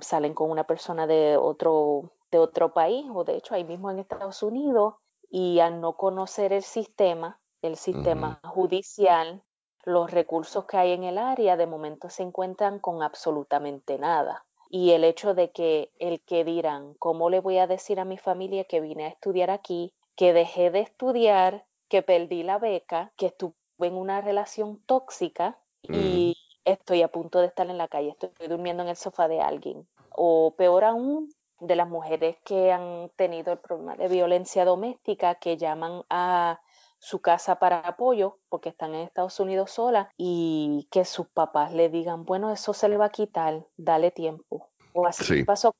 salen 0.00 0.34
con 0.34 0.50
una 0.50 0.64
persona 0.64 1.06
de 1.06 1.36
otro, 1.36 2.10
de 2.30 2.38
otro 2.38 2.74
país 2.74 3.06
o 3.14 3.24
de 3.24 3.36
hecho 3.36 3.54
ahí 3.54 3.64
mismo 3.64 3.90
en 3.90 4.00
Estados 4.00 4.42
Unidos 4.42 4.94
y 5.30 5.60
al 5.60 5.80
no 5.80 5.94
conocer 5.94 6.52
el 6.52 6.62
sistema, 6.62 7.40
el 7.62 7.76
sistema 7.76 8.40
judicial, 8.44 9.42
los 9.84 10.10
recursos 10.10 10.64
que 10.64 10.76
hay 10.76 10.92
en 10.92 11.04
el 11.04 11.18
área 11.18 11.56
de 11.56 11.66
momento 11.66 12.08
se 12.10 12.22
encuentran 12.22 12.78
con 12.78 13.02
absolutamente 13.02 13.98
nada. 13.98 14.44
Y 14.68 14.92
el 14.92 15.04
hecho 15.04 15.34
de 15.34 15.52
que 15.52 15.92
el 15.98 16.20
que 16.22 16.44
dirán, 16.44 16.94
¿cómo 16.94 17.30
le 17.30 17.40
voy 17.40 17.58
a 17.58 17.66
decir 17.66 18.00
a 18.00 18.04
mi 18.04 18.18
familia 18.18 18.64
que 18.64 18.80
vine 18.80 19.04
a 19.04 19.08
estudiar 19.08 19.50
aquí, 19.50 19.92
que 20.16 20.32
dejé 20.32 20.70
de 20.70 20.80
estudiar, 20.80 21.64
que 21.88 22.02
perdí 22.02 22.42
la 22.42 22.58
beca, 22.58 23.12
que 23.16 23.26
estuve 23.26 23.54
en 23.78 23.94
una 23.94 24.20
relación 24.20 24.80
tóxica 24.86 25.58
y 25.88 26.36
estoy 26.64 27.02
a 27.02 27.08
punto 27.08 27.40
de 27.40 27.46
estar 27.46 27.68
en 27.68 27.78
la 27.78 27.88
calle, 27.88 28.10
estoy 28.10 28.48
durmiendo 28.48 28.82
en 28.82 28.88
el 28.88 28.96
sofá 28.96 29.28
de 29.28 29.40
alguien? 29.40 29.86
O 30.10 30.54
peor 30.56 30.84
aún, 30.84 31.30
de 31.60 31.76
las 31.76 31.88
mujeres 31.88 32.36
que 32.44 32.72
han 32.72 33.10
tenido 33.16 33.52
el 33.52 33.58
problema 33.58 33.96
de 33.96 34.08
violencia 34.08 34.64
doméstica, 34.64 35.36
que 35.36 35.56
llaman 35.56 36.02
a 36.10 36.60
su 36.98 37.20
casa 37.20 37.58
para 37.58 37.80
apoyo 37.80 38.38
porque 38.48 38.70
están 38.70 38.94
en 38.94 39.02
Estados 39.02 39.38
Unidos 39.38 39.72
sola 39.72 40.10
y 40.16 40.88
que 40.90 41.04
sus 41.04 41.26
papás 41.28 41.72
le 41.72 41.90
digan, 41.90 42.24
bueno, 42.24 42.50
eso 42.50 42.72
se 42.72 42.88
le 42.88 42.96
va 42.96 43.06
a 43.06 43.10
quitar, 43.10 43.66
dale 43.76 44.10
tiempo. 44.10 44.70
O 44.94 45.06
así, 45.06 45.34
me 45.34 45.44
pasó, 45.44 45.74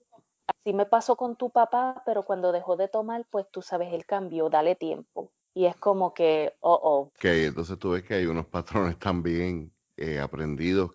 así 0.47 0.75
me 0.75 0.87
pasó 0.87 1.17
con 1.17 1.37
tu 1.37 1.51
papá, 1.51 2.03
pero 2.05 2.25
cuando 2.25 2.53
dejó 2.53 2.77
de 2.77 2.89
tomar, 2.89 3.25
pues 3.31 3.47
tú 3.51 3.63
sabes 3.63 3.93
el 3.95 4.05
cambio, 4.05 4.51
dale 4.51 4.75
tiempo. 4.75 5.31
Y 5.55 5.67
es 5.67 5.77
como 5.77 6.13
que, 6.13 6.53
oh, 6.61 6.79
oh. 6.83 7.01
Ok, 7.17 7.25
entonces 7.25 7.79
tú 7.79 7.93
ves 7.93 8.03
que 8.03 8.15
hay 8.15 8.27
unos 8.27 8.47
patrones 8.47 8.99
también 8.99 9.73
eh, 9.97 10.19
aprendidos. 10.21 10.93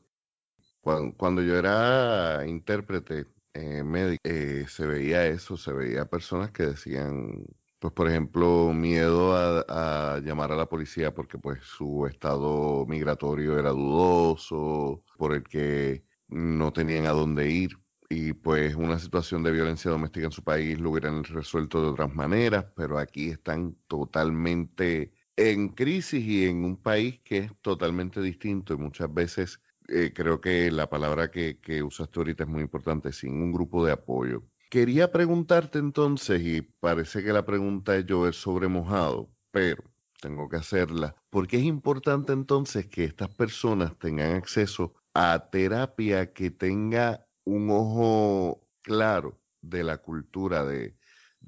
Cuando, 0.81 1.41
yo 1.41 1.57
era 1.57 2.45
intérprete 2.47 3.27
eh, 3.53 3.83
médico, 3.83 4.21
eh, 4.23 4.65
se 4.67 4.85
veía 4.85 5.25
eso, 5.27 5.57
se 5.57 5.73
veía 5.73 6.05
personas 6.05 6.51
que 6.51 6.63
decían, 6.67 7.45
pues 7.79 7.93
por 7.93 8.09
ejemplo, 8.09 8.73
miedo 8.73 9.35
a, 9.35 10.19
llamar 10.19 10.51
a 10.51 10.55
la 10.55 10.67
policía 10.67 11.13
porque 11.13 11.37
pues 11.37 11.59
su 11.63 12.05
estado 12.07 12.85
migratorio 12.87 13.59
era 13.59 13.71
dudoso, 13.71 15.03
por 15.17 15.33
el 15.35 15.43
que 15.43 16.03
no 16.27 16.71
tenían 16.73 17.05
a 17.05 17.11
dónde 17.11 17.49
ir 17.49 17.71
y 18.09 18.33
pues 18.33 18.75
una 18.75 18.97
situación 18.99 19.43
de 19.43 19.51
violencia 19.51 19.91
doméstica 19.91 20.25
en 20.25 20.31
su 20.31 20.43
país 20.43 20.79
lo 20.79 20.91
hubieran 20.91 21.23
resuelto 21.23 21.81
de 21.81 21.89
otras 21.89 22.13
maneras, 22.15 22.65
pero 22.75 22.97
aquí 22.97 23.29
están 23.29 23.75
totalmente 23.87 25.11
en 25.39 25.69
crisis 25.69 26.23
y 26.23 26.45
en 26.45 26.65
un 26.65 26.77
país 26.77 27.19
que 27.23 27.37
es 27.39 27.51
totalmente 27.61 28.21
distinto 28.21 28.73
y 28.73 28.77
muchas 28.77 29.13
veces 29.13 29.61
eh, 29.87 30.11
creo 30.13 30.39
que 30.41 30.69
la 30.71 30.89
palabra 30.89 31.31
que, 31.31 31.59
que 31.59 31.81
usaste 31.81 32.19
ahorita 32.19 32.43
es 32.43 32.49
muy 32.49 32.61
importante, 32.61 33.11
sin 33.11 33.41
un 33.41 33.51
grupo 33.51 33.85
de 33.85 33.93
apoyo. 33.93 34.43
Quería 34.69 35.11
preguntarte 35.11 35.79
entonces, 35.79 36.41
y 36.41 36.61
parece 36.61 37.23
que 37.23 37.33
la 37.33 37.45
pregunta 37.45 37.95
es 37.95 38.05
llover 38.05 38.35
sobre 38.35 38.67
mojado, 38.67 39.29
pero 39.51 39.83
tengo 40.21 40.47
que 40.49 40.57
hacerla, 40.57 41.15
porque 41.29 41.57
es 41.57 41.63
importante 41.63 42.33
entonces 42.33 42.87
que 42.87 43.05
estas 43.05 43.29
personas 43.29 43.97
tengan 43.97 44.35
acceso 44.35 44.93
a 45.13 45.49
terapia 45.49 46.33
que 46.33 46.51
tenga 46.51 47.25
un 47.45 47.69
ojo 47.71 48.67
claro 48.81 49.39
de 49.61 49.83
la 49.83 49.97
cultura 49.97 50.63
de, 50.65 50.95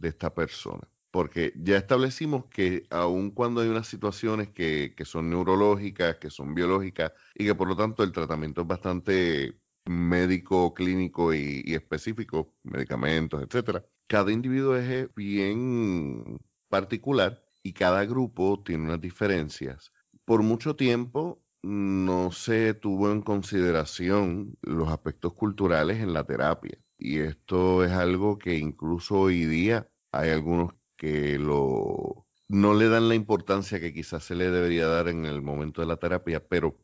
esta 0.02 0.34
persona. 0.34 0.88
Porque 1.12 1.54
ya 1.58 1.78
establecimos 1.78 2.46
que 2.46 2.86
aun 2.90 3.32
cuando 3.32 3.62
hay 3.62 3.70
unas 3.70 3.88
situaciones 3.88 4.50
que, 4.50 4.94
que 4.96 5.06
son 5.06 5.30
neurológicas, 5.30 6.18
que 6.18 6.30
son 6.30 6.56
biológicas, 6.56 7.12
y 7.36 7.46
que 7.46 7.56
por 7.56 7.68
lo 7.68 7.76
tanto 7.76 8.04
el 8.04 8.12
tratamiento 8.12 8.62
es 8.62 8.68
bastante 8.68 9.62
médico, 9.86 10.74
clínico 10.74 11.34
y, 11.34 11.64
específico, 11.74 12.56
medicamentos, 12.64 13.42
etcétera. 13.44 13.86
Cada 14.08 14.32
individuo 14.32 14.76
es 14.76 15.14
bien 15.16 16.40
particular 16.70 17.44
y 17.64 17.74
cada 17.74 18.06
grupo 18.06 18.62
tiene 18.66 18.86
unas 18.86 19.02
diferencias. 19.02 19.92
Por 20.26 20.44
mucho 20.44 20.76
tiempo 20.76 21.44
no 21.64 22.32
se 22.32 22.74
tuvo 22.74 23.12
en 23.12 23.22
consideración 23.22 24.58
los 24.62 24.90
aspectos 24.90 25.34
culturales 25.34 26.00
en 26.00 26.14
la 26.14 26.24
terapia 26.26 26.78
y 26.98 27.20
esto 27.20 27.84
es 27.84 27.92
algo 27.92 28.38
que 28.38 28.58
incluso 28.58 29.20
hoy 29.20 29.46
día 29.46 29.90
hay 30.12 30.32
algunos 30.32 30.74
que 31.02 31.40
lo 31.40 32.28
no 32.48 32.76
le 32.76 32.88
dan 32.88 33.10
la 33.10 33.16
importancia 33.16 33.80
que 33.80 33.92
quizás 33.92 34.24
se 34.24 34.36
le 34.36 34.52
debería 34.52 34.86
dar 34.86 35.08
en 35.08 35.26
el 35.26 35.42
momento 35.42 35.82
de 35.82 35.88
la 35.88 35.98
terapia, 35.98 36.46
pero 36.48 36.76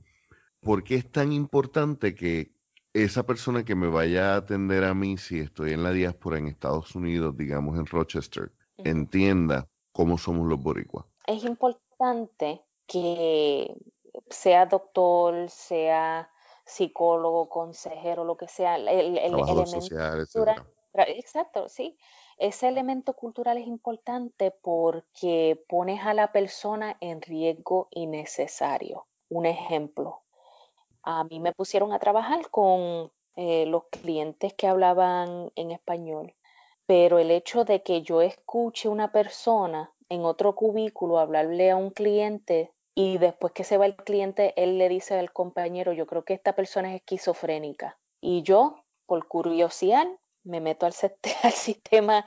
¿por 0.59 0.84
qué 0.84 0.95
es 0.95 1.11
tan 1.11 1.32
importante 1.32 2.15
que 2.15 2.51
esa 2.93 3.28
persona 3.28 3.63
que 3.63 3.76
me 3.76 3.88
vaya 3.88 4.34
a 4.34 4.38
atender 4.38 4.86
a 4.86 4.95
mí 4.95 5.18
si 5.18 5.38
estoy 5.38 5.74
en 5.74 5.84
la 5.84 5.91
diáspora 5.91 6.39
en 6.39 6.47
Estados 6.47 6.95
Unidos, 6.95 7.38
digamos 7.38 7.78
en 7.78 7.86
Rochester, 7.86 8.51
entienda 8.78 9.68
cómo 9.91 10.18
somos 10.18 10.47
los 10.47 10.59
boricuas. 10.63 11.05
Es 11.28 11.43
importante 11.43 12.63
que 12.88 13.72
sea 14.32 14.65
doctor, 14.65 15.47
sea 15.47 16.28
psicólogo, 16.65 17.49
consejero, 17.49 18.24
lo 18.24 18.36
que 18.36 18.47
sea, 18.47 18.78
el, 18.78 18.88
el 18.88 19.18
elemento 19.20 19.68
social, 19.68 20.26
exacto, 21.07 21.70
sí. 21.70 21.95
Ese 22.38 22.67
elemento 22.67 23.13
cultural 23.13 23.57
es 23.57 23.65
importante 23.65 24.51
porque 24.51 25.63
pones 25.67 26.05
a 26.05 26.13
la 26.13 26.31
persona 26.31 26.95
en 27.01 27.21
riesgo 27.21 27.88
innecesario. 27.89 29.07
Un 29.29 29.47
ejemplo, 29.47 30.21
a 31.01 31.23
mí 31.23 31.39
me 31.39 31.53
pusieron 31.53 31.93
a 31.93 31.99
trabajar 31.99 32.49
con 32.51 33.11
eh, 33.35 33.65
los 33.65 33.85
clientes 33.85 34.53
que 34.53 34.67
hablaban 34.67 35.51
en 35.55 35.71
español, 35.71 36.35
pero 36.85 37.17
el 37.17 37.31
hecho 37.31 37.65
de 37.65 37.81
que 37.81 38.03
yo 38.03 38.21
escuche 38.21 38.88
una 38.88 39.11
persona 39.11 39.91
en 40.09 40.23
otro 40.23 40.53
cubículo 40.53 41.19
hablarle 41.19 41.71
a 41.71 41.75
un 41.75 41.89
cliente 41.89 42.71
y 42.93 43.17
después 43.17 43.53
que 43.53 43.63
se 43.63 43.77
va 43.77 43.85
el 43.85 43.95
cliente, 43.95 44.53
él 44.61 44.77
le 44.77 44.89
dice 44.89 45.17
al 45.17 45.31
compañero, 45.31 45.93
yo 45.93 46.05
creo 46.05 46.23
que 46.23 46.33
esta 46.33 46.53
persona 46.53 46.89
es 46.89 47.01
esquizofrénica. 47.01 47.97
Y 48.21 48.43
yo, 48.43 48.83
por 49.05 49.27
curiosidad, 49.27 50.07
me 50.47 50.61
meto 50.61 50.85
al, 50.85 50.93
sistema 51.53 52.25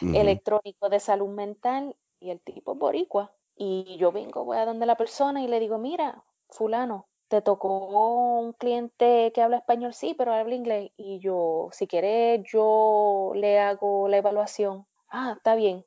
electrónico 0.00 0.88
de 0.88 1.00
salud 1.00 1.28
mental 1.28 1.96
y 2.20 2.30
el 2.30 2.40
tipo 2.40 2.72
es 2.72 2.78
boricua. 2.78 3.32
Y 3.56 3.96
yo 3.98 4.12
vengo, 4.12 4.44
voy 4.44 4.58
a 4.58 4.64
donde 4.64 4.86
la 4.86 4.96
persona 4.96 5.42
y 5.42 5.48
le 5.48 5.60
digo, 5.60 5.78
mira, 5.78 6.24
fulano, 6.48 7.06
te 7.28 7.40
tocó 7.42 8.38
un 8.38 8.52
cliente 8.52 9.32
que 9.34 9.42
habla 9.42 9.58
español, 9.58 9.94
sí, 9.94 10.14
pero 10.14 10.32
habla 10.32 10.54
inglés. 10.54 10.90
Y 10.96 11.18
yo, 11.20 11.68
si 11.72 11.86
quieres, 11.86 12.42
yo 12.44 13.32
le 13.34 13.58
hago 13.58 14.08
la 14.08 14.18
evaluación. 14.18 14.86
Ah, 15.08 15.34
está 15.36 15.54
bien. 15.54 15.84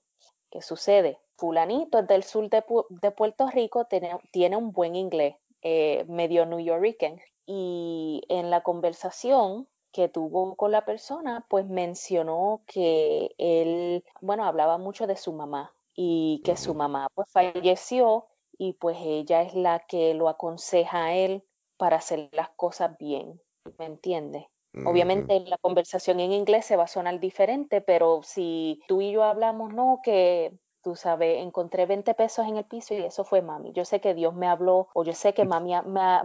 ¿Qué 0.49 0.61
sucede? 0.61 1.19
Fulanito 1.38 1.99
es 1.99 2.07
del 2.07 2.23
sur 2.23 2.49
de, 2.49 3.11
Puerto 3.11 3.47
Rico, 3.49 3.86
tiene, 3.86 4.17
tiene, 4.31 4.55
un 4.55 4.71
buen 4.71 4.95
inglés, 4.95 5.36
eh, 5.61 6.05
medio 6.07 6.45
New 6.45 6.59
Yorker. 6.59 7.21
Y 7.45 8.23
en 8.29 8.49
la 8.49 8.61
conversación 8.61 9.67
que 9.95 10.09
tuvo 10.09 10.55
con 10.55 10.71
la 10.71 10.83
persona, 10.83 11.45
pues 11.47 11.65
mencionó 11.65 12.63
que 12.67 13.33
él, 13.37 14.03
bueno, 14.19 14.43
hablaba 14.43 14.77
mucho 14.77 15.07
de 15.07 15.15
su 15.15 15.31
mamá 15.31 15.73
y 15.95 16.41
que 16.43 16.57
su 16.57 16.73
mamá 16.73 17.07
pues 17.15 17.31
falleció 17.31 18.25
y 18.57 18.73
pues 18.73 18.97
ella 18.99 19.41
es 19.41 19.55
la 19.55 19.79
que 19.79 20.13
lo 20.13 20.27
aconseja 20.27 21.05
a 21.05 21.15
él 21.15 21.45
para 21.77 21.95
hacer 21.95 22.27
las 22.33 22.49
cosas 22.49 22.97
bien, 22.97 23.39
¿me 23.77 23.85
entiendes? 23.85 24.43
Obviamente 24.85 25.39
la 25.39 25.57
conversación 25.57 26.19
en 26.19 26.33
inglés 26.33 26.65
se 26.65 26.75
va 26.75 26.83
a 26.83 26.87
sonar 26.87 27.21
diferente, 27.21 27.79
pero 27.79 28.19
si 28.23 28.81
tú 28.89 28.99
y 28.99 29.13
yo 29.13 29.23
hablamos, 29.23 29.73
no, 29.73 30.01
que 30.03 30.51
tú 30.83 30.97
sabes, 30.97 31.41
encontré 31.41 31.85
20 31.85 32.13
pesos 32.13 32.45
en 32.45 32.57
el 32.57 32.65
piso 32.65 32.93
y 32.93 32.97
eso 32.97 33.23
fue 33.23 33.41
mami. 33.41 33.71
Yo 33.71 33.85
sé 33.85 34.01
que 34.01 34.13
Dios 34.13 34.35
me 34.35 34.47
habló 34.47 34.89
o 34.93 35.05
yo 35.05 35.13
sé 35.13 35.33
que 35.33 35.45
mami 35.45 35.71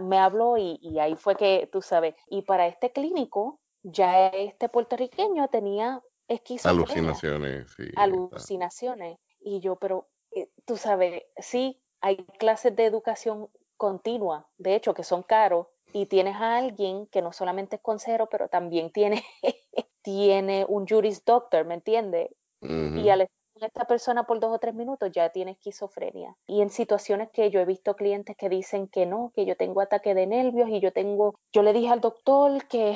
me, 0.01 0.19
habló 0.19 0.57
y, 0.57 0.77
y, 0.81 0.99
ahí 0.99 1.15
fue 1.15 1.37
que, 1.37 1.69
tú 1.71 1.81
sabes, 1.81 2.13
y 2.29 2.41
para 2.41 2.67
este 2.67 2.91
clínico, 2.91 3.60
ya 3.83 4.27
este 4.27 4.69
puertorriqueño 4.69 5.47
tenía 5.49 6.01
esquizofrenia. 6.27 6.83
Alucinaciones, 6.83 7.71
sí. 7.75 7.83
Alucinaciones. 7.95 9.19
Y 9.39 9.59
yo, 9.59 9.75
pero 9.75 10.07
eh, 10.31 10.49
tú 10.65 10.77
sabes, 10.77 11.23
sí, 11.37 11.81
hay 11.99 12.17
clases 12.39 12.75
de 12.75 12.85
educación 12.85 13.49
continua, 13.77 14.47
de 14.57 14.75
hecho, 14.75 14.93
que 14.93 15.03
son 15.03 15.23
caros, 15.23 15.67
y 15.93 16.05
tienes 16.05 16.35
a 16.35 16.57
alguien 16.57 17.07
que 17.07 17.21
no 17.21 17.33
solamente 17.33 17.77
es 17.77 17.81
consejero, 17.81 18.27
pero 18.27 18.47
también 18.47 18.91
tiene, 18.91 19.23
tiene 20.01 20.65
un 20.67 20.87
juris 20.87 21.25
doctor, 21.25 21.65
¿me 21.65 21.75
entiendes? 21.75 22.29
Y 22.61 23.09
al 23.09 23.21
estar 23.21 23.41
con 23.53 23.63
esta 23.63 23.85
persona 23.85 24.27
por 24.27 24.39
dos 24.39 24.53
o 24.53 24.59
tres 24.59 24.75
minutos 24.75 25.11
ya 25.11 25.29
tiene 25.29 25.51
esquizofrenia. 25.51 26.37
Y 26.45 26.61
en 26.61 26.69
situaciones 26.69 27.31
que 27.31 27.49
yo 27.49 27.59
he 27.59 27.65
visto 27.65 27.95
clientes 27.95 28.37
que 28.37 28.49
dicen 28.49 28.87
que 28.87 29.07
no, 29.07 29.31
que 29.35 29.47
yo 29.47 29.57
tengo 29.57 29.81
ataque 29.81 30.13
de 30.13 30.27
nervios 30.27 30.69
y 30.69 30.79
yo 30.79 30.93
tengo, 30.93 31.33
yo 31.51 31.63
le 31.63 31.73
dije 31.73 31.89
al 31.89 32.01
doctor 32.01 32.67
que 32.67 32.95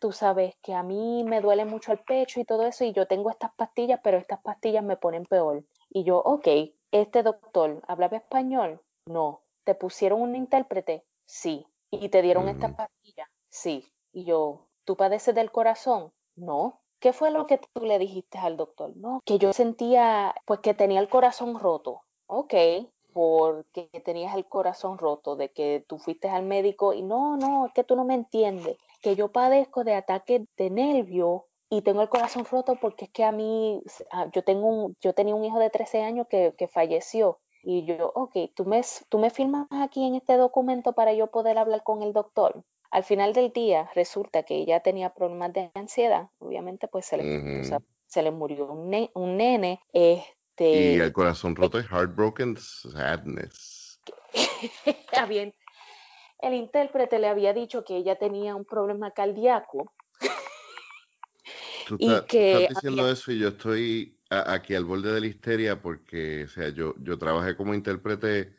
tú 0.00 0.12
sabes 0.12 0.54
que 0.62 0.74
a 0.74 0.82
mí 0.82 1.24
me 1.24 1.40
duele 1.40 1.64
mucho 1.64 1.92
el 1.92 1.98
pecho 1.98 2.40
y 2.40 2.44
todo 2.44 2.66
eso 2.66 2.84
y 2.84 2.92
yo 2.92 3.06
tengo 3.06 3.30
estas 3.30 3.52
pastillas, 3.54 4.00
pero 4.02 4.18
estas 4.18 4.40
pastillas 4.40 4.84
me 4.84 4.96
ponen 4.96 5.24
peor. 5.24 5.64
Y 5.90 6.04
yo, 6.04 6.18
ok, 6.18 6.48
este 6.90 7.22
doctor 7.22 7.82
hablaba 7.88 8.16
español? 8.16 8.80
No. 9.06 9.42
¿Te 9.64 9.74
pusieron 9.74 10.20
un 10.20 10.36
intérprete? 10.36 11.04
Sí. 11.26 11.66
y 11.90 12.08
te 12.08 12.20
dieron 12.20 12.48
esta 12.48 12.76
pastilla. 12.76 13.30
Sí. 13.48 13.84
Y 14.12 14.24
yo, 14.24 14.66
¿tú 14.84 14.96
padeces 14.96 15.34
del 15.34 15.50
corazón? 15.50 16.12
No. 16.34 16.80
¿Qué 17.00 17.12
fue 17.12 17.30
lo 17.30 17.46
que 17.46 17.58
tú 17.58 17.84
le 17.84 17.98
dijiste 17.98 18.38
al 18.38 18.56
doctor? 18.56 18.96
No, 18.96 19.20
que 19.24 19.38
yo 19.38 19.52
sentía 19.52 20.34
pues 20.46 20.60
que 20.60 20.74
tenía 20.74 21.00
el 21.00 21.08
corazón 21.08 21.58
roto. 21.58 22.02
Ok, 22.26 22.54
porque 23.12 23.88
tenías 24.04 24.34
el 24.34 24.46
corazón 24.46 24.98
roto, 24.98 25.36
de 25.36 25.50
que 25.50 25.84
tú 25.86 25.98
fuiste 25.98 26.28
al 26.28 26.42
médico 26.42 26.92
y 26.92 27.02
no, 27.02 27.36
no, 27.36 27.66
es 27.66 27.72
que 27.72 27.84
tú 27.84 27.96
no 27.96 28.04
me 28.04 28.14
entiendes, 28.14 28.76
que 29.06 29.14
yo 29.14 29.30
padezco 29.30 29.84
de 29.84 29.94
ataques 29.94 30.42
de 30.56 30.68
nervio 30.68 31.46
y 31.70 31.82
tengo 31.82 32.02
el 32.02 32.08
corazón 32.08 32.44
roto 32.44 32.74
porque 32.80 33.04
es 33.04 33.12
que 33.12 33.22
a 33.22 33.30
mí, 33.30 33.80
ah, 34.10 34.28
yo, 34.32 34.42
tengo 34.42 34.66
un, 34.66 34.96
yo 35.00 35.12
tenía 35.12 35.36
un 35.36 35.44
hijo 35.44 35.60
de 35.60 35.70
13 35.70 36.02
años 36.02 36.26
que, 36.28 36.56
que 36.58 36.66
falleció 36.66 37.38
y 37.62 37.84
yo, 37.84 38.10
ok, 38.16 38.50
¿tú 38.56 38.64
me, 38.64 38.82
tú 39.08 39.20
me 39.20 39.30
firmas 39.30 39.68
aquí 39.70 40.04
en 40.04 40.16
este 40.16 40.36
documento 40.36 40.92
para 40.92 41.12
yo 41.12 41.28
poder 41.28 41.56
hablar 41.56 41.84
con 41.84 42.02
el 42.02 42.12
doctor. 42.12 42.64
Al 42.90 43.04
final 43.04 43.32
del 43.32 43.52
día 43.52 43.88
resulta 43.94 44.42
que 44.42 44.56
ella 44.56 44.80
tenía 44.80 45.14
problemas 45.14 45.52
de 45.52 45.70
ansiedad, 45.74 46.26
obviamente 46.38 46.88
pues 46.88 47.06
se 47.06 47.18
le, 47.18 47.62
se 48.06 48.22
le 48.24 48.30
murió 48.32 48.72
un, 48.72 49.08
un 49.14 49.36
nene. 49.36 49.78
Este, 49.92 50.94
y 50.94 50.98
el 50.98 51.12
corazón 51.12 51.54
roto 51.54 51.78
es 51.78 51.86
heartbroken 51.86 52.56
sadness. 52.56 54.00
bien, 55.28 55.54
el 56.40 56.54
intérprete 56.54 57.18
le 57.18 57.28
había 57.28 57.52
dicho 57.52 57.84
que 57.84 57.96
ella 57.96 58.16
tenía 58.16 58.54
un 58.54 58.64
problema 58.64 59.10
cardíaco. 59.10 59.92
Tú, 61.86 61.96
estás 62.00 62.68
diciendo 62.68 63.08
eso 63.10 63.32
y 63.32 63.38
yo 63.38 63.48
estoy 63.48 64.18
aquí 64.30 64.74
al 64.74 64.84
borde 64.84 65.12
de 65.12 65.20
la 65.20 65.26
histeria 65.26 65.80
porque, 65.80 66.44
o 66.44 66.48
sea, 66.48 66.68
yo, 66.70 66.94
yo 66.98 67.18
trabajé 67.18 67.56
como 67.56 67.74
intérprete 67.74 68.56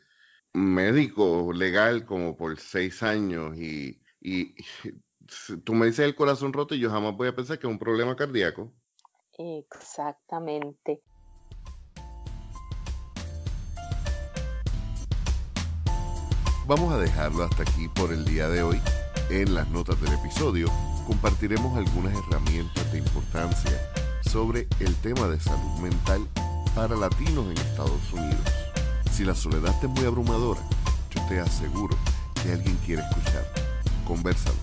médico 0.54 1.52
legal 1.52 2.04
como 2.04 2.36
por 2.36 2.58
seis 2.58 3.02
años 3.02 3.56
y, 3.56 4.00
y 4.20 4.54
tú 5.64 5.74
me 5.74 5.86
dices 5.86 6.06
el 6.06 6.14
corazón 6.14 6.52
roto 6.52 6.74
y 6.74 6.80
yo 6.80 6.90
jamás 6.90 7.16
voy 7.16 7.28
a 7.28 7.34
pensar 7.34 7.58
que 7.58 7.66
es 7.66 7.72
un 7.72 7.78
problema 7.78 8.16
cardíaco. 8.16 8.72
Exactamente. 9.38 11.02
Vamos 16.68 16.92
a 16.92 16.98
dejarlo 16.98 17.44
hasta 17.44 17.62
aquí 17.62 17.88
por 17.88 18.12
el 18.12 18.26
día 18.26 18.46
de 18.46 18.62
hoy. 18.62 18.78
En 19.30 19.54
las 19.54 19.66
notas 19.70 19.98
del 20.02 20.12
episodio 20.12 20.70
compartiremos 21.06 21.74
algunas 21.78 22.12
herramientas 22.14 22.92
de 22.92 22.98
importancia 22.98 23.72
sobre 24.30 24.68
el 24.78 24.94
tema 24.96 25.28
de 25.28 25.40
salud 25.40 25.78
mental 25.80 26.28
para 26.74 26.94
latinos 26.94 27.46
en 27.46 27.56
Estados 27.56 28.12
Unidos. 28.12 28.44
Si 29.10 29.24
la 29.24 29.34
soledad 29.34 29.74
es 29.82 29.88
muy 29.88 30.04
abrumadora, 30.04 30.60
yo 31.10 31.26
te 31.26 31.40
aseguro 31.40 31.96
que 32.42 32.52
alguien 32.52 32.76
quiere 32.84 33.00
escuchar. 33.00 33.50
Conversalo. 34.06 34.58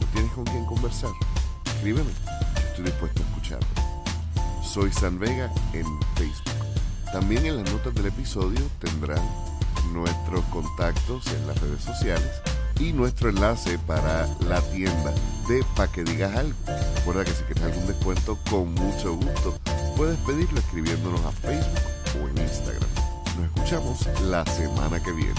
¿No 0.00 0.06
tienes 0.12 0.30
con 0.30 0.44
quién 0.44 0.64
conversar? 0.66 1.10
Escríbeme. 1.64 2.12
estoy 2.70 2.84
dispuesto 2.84 3.24
a 3.24 3.26
escucharlo. 3.26 3.66
Soy 4.62 4.92
San 4.92 5.18
Vega 5.18 5.52
en 5.72 5.84
Facebook. 6.14 6.54
También 7.12 7.44
en 7.44 7.56
las 7.56 7.72
notas 7.72 7.92
del 7.92 8.06
episodio 8.06 8.60
tendrán 8.78 9.47
nuestros 9.92 10.44
contactos 10.46 11.26
en 11.28 11.46
las 11.46 11.60
redes 11.60 11.82
sociales 11.82 12.42
y 12.80 12.92
nuestro 12.92 13.30
enlace 13.30 13.78
para 13.78 14.28
la 14.48 14.60
tienda 14.60 15.12
de 15.48 15.64
Pa' 15.76 15.88
que 15.88 16.04
digas 16.04 16.36
algo. 16.36 16.56
Recuerda 16.96 17.24
que 17.24 17.32
si 17.32 17.42
quieres 17.44 17.64
algún 17.64 17.86
descuento, 17.86 18.38
con 18.50 18.72
mucho 18.74 19.14
gusto 19.14 19.58
puedes 19.96 20.18
pedirlo 20.18 20.60
escribiéndonos 20.60 21.24
a 21.24 21.32
Facebook 21.32 22.22
o 22.22 22.28
en 22.28 22.38
Instagram. 22.38 22.90
Nos 23.36 23.46
escuchamos 23.46 24.08
la 24.22 24.44
semana 24.46 25.02
que 25.02 25.12
viene. 25.12 25.34